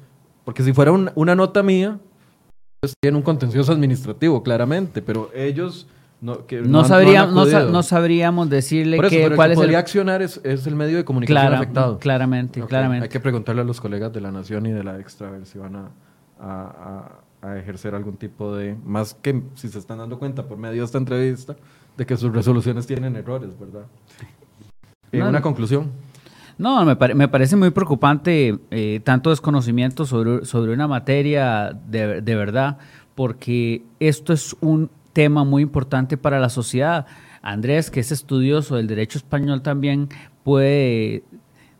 Porque 0.43 0.61
si 0.63 0.73
fuera 0.73 0.91
un- 0.91 1.09
una 1.15 1.35
nota 1.35 1.63
mía, 1.63 1.99
pues 2.79 2.93
tiene 3.01 3.17
un 3.17 3.23
contencioso 3.23 3.71
administrativo, 3.71 4.41
claramente, 4.43 5.01
pero 5.01 5.29
ellos 5.35 5.87
no, 6.21 6.45
que 6.45 6.61
No, 6.61 6.79
han- 6.81 6.87
sabría- 6.87 7.23
han 7.23 7.33
no 7.33 7.45
sa- 7.45 7.57
acudido. 7.57 7.71
no 7.73 7.83
sabríamos 7.83 8.49
decirle 8.49 8.97
eso, 8.97 9.09
que, 9.09 9.17
pero 9.17 9.27
el 9.29 9.35
cuál 9.35 9.49
que 9.49 9.53
es 9.53 9.57
podría 9.59 9.77
el... 9.77 9.83
accionar 9.83 10.21
es, 10.21 10.39
es 10.43 10.67
el 10.67 10.75
medio 10.75 10.97
de 10.97 11.05
comunicación 11.05 11.41
Clara- 11.41 11.57
afectado. 11.57 11.99
claramente, 11.99 12.61
claramente. 12.65 13.03
Hay 13.05 13.09
que 13.09 13.19
preguntarle 13.19 13.61
a 13.61 13.65
los 13.65 13.79
colegas 13.81 14.11
de 14.13 14.21
La 14.21 14.31
Nación 14.31 14.65
y 14.65 14.71
de 14.71 14.83
La 14.83 14.99
Extra 14.99 15.27
a 15.27 15.31
ver 15.31 15.45
si 15.45 15.57
van 15.57 15.75
a, 15.75 15.89
a- 16.39 17.11
a- 17.41 17.47
a 17.51 17.57
ejercer 17.57 17.95
algún 17.95 18.17
tipo 18.17 18.53
de... 18.55 18.75
Más 18.85 19.13
que 19.13 19.41
si 19.55 19.69
se 19.69 19.79
están 19.79 19.99
dando 19.99 20.19
cuenta 20.19 20.43
por 20.43 20.57
medio 20.57 20.81
de 20.81 20.85
esta 20.85 20.97
entrevista 20.97 21.55
de 21.95 22.05
que 22.05 22.17
sus 22.17 22.33
resoluciones 22.33 22.85
tienen 22.85 23.15
errores, 23.15 23.57
¿verdad? 23.57 23.85
Eh, 25.13 25.21
una 25.23 25.41
conclusión. 25.41 25.89
No, 26.59 26.83
me, 26.83 26.95
me 27.15 27.29
parece 27.29 27.55
muy 27.55 27.69
preocupante 27.69 28.59
eh, 28.69 28.99
tanto 29.05 29.29
desconocimiento 29.29 30.05
sobre, 30.05 30.43
sobre 30.43 30.73
una 30.73 30.89
materia 30.89 31.71
de, 31.87 32.19
de 32.21 32.35
verdad, 32.35 32.77
porque 33.15 33.83
esto 34.01 34.33
es 34.33 34.57
un 34.59 34.89
tema 35.13 35.45
muy 35.45 35.63
importante 35.63 36.17
para 36.17 36.37
la 36.37 36.49
sociedad. 36.49 37.05
Andrés, 37.41 37.89
que 37.89 38.01
es 38.01 38.11
estudioso 38.11 38.75
del 38.75 38.87
derecho 38.87 39.17
español, 39.17 39.61
también 39.61 40.09
puede 40.43 41.23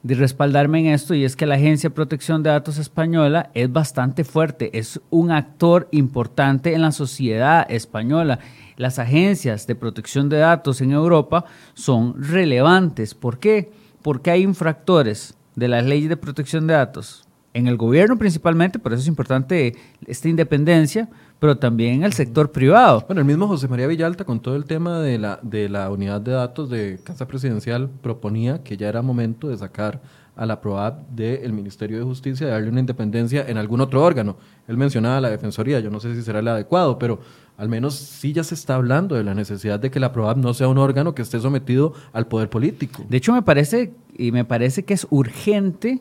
de 0.01 0.15
respaldarme 0.15 0.79
en 0.79 0.87
esto 0.93 1.13
y 1.13 1.25
es 1.25 1.35
que 1.35 1.45
la 1.45 1.55
Agencia 1.55 1.89
de 1.89 1.95
Protección 1.95 2.41
de 2.41 2.51
Datos 2.51 2.77
Española 2.77 3.49
es 3.53 3.69
bastante 3.69 4.23
fuerte, 4.23 4.77
es 4.79 5.01
un 5.09 5.31
actor 5.31 5.89
importante 5.91 6.73
en 6.73 6.83
la 6.83 6.93
sociedad 6.93 7.69
española. 7.69 8.39
Las 8.77 8.97
agencias 8.97 9.67
de 9.67 9.75
protección 9.75 10.29
de 10.29 10.37
datos 10.37 10.79
en 10.79 10.93
Europa 10.93 11.43
son 11.73 12.15
relevantes. 12.23 13.13
¿Por 13.13 13.39
qué? 13.39 13.73
Porque 14.01 14.31
hay 14.31 14.43
infractores 14.43 15.35
de 15.55 15.67
las 15.67 15.85
leyes 15.85 16.09
de 16.09 16.17
protección 16.17 16.67
de 16.67 16.73
datos 16.75 17.27
en 17.53 17.67
el 17.67 17.77
gobierno 17.77 18.17
principalmente, 18.17 18.79
por 18.79 18.93
eso 18.93 19.01
es 19.01 19.07
importante 19.07 19.75
esta 20.05 20.29
independencia, 20.29 21.09
pero 21.39 21.57
también 21.57 21.95
en 21.95 22.03
el 22.03 22.13
sector 22.13 22.51
privado. 22.51 23.03
Bueno, 23.07 23.21
el 23.21 23.27
mismo 23.27 23.47
José 23.47 23.67
María 23.67 23.87
Villalta 23.87 24.23
con 24.23 24.39
todo 24.39 24.55
el 24.55 24.65
tema 24.65 24.99
de 24.99 25.17
la, 25.17 25.39
de 25.41 25.69
la 25.69 25.89
unidad 25.89 26.21
de 26.21 26.31
datos 26.31 26.69
de 26.69 26.99
Casa 27.03 27.27
Presidencial 27.27 27.89
proponía 28.01 28.63
que 28.63 28.77
ya 28.77 28.89
era 28.89 29.01
momento 29.01 29.47
de 29.47 29.57
sacar 29.57 30.01
a 30.35 30.45
la 30.45 30.61
PROAP 30.61 31.09
del 31.09 31.51
Ministerio 31.51 31.97
de 31.97 32.03
Justicia 32.03 32.47
y 32.47 32.49
darle 32.49 32.69
una 32.69 32.79
independencia 32.79 33.45
en 33.47 33.57
algún 33.57 33.81
otro 33.81 34.01
órgano. 34.01 34.37
Él 34.67 34.77
mencionaba 34.77 35.19
la 35.19 35.29
Defensoría, 35.29 35.79
yo 35.81 35.89
no 35.89 35.99
sé 35.99 36.15
si 36.15 36.21
será 36.21 36.39
el 36.39 36.47
adecuado, 36.47 36.97
pero 36.97 37.19
al 37.59 37.67
menos 37.67 37.95
sí 37.95 38.31
ya 38.31 38.45
se 38.45 38.55
está 38.55 38.75
hablando 38.75 39.15
de 39.15 39.23
la 39.25 39.35
necesidad 39.35 39.81
de 39.81 39.91
que 39.91 39.99
la 39.99 40.13
PROAP 40.13 40.37
no 40.37 40.53
sea 40.53 40.69
un 40.69 40.77
órgano 40.77 41.13
que 41.13 41.21
esté 41.21 41.41
sometido 41.41 41.93
al 42.13 42.25
poder 42.25 42.49
político. 42.49 43.03
De 43.09 43.17
hecho, 43.17 43.33
me 43.33 43.41
parece, 43.41 43.91
y 44.17 44.31
me 44.31 44.45
parece 44.45 44.85
que 44.85 44.93
es 44.93 45.05
urgente, 45.09 45.99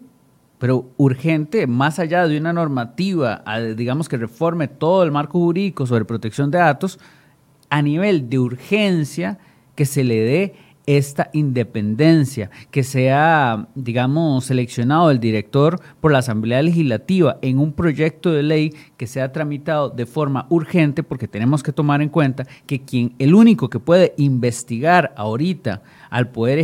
pero 0.61 0.89
urgente, 0.97 1.67
más 1.67 1.99
allá 1.99 2.29
de 2.29 2.39
una 2.39 2.53
normativa, 2.53 3.43
digamos 3.77 4.09
que 4.09 4.17
reforme 4.17 4.69
todo 4.69 5.03
el 5.03 5.11
marco 5.11 5.41
jurídico 5.41 5.85
sobre 5.85 6.05
protección 6.05 6.53
de 6.53 6.59
datos, 6.59 7.01
a 7.71 7.83
nivel 7.83 8.31
de 8.31 8.39
urgencia 8.39 9.39
que 9.75 9.85
se 9.85 10.05
le 10.05 10.21
dé 10.21 10.55
esta 10.89 11.29
independencia, 11.35 12.51
que 12.71 12.83
sea, 12.83 13.69
digamos, 13.75 14.47
seleccionado 14.47 15.11
el 15.11 15.21
director 15.21 15.79
por 16.01 16.13
la 16.13 16.21
Asamblea 16.21 16.63
Legislativa 16.63 17.39
en 17.43 17.59
un 17.59 17.75
proyecto 17.75 18.33
de 18.33 18.43
ley 18.43 18.75
que 18.97 19.07
sea 19.07 19.31
tramitado 19.31 19.91
de 19.91 20.07
forma 20.07 20.47
urgente, 20.49 21.03
porque 21.03 21.29
tenemos 21.29 21.63
que 21.63 21.73
tomar 21.73 22.01
en 22.01 22.09
cuenta 22.09 22.47
que 22.65 22.81
quien, 22.81 23.13
el 23.19 23.35
único 23.35 23.69
que 23.69 23.81
puede 23.81 24.15
investigar 24.17 25.13
ahorita 25.15 25.83
al 26.09 26.31
Poder 26.31 26.59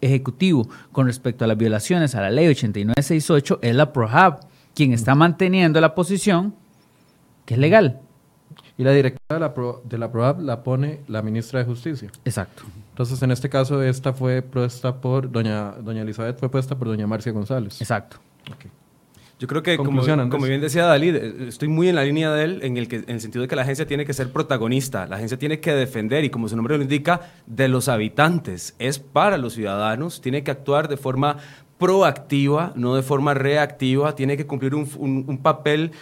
Ejecutivo 0.00 0.68
con 0.92 1.06
respecto 1.08 1.44
a 1.44 1.48
las 1.48 1.58
violaciones 1.58 2.14
a 2.14 2.20
la 2.20 2.30
ley 2.30 2.46
8968 2.46 3.58
es 3.62 3.74
la 3.74 3.92
PROHAB, 3.92 4.46
quien 4.74 4.92
está 4.92 5.16
manteniendo 5.16 5.80
la 5.80 5.96
posición 5.96 6.54
que 7.44 7.54
es 7.54 7.60
legal. 7.60 8.00
Y 8.78 8.84
la 8.84 8.92
directora 8.92 9.34
de 9.34 9.40
la, 9.40 9.54
Pro, 9.54 9.82
de 9.84 9.98
la 9.98 10.12
PROAB 10.12 10.40
la 10.40 10.62
pone 10.62 11.00
la 11.08 11.20
ministra 11.22 11.58
de 11.58 11.64
Justicia. 11.64 12.10
Exacto. 12.24 12.62
Entonces, 12.96 13.20
en 13.20 13.30
este 13.30 13.50
caso, 13.50 13.82
esta 13.82 14.14
fue 14.14 14.40
puesta 14.40 15.02
por 15.02 15.30
doña, 15.30 15.72
doña 15.72 16.00
Elizabeth, 16.00 16.38
fue 16.38 16.48
puesta 16.48 16.78
por 16.78 16.88
doña 16.88 17.06
Marcia 17.06 17.30
González. 17.30 17.78
Exacto. 17.78 18.16
Yo 19.38 19.46
creo 19.46 19.62
que, 19.62 19.76
como, 19.76 20.02
como, 20.30 20.46
bien 20.46 20.62
decía 20.62 20.86
Dalí, 20.86 21.10
eh, 21.10 21.48
estoy 21.48 21.68
muy 21.68 21.90
en 21.90 21.94
la 21.96 22.04
línea 22.04 22.32
de 22.32 22.44
él 22.44 22.60
en 22.62 22.78
el, 22.78 22.88
que, 22.88 22.96
en 22.96 23.10
el 23.10 23.20
sentido 23.20 23.42
de 23.42 23.48
que 23.48 23.56
la 23.56 23.62
agencia 23.62 23.86
tiene 23.86 24.06
que 24.06 24.14
ser 24.14 24.32
protagonista, 24.32 25.06
la 25.06 25.16
agencia 25.16 25.38
tiene 25.38 25.60
que 25.60 25.74
defender 25.74 26.24
y 26.24 26.30
como 26.30 26.48
su 26.48 26.56
nombre 26.56 26.78
lo 26.78 26.82
indica, 26.82 27.32
de 27.44 27.68
los 27.68 27.88
habitantes, 27.88 28.74
es 28.78 28.98
para 28.98 29.36
los 29.36 29.52
ciudadanos, 29.52 30.22
tiene 30.22 30.42
que 30.42 30.50
actuar 30.50 30.88
de 30.88 30.96
forma 30.96 31.36
proactiva, 31.78 32.72
no 32.74 32.94
de 32.94 33.02
forma 33.02 33.34
reactiva, 33.34 34.14
tiene 34.14 34.36
que 34.36 34.46
cumplir 34.46 34.74
un, 34.74 35.40
papel 35.42 35.92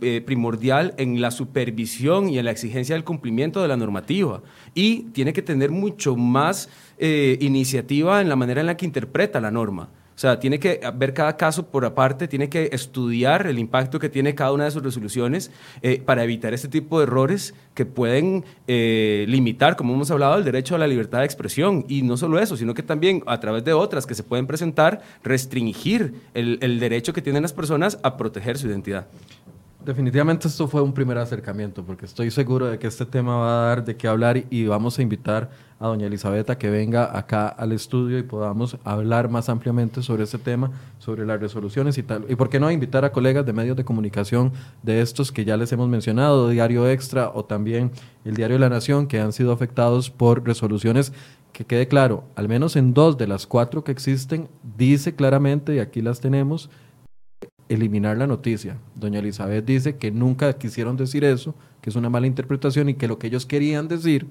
eh, 0.00 0.22
primordial 0.24 0.94
en 0.98 1.20
la 1.20 1.30
supervisión 1.30 2.28
y 2.28 2.38
en 2.38 2.44
la 2.44 2.50
exigencia 2.50 2.94
del 2.94 3.04
cumplimiento 3.04 3.62
de 3.62 3.68
la 3.68 3.76
normativa. 3.76 4.42
Y 4.74 5.04
tiene 5.12 5.32
que 5.32 5.42
tener 5.42 5.70
mucho 5.70 6.16
más 6.16 6.68
eh, 6.98 7.38
iniciativa 7.40 8.20
en 8.20 8.28
la 8.28 8.36
manera 8.36 8.60
en 8.60 8.66
la 8.66 8.76
que 8.76 8.86
interpreta 8.86 9.40
la 9.40 9.50
norma. 9.50 9.88
O 10.18 10.20
sea, 10.20 10.40
tiene 10.40 10.58
que 10.58 10.80
ver 10.96 11.14
cada 11.14 11.36
caso 11.36 11.68
por 11.68 11.84
aparte, 11.84 12.26
tiene 12.26 12.48
que 12.48 12.70
estudiar 12.72 13.46
el 13.46 13.56
impacto 13.56 14.00
que 14.00 14.08
tiene 14.08 14.34
cada 14.34 14.50
una 14.50 14.64
de 14.64 14.72
sus 14.72 14.82
resoluciones 14.82 15.52
eh, 15.80 16.02
para 16.04 16.24
evitar 16.24 16.52
este 16.52 16.66
tipo 16.66 16.98
de 16.98 17.04
errores 17.04 17.54
que 17.74 17.86
pueden 17.86 18.44
eh, 18.66 19.26
limitar, 19.28 19.76
como 19.76 19.94
hemos 19.94 20.10
hablado, 20.10 20.36
el 20.36 20.42
derecho 20.42 20.74
a 20.74 20.78
la 20.78 20.88
libertad 20.88 21.20
de 21.20 21.24
expresión. 21.24 21.84
Y 21.86 22.02
no 22.02 22.16
solo 22.16 22.40
eso, 22.40 22.56
sino 22.56 22.74
que 22.74 22.82
también 22.82 23.22
a 23.26 23.38
través 23.38 23.62
de 23.62 23.74
otras 23.74 24.06
que 24.06 24.16
se 24.16 24.24
pueden 24.24 24.48
presentar, 24.48 25.02
restringir 25.22 26.14
el, 26.34 26.58
el 26.62 26.80
derecho 26.80 27.12
que 27.12 27.22
tienen 27.22 27.42
las 27.42 27.52
personas 27.52 28.00
a 28.02 28.16
proteger 28.16 28.58
su 28.58 28.66
identidad. 28.66 29.06
Definitivamente 29.88 30.48
esto 30.48 30.68
fue 30.68 30.82
un 30.82 30.92
primer 30.92 31.16
acercamiento, 31.16 31.82
porque 31.82 32.04
estoy 32.04 32.30
seguro 32.30 32.66
de 32.66 32.78
que 32.78 32.86
este 32.86 33.06
tema 33.06 33.38
va 33.38 33.48
a 33.48 33.66
dar 33.68 33.84
de 33.86 33.96
qué 33.96 34.06
hablar 34.06 34.44
y 34.50 34.66
vamos 34.66 34.98
a 34.98 35.02
invitar 35.02 35.48
a 35.80 35.86
doña 35.86 36.08
Elizabeth 36.08 36.50
a 36.50 36.58
que 36.58 36.68
venga 36.68 37.16
acá 37.16 37.48
al 37.48 37.72
estudio 37.72 38.18
y 38.18 38.22
podamos 38.22 38.76
hablar 38.84 39.30
más 39.30 39.48
ampliamente 39.48 40.02
sobre 40.02 40.24
este 40.24 40.36
tema, 40.36 40.72
sobre 40.98 41.24
las 41.24 41.40
resoluciones 41.40 41.96
y 41.96 42.02
tal. 42.02 42.26
Y 42.28 42.34
por 42.34 42.50
qué 42.50 42.60
no 42.60 42.70
invitar 42.70 43.06
a 43.06 43.12
colegas 43.12 43.46
de 43.46 43.54
medios 43.54 43.78
de 43.78 43.84
comunicación 43.86 44.52
de 44.82 45.00
estos 45.00 45.32
que 45.32 45.46
ya 45.46 45.56
les 45.56 45.72
hemos 45.72 45.88
mencionado, 45.88 46.50
Diario 46.50 46.86
Extra 46.86 47.30
o 47.34 47.46
también 47.46 47.90
el 48.26 48.34
Diario 48.34 48.56
de 48.56 48.60
la 48.60 48.68
Nación, 48.68 49.06
que 49.06 49.20
han 49.20 49.32
sido 49.32 49.52
afectados 49.52 50.10
por 50.10 50.44
resoluciones 50.44 51.14
que 51.54 51.64
quede 51.64 51.88
claro, 51.88 52.24
al 52.36 52.46
menos 52.46 52.76
en 52.76 52.92
dos 52.92 53.16
de 53.16 53.26
las 53.26 53.46
cuatro 53.46 53.84
que 53.84 53.92
existen, 53.92 54.50
dice 54.76 55.14
claramente, 55.14 55.76
y 55.76 55.78
aquí 55.78 56.02
las 56.02 56.20
tenemos, 56.20 56.68
eliminar 57.68 58.16
la 58.16 58.26
noticia. 58.26 58.76
Doña 58.94 59.18
Elizabeth 59.20 59.64
dice 59.64 59.96
que 59.96 60.10
nunca 60.10 60.52
quisieron 60.54 60.96
decir 60.96 61.24
eso, 61.24 61.54
que 61.80 61.90
es 61.90 61.96
una 61.96 62.10
mala 62.10 62.26
interpretación 62.26 62.88
y 62.88 62.94
que 62.94 63.08
lo 63.08 63.18
que 63.18 63.26
ellos 63.26 63.46
querían 63.46 63.88
decir 63.88 64.26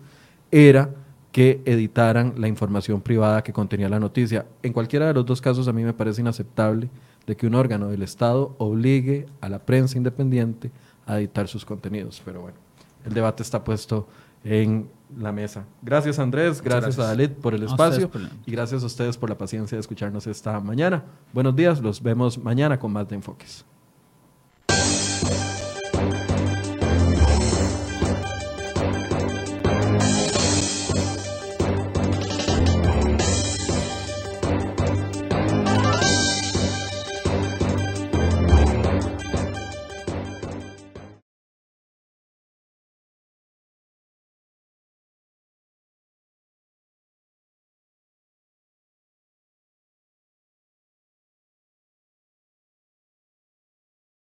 era 0.51 0.91
que 1.31 1.61
editaran 1.65 2.33
la 2.37 2.47
información 2.47 3.01
privada 3.01 3.43
que 3.43 3.53
contenía 3.53 3.89
la 3.89 3.99
noticia. 3.99 4.45
En 4.63 4.73
cualquiera 4.73 5.07
de 5.07 5.13
los 5.13 5.25
dos 5.25 5.41
casos 5.41 5.67
a 5.67 5.73
mí 5.73 5.83
me 5.83 5.93
parece 5.93 6.21
inaceptable 6.21 6.89
de 7.27 7.35
que 7.35 7.45
un 7.45 7.55
órgano 7.55 7.89
del 7.89 8.01
Estado 8.01 8.55
obligue 8.57 9.27
a 9.41 9.49
la 9.49 9.59
prensa 9.59 9.97
independiente 9.97 10.71
a 11.05 11.19
editar 11.19 11.47
sus 11.47 11.65
contenidos. 11.65 12.21
Pero 12.25 12.41
bueno, 12.41 12.57
el 13.05 13.13
debate 13.13 13.43
está 13.43 13.63
puesto 13.63 14.07
en 14.43 14.89
la 15.17 15.31
mesa. 15.31 15.65
Gracias 15.81 16.19
Andrés, 16.19 16.61
gracias, 16.61 16.99
a 16.99 17.07
Dalit 17.07 17.31
por 17.31 17.53
el 17.53 17.63
espacio 17.63 18.11
y 18.45 18.51
gracias 18.51 18.83
a 18.83 18.85
ustedes 18.85 19.17
por 19.17 19.29
la 19.29 19.37
paciencia 19.37 19.77
de 19.77 19.79
escucharnos 19.79 20.27
esta 20.27 20.59
mañana. 20.59 21.03
Buenos 21.33 21.55
días, 21.55 21.81
los 21.81 22.01
vemos 22.01 22.37
mañana 22.37 22.77
con 22.77 22.91
más 22.91 23.07
de 23.07 23.15
Enfoques. 23.15 23.65